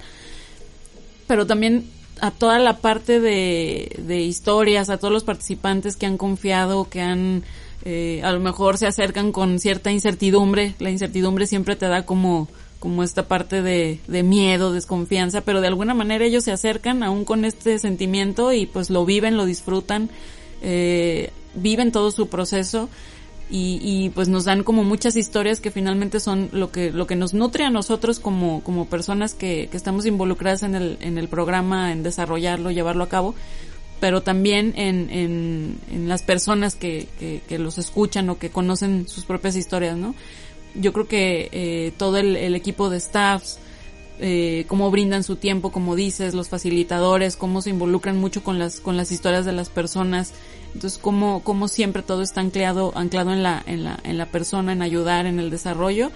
pero 1.27 1.47
también 1.47 1.89
a 2.21 2.31
toda 2.31 2.59
la 2.59 2.77
parte 2.77 3.19
de, 3.19 3.95
de 3.99 4.21
historias, 4.21 4.89
a 4.89 4.97
todos 4.97 5.13
los 5.13 5.23
participantes 5.23 5.97
que 5.97 6.05
han 6.05 6.17
confiado, 6.17 6.89
que 6.89 7.01
han, 7.01 7.43
eh, 7.83 8.21
a 8.23 8.31
lo 8.31 8.39
mejor 8.39 8.77
se 8.77 8.87
acercan 8.87 9.31
con 9.31 9.59
cierta 9.59 9.91
incertidumbre. 9.91 10.75
La 10.79 10.91
incertidumbre 10.91 11.47
siempre 11.47 11.75
te 11.75 11.87
da 11.87 12.05
como, 12.05 12.47
como 12.79 13.03
esta 13.03 13.27
parte 13.27 13.61
de, 13.61 13.99
de 14.07 14.23
miedo, 14.23 14.71
desconfianza, 14.71 15.41
pero 15.41 15.61
de 15.61 15.67
alguna 15.67 15.93
manera 15.93 16.25
ellos 16.25 16.43
se 16.43 16.51
acercan 16.51 17.03
aún 17.03 17.25
con 17.25 17.45
este 17.45 17.79
sentimiento 17.79 18.53
y 18.53 18.65
pues 18.65 18.89
lo 18.89 19.05
viven, 19.05 19.37
lo 19.37 19.45
disfrutan, 19.45 20.09
eh, 20.61 21.31
viven 21.55 21.91
todo 21.91 22.11
su 22.11 22.27
proceso 22.27 22.89
y, 23.49 23.79
y, 23.81 24.09
pues 24.09 24.27
nos 24.27 24.45
dan 24.45 24.63
como 24.63 24.83
muchas 24.83 25.15
historias 25.15 25.59
que 25.59 25.69
finalmente 25.69 26.19
son 26.19 26.49
lo 26.51 26.71
que 26.71 26.91
lo 26.91 27.05
que 27.05 27.15
nos 27.15 27.35
nutre 27.35 27.63
a 27.63 27.69
nosotros 27.69 28.19
como 28.19 28.63
como 28.63 28.87
personas 28.87 29.35
que, 29.35 29.67
que 29.69 29.77
estamos 29.77 30.07
involucradas 30.07 30.63
en 30.63 30.73
el 30.73 30.97
en 31.01 31.19
el 31.19 31.27
programa 31.27 31.91
en 31.91 32.01
desarrollarlo 32.01 32.71
llevarlo 32.71 33.03
a 33.03 33.09
cabo 33.09 33.35
pero 33.99 34.21
también 34.21 34.73
en, 34.75 35.09
en, 35.11 35.77
en 35.91 36.09
las 36.09 36.23
personas 36.23 36.75
que, 36.75 37.07
que, 37.19 37.41
que, 37.47 37.59
los 37.59 37.77
escuchan 37.77 38.29
o 38.29 38.37
que 38.37 38.49
conocen 38.49 39.07
sus 39.07 39.25
propias 39.25 39.55
historias 39.55 39.95
no 39.95 40.15
yo 40.79 40.93
creo 40.93 41.07
que 41.07 41.49
eh, 41.51 41.91
todo 41.97 42.17
el, 42.17 42.55
equipo 42.55 42.89
de 42.89 42.99
staffs 42.99 43.59
eh, 44.19 44.65
cómo 44.67 44.91
brindan 44.91 45.23
su 45.23 45.35
tiempo 45.35 45.71
como 45.71 45.95
dices 45.95 46.33
los 46.33 46.47
facilitadores 46.47 47.35
cómo 47.35 47.61
se 47.61 47.69
involucran 47.69 48.17
mucho 48.17 48.43
con 48.43 48.59
las 48.59 48.79
con 48.79 48.95
las 48.95 49.11
historias 49.11 49.43
de 49.45 49.51
las 49.51 49.69
personas 49.69 50.33
entonces, 50.75 50.99
como, 50.99 51.41
como 51.41 51.69
siempre 51.69 52.03
todo 52.03 52.21
está 52.21 52.41
anclado, 52.41 52.91
anclado 52.95 53.31
en 53.31 53.43
la, 53.43 53.63
en 53.65 53.85
la, 53.85 53.97
en 54.03 54.17
la 54.17 54.25
persona, 54.25 54.73
en 54.73 54.81
ayudar, 54.81 55.25
en 55.25 55.39
el 55.39 55.49
desarrollo. 55.49 56.11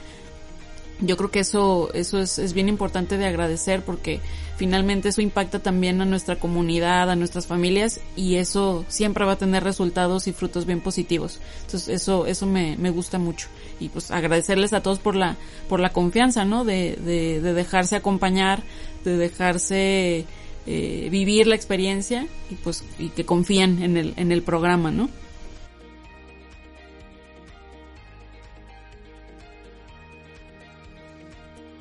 Yo 1.01 1.15
creo 1.15 1.31
que 1.31 1.39
eso, 1.39 1.91
eso 1.93 2.19
es, 2.19 2.39
es 2.39 2.53
bien 2.53 2.67
importante 2.67 3.17
de 3.17 3.25
agradecer 3.25 3.83
porque 3.83 4.19
finalmente 4.57 5.09
eso 5.09 5.21
impacta 5.21 5.59
también 5.59 6.01
a 6.01 6.05
nuestra 6.05 6.37
comunidad, 6.37 7.09
a 7.09 7.15
nuestras 7.15 7.47
familias 7.47 8.01
y 8.17 8.35
eso 8.35 8.83
siempre 8.89 9.23
va 9.23 9.33
a 9.33 9.37
tener 9.37 9.63
resultados 9.63 10.27
y 10.27 10.33
frutos 10.33 10.65
bien 10.65 10.81
positivos. 10.81 11.39
Entonces 11.61 11.87
eso, 11.87 12.25
eso 12.25 12.45
me, 12.45 12.75
me 12.77 12.89
gusta 12.89 13.17
mucho. 13.17 13.47
Y 13.79 13.87
pues 13.87 14.11
agradecerles 14.11 14.73
a 14.73 14.83
todos 14.83 14.99
por 14.99 15.15
la, 15.15 15.37
por 15.69 15.79
la 15.79 15.91
confianza, 15.91 16.43
¿no? 16.43 16.65
De, 16.65 16.97
de, 16.97 17.39
de 17.39 17.53
dejarse 17.53 17.95
acompañar, 17.95 18.63
de 19.05 19.17
dejarse 19.17 20.25
eh, 20.67 21.07
vivir 21.09 21.47
la 21.47 21.55
experiencia 21.55 22.27
y 22.51 22.55
pues 22.55 22.83
y 22.99 23.09
que 23.09 23.25
confían 23.25 23.81
en 23.81 23.95
el, 23.95 24.13
en 24.17 24.33
el 24.33 24.43
programa, 24.43 24.91
¿no? 24.91 25.09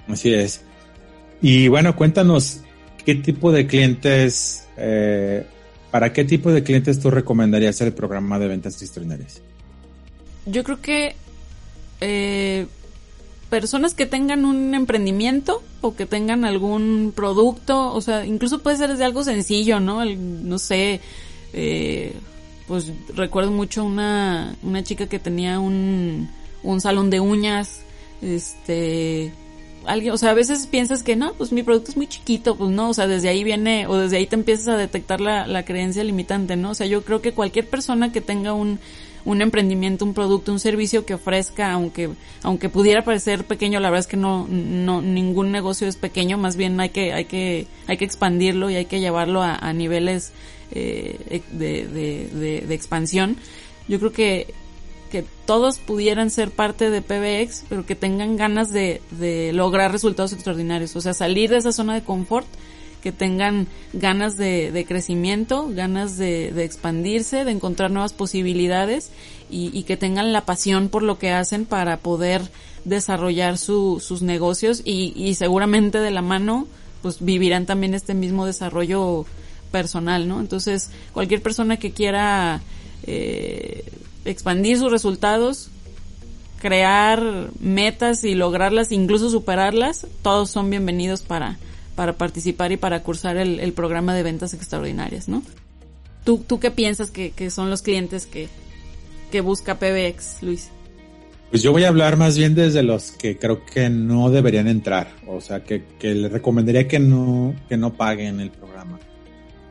Así 0.09 0.33
es. 0.33 0.63
Y 1.41 1.69
bueno, 1.69 1.95
cuéntanos 1.95 2.63
qué 3.05 3.15
tipo 3.15 3.53
de 3.53 3.67
clientes, 3.67 4.67
eh, 4.77 5.47
para 5.91 6.13
qué 6.13 6.25
tipo 6.25 6.51
de 6.51 6.63
clientes 6.63 7.01
tú 7.01 7.11
recomendarías 7.11 7.81
el 7.81 7.93
programa 7.93 8.39
de 8.39 8.49
ventas 8.49 8.81
extraordinarias. 8.83 9.41
Yo 10.47 10.65
creo 10.65 10.81
que 10.81 11.15
eh, 12.01 12.67
personas 13.51 13.95
que 13.95 14.07
tengan 14.07 14.45
un 14.45 14.75
emprendimiento 14.75 15.63
o 15.81 15.95
que 15.95 16.07
tengan 16.07 16.45
algún 16.45 17.13
producto, 17.15 17.93
o 17.93 18.01
sea, 18.01 18.27
incluso 18.27 18.61
puede 18.61 18.77
ser 18.77 18.91
desde 18.91 19.05
algo 19.05 19.25
sencillo, 19.25 19.81
¿no? 19.81 20.05
No 20.05 20.59
sé, 20.59 21.01
eh, 21.53 22.13
pues 22.67 22.93
recuerdo 23.15 23.51
mucho 23.51 23.85
una, 23.85 24.57
una 24.63 24.83
chica 24.83 25.07
que 25.07 25.19
tenía 25.19 25.61
un, 25.61 26.29
un 26.63 26.81
salón 26.81 27.11
de 27.11 27.21
uñas, 27.21 27.81
este, 28.21 29.33
alguien, 29.89 30.13
o 30.13 30.17
sea, 30.17 30.31
a 30.31 30.35
veces 30.35 30.67
piensas 30.67 31.03
que 31.03 31.17
no, 31.17 31.33
pues 31.35 31.53
mi 31.53 31.63
producto 31.63 31.91
es 31.91 31.97
muy 31.97 32.07
chiquito, 32.07 32.57
pues 32.57 32.71
no, 32.71 32.91
o 32.91 32.95
sea, 32.95 33.07
desde 33.07 33.29
ahí 33.29 33.43
viene, 33.43 33.87
o 33.87 33.97
desde 33.97 34.19
ahí 34.19 34.27
te 34.27 34.37
empiezas 34.37 34.69
a 34.69 34.77
detectar 34.77 35.21
la, 35.21 35.47
la 35.47 35.65
creencia 35.65 36.05
limitante, 36.05 36.57
¿no? 36.57 36.71
O 36.71 36.75
sea, 36.75 36.87
yo 36.87 37.03
creo 37.05 37.21
que 37.23 37.33
cualquier 37.33 37.69
persona 37.69 38.13
que 38.13 38.21
tenga 38.21 38.53
un, 38.53 38.79
un 39.25 39.43
emprendimiento, 39.43 40.05
un 40.05 40.15
producto, 40.15 40.53
un 40.53 40.61
servicio 40.61 41.05
que 41.05 41.15
ofrezca, 41.15 41.73
aunque, 41.73 42.11
aunque 42.43 42.69
pudiera 42.69 43.05
parecer 43.05 43.45
pequeño, 43.45 43.79
la 43.81 43.91
verdad 43.91 44.01
es 44.01 44.07
que 44.07 44.17
no, 44.17 44.47
no, 44.49 45.03
ningún 45.03 45.53
negocio 45.53 45.87
es 45.87 45.97
pequeño, 45.97 46.39
más 46.39 46.57
bien 46.57 46.81
hay 46.81 46.89
que, 46.89 47.13
hay 47.13 47.27
que, 47.27 47.67
hay 47.87 47.97
que 47.99 48.05
expandirlo 48.05 48.71
y 48.71 48.77
hay 48.77 48.87
que 48.87 49.01
llevarlo 49.01 49.43
a, 49.43 49.73
niveles 49.73 50.33
eh, 50.71 51.43
de, 51.51 51.87
de, 52.67 52.75
expansión. 52.75 53.37
Yo 53.87 53.99
creo 53.99 54.13
que, 54.13 54.55
que 55.09 55.25
todos 55.47 55.79
pudieran 55.79 56.31
ser 56.31 56.51
parte 56.51 56.91
de 56.91 57.03
PBX, 57.03 57.65
pero 57.69 57.87
que 57.87 57.95
tengan 57.95 58.37
ganas 58.37 58.71
de, 58.71 59.03
de 59.13 59.53
lograr 59.53 59.93
resultados 59.93 60.33
extraordinarios, 60.33 60.95
o 60.97 61.01
sea, 61.01 61.15
salir 61.15 61.51
de 61.51 61.59
esa 61.59 61.73
zona 61.73 61.95
de 61.95 62.03
confort 62.03 62.47
que 63.03 63.13
tengan 63.13 63.69
ganas 63.93 64.37
de, 64.37 64.73
de 64.73 64.85
crecimiento, 64.85 65.69
ganas 65.71 66.17
de, 66.17 66.51
de, 66.53 66.65
expandirse, 66.65 67.45
de 67.45 67.53
encontrar 67.53 67.91
nuevas 67.91 68.13
posibilidades 68.13 69.11
y, 69.51 69.71
y, 69.73 69.85
que 69.85 69.97
tengan 69.97 70.33
la 70.33 70.45
pasión 70.45 70.89
por 70.89 71.03
lo 71.03 71.19
que 71.19 71.31
hacen 71.31 71.65
para 71.65 71.99
poder 71.99 72.43
desarrollar 72.85 73.57
su, 73.57 74.01
sus 74.01 74.23
negocios 74.23 74.83
y, 74.85 75.13
y 75.17 75.35
seguramente 75.35 75.99
de 75.99 76.11
la 76.11 76.23
mano 76.23 76.67
pues 77.03 77.25
vivirán 77.25 77.67
también 77.67 77.95
este 77.95 78.15
mismo 78.15 78.47
desarrollo 78.47 79.25
personal, 79.71 80.27
¿no? 80.27 80.41
Entonces 80.41 80.91
cualquier 81.13 81.43
persona 81.43 81.77
que 81.77 81.93
quiera 81.93 82.61
eh, 83.05 83.85
expandir 84.31 84.79
sus 84.79 84.91
resultados, 84.91 85.71
crear 86.61 87.51
metas 87.61 88.25
y 88.25 88.35
lograrlas, 88.35 88.93
incluso 88.93 89.31
superarlas, 89.31 90.07
todos 90.23 90.51
son 90.51 90.71
bienvenidos 90.71 91.23
para, 91.23 91.59
para 91.95 92.15
participar 92.15 92.73
y 92.73 92.77
para 92.77 93.03
cursar 93.03 93.37
el, 93.37 93.73
programa 93.73 94.15
de 94.15 94.23
ventas 94.23 94.55
extraordinarias, 94.55 95.29
¿no? 95.29 95.43
¿Tú, 96.25 96.45
tú 96.47 96.61
qué 96.61 96.71
piensas 96.71 97.11
que, 97.11 97.31
que 97.31 97.51
son 97.51 97.71
los 97.71 97.83
clientes 97.83 98.27
que, 98.27 98.49
que 99.31 99.41
busca 99.41 99.79
PBX, 99.79 100.43
Luis? 100.43 100.71
Pues 101.51 101.63
yo 101.63 101.73
voy 101.73 101.85
a 101.85 101.89
hablar 101.89 102.19
más 102.19 102.37
bien 102.37 102.55
desde 102.55 102.83
los 102.83 103.13
que 103.13 103.39
creo 103.39 103.65
que 103.65 103.89
no 103.89 104.29
deberían 104.29 104.69
entrar, 104.69 105.09
o 105.27 105.41
sea, 105.41 105.65
que, 105.65 105.83
que 105.99 106.15
les 106.15 106.31
recomendaría 106.31 106.87
que 106.87 106.99
no, 106.99 107.55
que 107.71 107.79
no 107.79 107.95
paguen 107.95 108.41
el 108.41 108.51
programa. 108.51 108.99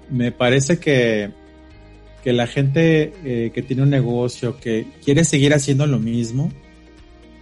Me 0.09 0.31
parece 0.31 0.79
que, 0.79 1.31
que 2.23 2.33
la 2.33 2.47
gente 2.47 3.13
eh, 3.23 3.51
que 3.53 3.61
tiene 3.61 3.83
un 3.83 3.89
negocio, 3.89 4.57
que 4.59 4.87
quiere 5.03 5.23
seguir 5.23 5.53
haciendo 5.53 5.87
lo 5.87 5.99
mismo, 5.99 6.51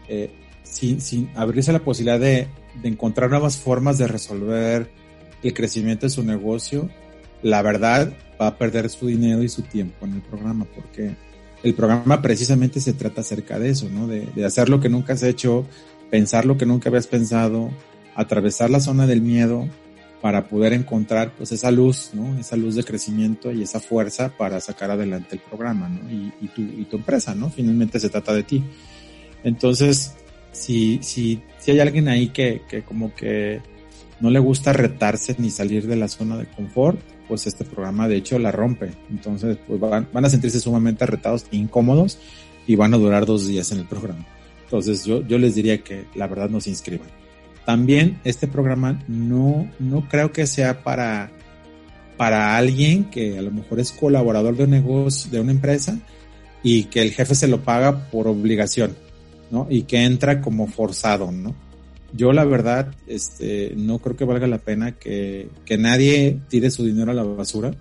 eh, 0.07 0.31
sin, 0.63 1.01
sin 1.01 1.29
abrirse 1.35 1.71
la 1.71 1.79
posibilidad 1.79 2.19
de, 2.19 2.47
de 2.81 2.89
encontrar 2.89 3.29
nuevas 3.29 3.57
formas 3.57 3.97
de 3.97 4.07
resolver 4.07 4.89
el 5.43 5.53
crecimiento 5.53 6.05
de 6.05 6.09
su 6.09 6.23
negocio, 6.23 6.89
la 7.41 7.61
verdad 7.61 8.13
va 8.41 8.47
a 8.47 8.57
perder 8.57 8.89
su 8.89 9.07
dinero 9.07 9.43
y 9.43 9.49
su 9.49 9.61
tiempo 9.61 10.05
en 10.05 10.13
el 10.13 10.21
programa, 10.21 10.65
porque 10.75 11.15
el 11.63 11.73
programa 11.73 12.21
precisamente 12.21 12.79
se 12.79 12.93
trata 12.93 13.21
acerca 13.21 13.59
de 13.59 13.69
eso, 13.69 13.89
¿no? 13.89 14.07
De, 14.07 14.27
de, 14.35 14.45
hacer 14.45 14.69
lo 14.69 14.79
que 14.79 14.89
nunca 14.89 15.13
has 15.13 15.23
hecho, 15.23 15.65
pensar 16.09 16.45
lo 16.45 16.57
que 16.57 16.65
nunca 16.65 16.89
habías 16.89 17.07
pensado, 17.07 17.71
atravesar 18.15 18.69
la 18.69 18.79
zona 18.79 19.07
del 19.07 19.21
miedo 19.21 19.67
para 20.25 20.47
poder 20.47 20.73
encontrar 20.73 21.33
pues 21.37 21.51
esa 21.51 21.69
luz, 21.69 22.09
¿no? 22.13 22.35
Esa 22.39 22.55
luz 22.55 22.73
de 22.73 22.83
crecimiento 22.83 23.51
y 23.51 23.61
esa 23.61 23.79
fuerza 23.79 24.35
para 24.35 24.59
sacar 24.59 24.89
adelante 24.89 25.35
el 25.35 25.39
programa, 25.39 25.87
¿no? 25.87 26.11
Y, 26.11 26.33
y 26.41 26.47
tu, 26.47 26.61
y 26.63 26.83
tu 26.85 26.97
empresa, 26.97 27.35
¿no? 27.35 27.51
Finalmente 27.51 27.99
se 27.99 28.09
trata 28.09 28.33
de 28.33 28.41
ti. 28.41 28.63
Entonces, 29.43 30.15
si, 30.51 30.97
si, 31.03 31.43
si 31.59 31.69
hay 31.69 31.79
alguien 31.79 32.07
ahí 32.07 32.29
que, 32.29 32.63
que 32.67 32.81
como 32.81 33.13
que 33.13 33.61
no 34.19 34.31
le 34.31 34.39
gusta 34.39 34.73
retarse 34.73 35.35
ni 35.37 35.51
salir 35.51 35.85
de 35.85 35.95
la 35.95 36.07
zona 36.07 36.37
de 36.37 36.47
confort, 36.47 36.99
pues 37.27 37.45
este 37.45 37.63
programa 37.63 38.07
de 38.07 38.15
hecho 38.15 38.39
la 38.39 38.51
rompe. 38.51 38.93
Entonces, 39.11 39.59
pues 39.67 39.79
van, 39.79 40.07
van 40.11 40.25
a 40.25 40.29
sentirse 40.31 40.59
sumamente 40.59 41.05
retados 41.05 41.45
e 41.51 41.57
incómodos 41.57 42.17
y 42.65 42.75
van 42.75 42.95
a 42.95 42.97
durar 42.97 43.27
dos 43.27 43.45
días 43.45 43.71
en 43.71 43.77
el 43.77 43.85
programa. 43.85 44.25
Entonces, 44.63 45.05
yo, 45.05 45.21
yo 45.27 45.37
les 45.37 45.53
diría 45.53 45.83
que 45.83 46.05
la 46.15 46.25
verdad 46.25 46.49
no 46.49 46.61
se 46.61 46.71
inscriban. 46.71 47.09
También 47.65 48.19
este 48.23 48.47
programa 48.47 49.03
no, 49.07 49.69
no 49.79 50.07
creo 50.07 50.31
que 50.31 50.45
sea 50.47 50.83
para, 50.83 51.31
para 52.17 52.57
alguien 52.57 53.05
que 53.05 53.37
a 53.37 53.41
lo 53.41 53.51
mejor 53.51 53.79
es 53.79 53.91
colaborador 53.91 54.55
de 54.55 54.65
un 54.65 54.69
negocio, 54.69 55.31
de 55.31 55.39
una 55.39 55.51
empresa 55.51 55.97
y 56.63 56.85
que 56.85 57.01
el 57.01 57.11
jefe 57.11 57.35
se 57.35 57.47
lo 57.47 57.63
paga 57.63 58.09
por 58.09 58.27
obligación 58.27 58.95
¿no? 59.51 59.67
Y 59.69 59.83
que 59.83 60.03
entra 60.03 60.41
como 60.41 60.67
forzado, 60.67 61.31
¿no? 61.31 61.55
Yo 62.13 62.31
la 62.31 62.45
verdad, 62.45 62.93
este, 63.07 63.73
no 63.75 63.99
creo 63.99 64.15
que 64.15 64.25
valga 64.25 64.47
la 64.47 64.59
pena 64.59 64.93
que, 64.93 65.49
que 65.65 65.77
nadie 65.77 66.39
tire 66.47 66.71
su 66.71 66.85
dinero 66.85 67.11
a 67.11 67.13
la 67.13 67.23
basura 67.23 67.75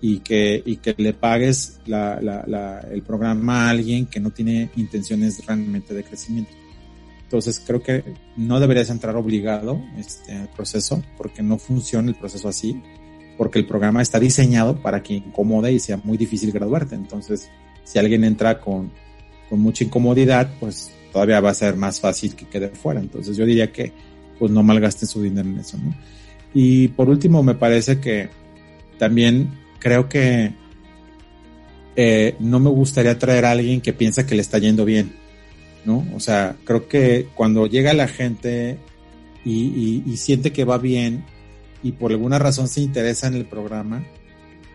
y 0.00 0.18
que, 0.18 0.62
y 0.64 0.76
que 0.76 0.94
le 0.98 1.14
pagues 1.14 1.80
la, 1.86 2.20
la, 2.20 2.86
el 2.90 3.02
programa 3.02 3.66
a 3.66 3.70
alguien 3.70 4.06
que 4.06 4.20
no 4.20 4.30
tiene 4.30 4.70
intenciones 4.76 5.44
realmente 5.46 5.94
de 5.94 6.04
crecimiento. 6.04 6.52
Entonces 7.28 7.60
creo 7.60 7.82
que 7.82 8.04
no 8.38 8.58
deberías 8.58 8.88
entrar 8.88 9.14
obligado 9.14 9.82
este, 9.98 10.32
al 10.32 10.48
proceso 10.48 11.02
porque 11.18 11.42
no 11.42 11.58
funciona 11.58 12.08
el 12.08 12.14
proceso 12.14 12.48
así, 12.48 12.82
porque 13.36 13.58
el 13.58 13.66
programa 13.66 14.00
está 14.00 14.18
diseñado 14.18 14.80
para 14.80 15.02
que 15.02 15.12
incomode 15.12 15.70
y 15.70 15.78
sea 15.78 15.98
muy 16.02 16.16
difícil 16.16 16.52
graduarte. 16.52 16.94
Entonces, 16.94 17.50
si 17.84 17.98
alguien 17.98 18.24
entra 18.24 18.58
con, 18.58 18.90
con 19.50 19.60
mucha 19.60 19.84
incomodidad, 19.84 20.50
pues 20.58 20.90
todavía 21.12 21.38
va 21.40 21.50
a 21.50 21.54
ser 21.54 21.76
más 21.76 22.00
fácil 22.00 22.34
que 22.34 22.46
quede 22.46 22.70
fuera. 22.70 22.98
Entonces 22.98 23.36
yo 23.36 23.44
diría 23.44 23.70
que 23.70 23.92
pues 24.38 24.50
no 24.50 24.62
malgasten 24.62 25.06
su 25.06 25.22
dinero 25.22 25.50
en 25.50 25.58
eso, 25.58 25.76
¿no? 25.76 25.94
Y 26.54 26.88
por 26.88 27.10
último, 27.10 27.42
me 27.42 27.54
parece 27.54 28.00
que 28.00 28.30
también 28.98 29.50
creo 29.80 30.08
que 30.08 30.54
eh, 31.94 32.36
no 32.40 32.58
me 32.58 32.70
gustaría 32.70 33.18
traer 33.18 33.44
a 33.44 33.50
alguien 33.50 33.82
que 33.82 33.92
piensa 33.92 34.24
que 34.24 34.34
le 34.34 34.40
está 34.40 34.58
yendo 34.58 34.86
bien, 34.86 35.12
¿no? 35.88 36.06
O 36.14 36.20
sea, 36.20 36.54
creo 36.64 36.86
que 36.86 37.28
cuando 37.34 37.66
llega 37.66 37.94
la 37.94 38.08
gente 38.08 38.78
y, 39.42 39.68
y, 39.68 40.02
y 40.06 40.16
siente 40.18 40.52
que 40.52 40.64
va 40.64 40.76
bien 40.76 41.24
y 41.82 41.92
por 41.92 42.10
alguna 42.12 42.38
razón 42.38 42.68
se 42.68 42.82
interesa 42.82 43.26
en 43.26 43.34
el 43.34 43.46
programa, 43.46 44.04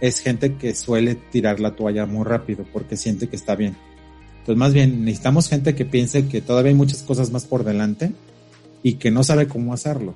es 0.01 0.19
gente 0.19 0.55
que 0.55 0.73
suele 0.73 1.13
tirar 1.15 1.59
la 1.59 1.75
toalla 1.75 2.07
muy 2.07 2.25
rápido 2.25 2.65
porque 2.73 2.97
siente 2.97 3.27
que 3.27 3.35
está 3.35 3.55
bien. 3.55 3.75
Pues 4.43 4.57
más 4.57 4.73
bien 4.73 5.05
necesitamos 5.05 5.47
gente 5.47 5.75
que 5.75 5.85
piense 5.85 6.27
que 6.27 6.41
todavía 6.41 6.71
hay 6.71 6.75
muchas 6.75 7.03
cosas 7.03 7.31
más 7.31 7.45
por 7.45 7.63
delante 7.63 8.11
y 8.81 8.95
que 8.95 9.11
no 9.11 9.23
sabe 9.23 9.47
cómo 9.47 9.71
hacerlo. 9.71 10.15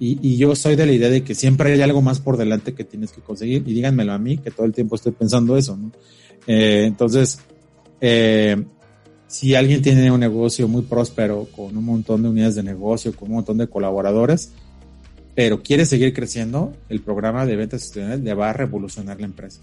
Y, 0.00 0.20
y, 0.22 0.36
yo 0.36 0.54
soy 0.54 0.76
de 0.76 0.86
la 0.86 0.92
idea 0.92 1.10
de 1.10 1.24
que 1.24 1.34
siempre 1.34 1.72
hay 1.72 1.82
algo 1.82 2.00
más 2.00 2.20
por 2.20 2.36
delante 2.36 2.72
que 2.72 2.84
tienes 2.84 3.10
que 3.10 3.20
conseguir. 3.20 3.64
Y 3.66 3.74
díganmelo 3.74 4.12
a 4.12 4.18
mí, 4.18 4.38
que 4.38 4.52
todo 4.52 4.64
el 4.64 4.72
tiempo 4.72 4.94
estoy 4.94 5.10
pensando 5.10 5.56
eso, 5.56 5.76
¿no? 5.76 5.90
Eh, 6.46 6.84
entonces, 6.86 7.40
eh, 8.00 8.64
si 9.28 9.54
alguien 9.54 9.82
tiene 9.82 10.10
un 10.10 10.18
negocio 10.18 10.66
muy 10.66 10.82
próspero, 10.82 11.46
con 11.54 11.76
un 11.76 11.84
montón 11.84 12.22
de 12.22 12.30
unidades 12.30 12.56
de 12.56 12.64
negocio, 12.64 13.14
con 13.14 13.28
un 13.28 13.36
montón 13.36 13.58
de 13.58 13.68
colaboradores, 13.68 14.50
pero 15.36 15.62
quiere 15.62 15.86
seguir 15.86 16.12
creciendo, 16.12 16.72
el 16.88 17.00
programa 17.00 17.46
de 17.46 17.54
ventas 17.54 17.84
estudiantiles 17.84 18.24
le 18.24 18.34
va 18.34 18.50
a 18.50 18.52
revolucionar 18.52 19.20
la 19.20 19.26
empresa. 19.26 19.60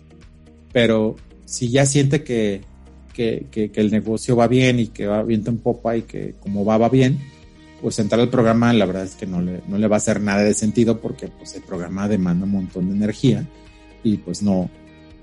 Pero 0.71 1.17
si 1.43 1.69
ya 1.69 1.85
siente 1.85 2.23
que 2.23 2.61
que, 3.15 3.47
que, 3.49 3.71
el 3.75 3.91
negocio 3.91 4.35
va 4.35 4.47
bien 4.47 4.79
y 4.79 4.87
que 4.87 5.07
va 5.07 5.23
viento 5.23 5.49
en 5.49 5.57
popa 5.57 5.95
y 5.95 6.01
que 6.01 6.35
como 6.41 6.65
va, 6.65 6.77
va 6.77 6.89
bien, 6.89 7.17
pues 7.81 7.97
entrar 7.99 8.19
al 8.19 8.29
programa 8.29 8.73
la 8.73 8.85
verdad 8.85 9.05
es 9.05 9.15
que 9.15 9.25
no 9.25 9.41
le, 9.41 9.61
no 9.67 9.77
le 9.77 9.87
va 9.87 9.95
a 9.95 9.97
hacer 9.97 10.19
nada 10.19 10.43
de 10.43 10.53
sentido 10.53 10.99
porque 10.99 11.29
pues 11.29 11.55
el 11.55 11.61
programa 11.61 12.07
demanda 12.09 12.45
un 12.45 12.51
montón 12.51 12.89
de 12.89 12.95
energía 12.95 13.47
y 14.03 14.17
pues 14.17 14.43
no, 14.43 14.69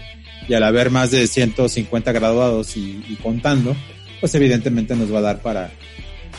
y 0.49 0.55
al 0.55 0.63
haber 0.63 0.91
más 0.91 1.11
de 1.11 1.27
150 1.27 2.13
graduados 2.13 2.77
y, 2.77 3.05
y 3.09 3.17
contando, 3.17 3.77
pues 4.21 4.35
evidentemente 4.35 4.97
nos 4.97 5.13
va 5.13 5.19
a 5.19 5.23
dar 5.23 5.43
para, 5.43 5.71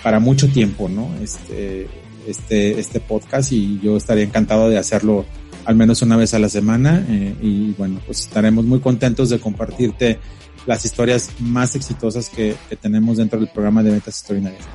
para 0.04 0.20
mucho 0.20 0.48
tiempo, 0.50 0.90
¿no? 0.90 1.10
Este, 1.22 1.88
este, 2.28 2.80
este 2.80 3.00
podcast 3.00 3.52
y 3.52 3.80
yo 3.82 3.98
estaría 3.98 4.24
encantado 4.24 4.70
de 4.70 4.78
hacerlo 4.78 5.26
al 5.66 5.76
menos 5.76 6.02
una 6.02 6.18
vez 6.18 6.34
a 6.34 6.40
la 6.40 6.50
semana 6.50 7.06
eh, 7.08 7.36
y 7.42 7.72
bueno, 7.74 8.02
pues 8.06 8.22
estaremos 8.22 8.66
muy 8.66 8.80
contentos 8.80 9.30
de 9.30 9.40
compartirte 9.40 10.20
las 10.66 10.86
historias 10.86 11.32
más 11.40 11.76
exitosas 11.76 12.30
que, 12.30 12.56
que 12.70 12.76
tenemos 12.76 13.18
dentro 13.18 13.40
del 13.40 13.50
programa 13.50 13.84
de 13.84 13.92
ventas 13.92 14.16
extraordinarias. 14.16 14.66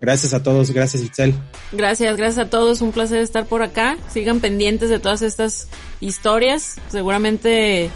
Gracias 0.00 0.34
a 0.34 0.42
todos, 0.42 0.70
gracias 0.70 1.02
Itzel. 1.02 1.34
Gracias, 1.72 2.16
gracias 2.16 2.46
a 2.46 2.50
todos, 2.50 2.82
un 2.82 2.92
placer 2.92 3.18
estar 3.18 3.46
por 3.46 3.62
acá. 3.62 3.96
Sigan 4.12 4.40
pendientes 4.40 4.90
de 4.90 4.98
todas 4.98 5.22
estas 5.22 5.68
historias, 6.00 6.76
seguramente 6.88 7.90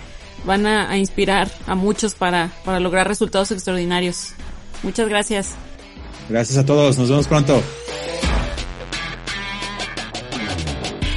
van 0.44 0.66
a, 0.66 0.90
a 0.90 0.96
inspirar 0.96 1.50
a 1.66 1.74
muchos 1.74 2.14
para, 2.14 2.50
para 2.64 2.80
lograr 2.80 3.06
resultados 3.06 3.50
extraordinarios. 3.50 4.32
Muchas 4.82 5.08
gracias. 5.08 5.50
Gracias 6.28 6.56
a 6.56 6.64
todos, 6.64 6.96
nos 6.96 7.08
vemos 7.08 7.26
pronto. 7.26 7.62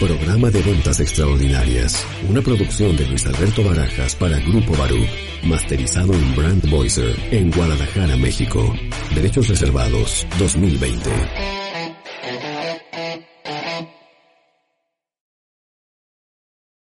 Programa 0.03 0.51
de 0.51 0.61
Ventas 0.61 0.99
Extraordinarias, 0.99 2.05
una 2.27 2.41
producción 2.41 2.97
de 2.97 3.07
Luis 3.07 3.25
Alberto 3.25 3.63
Barajas 3.63 4.13
para 4.17 4.37
Grupo 4.39 4.75
Barú, 4.75 4.99
masterizado 5.43 6.13
en 6.13 6.35
Brand 6.35 6.69
Voicer 6.69 7.15
en 7.31 7.49
Guadalajara, 7.49 8.17
México. 8.17 8.75
Derechos 9.15 9.47
reservados 9.47 10.27
2020. 10.39 11.62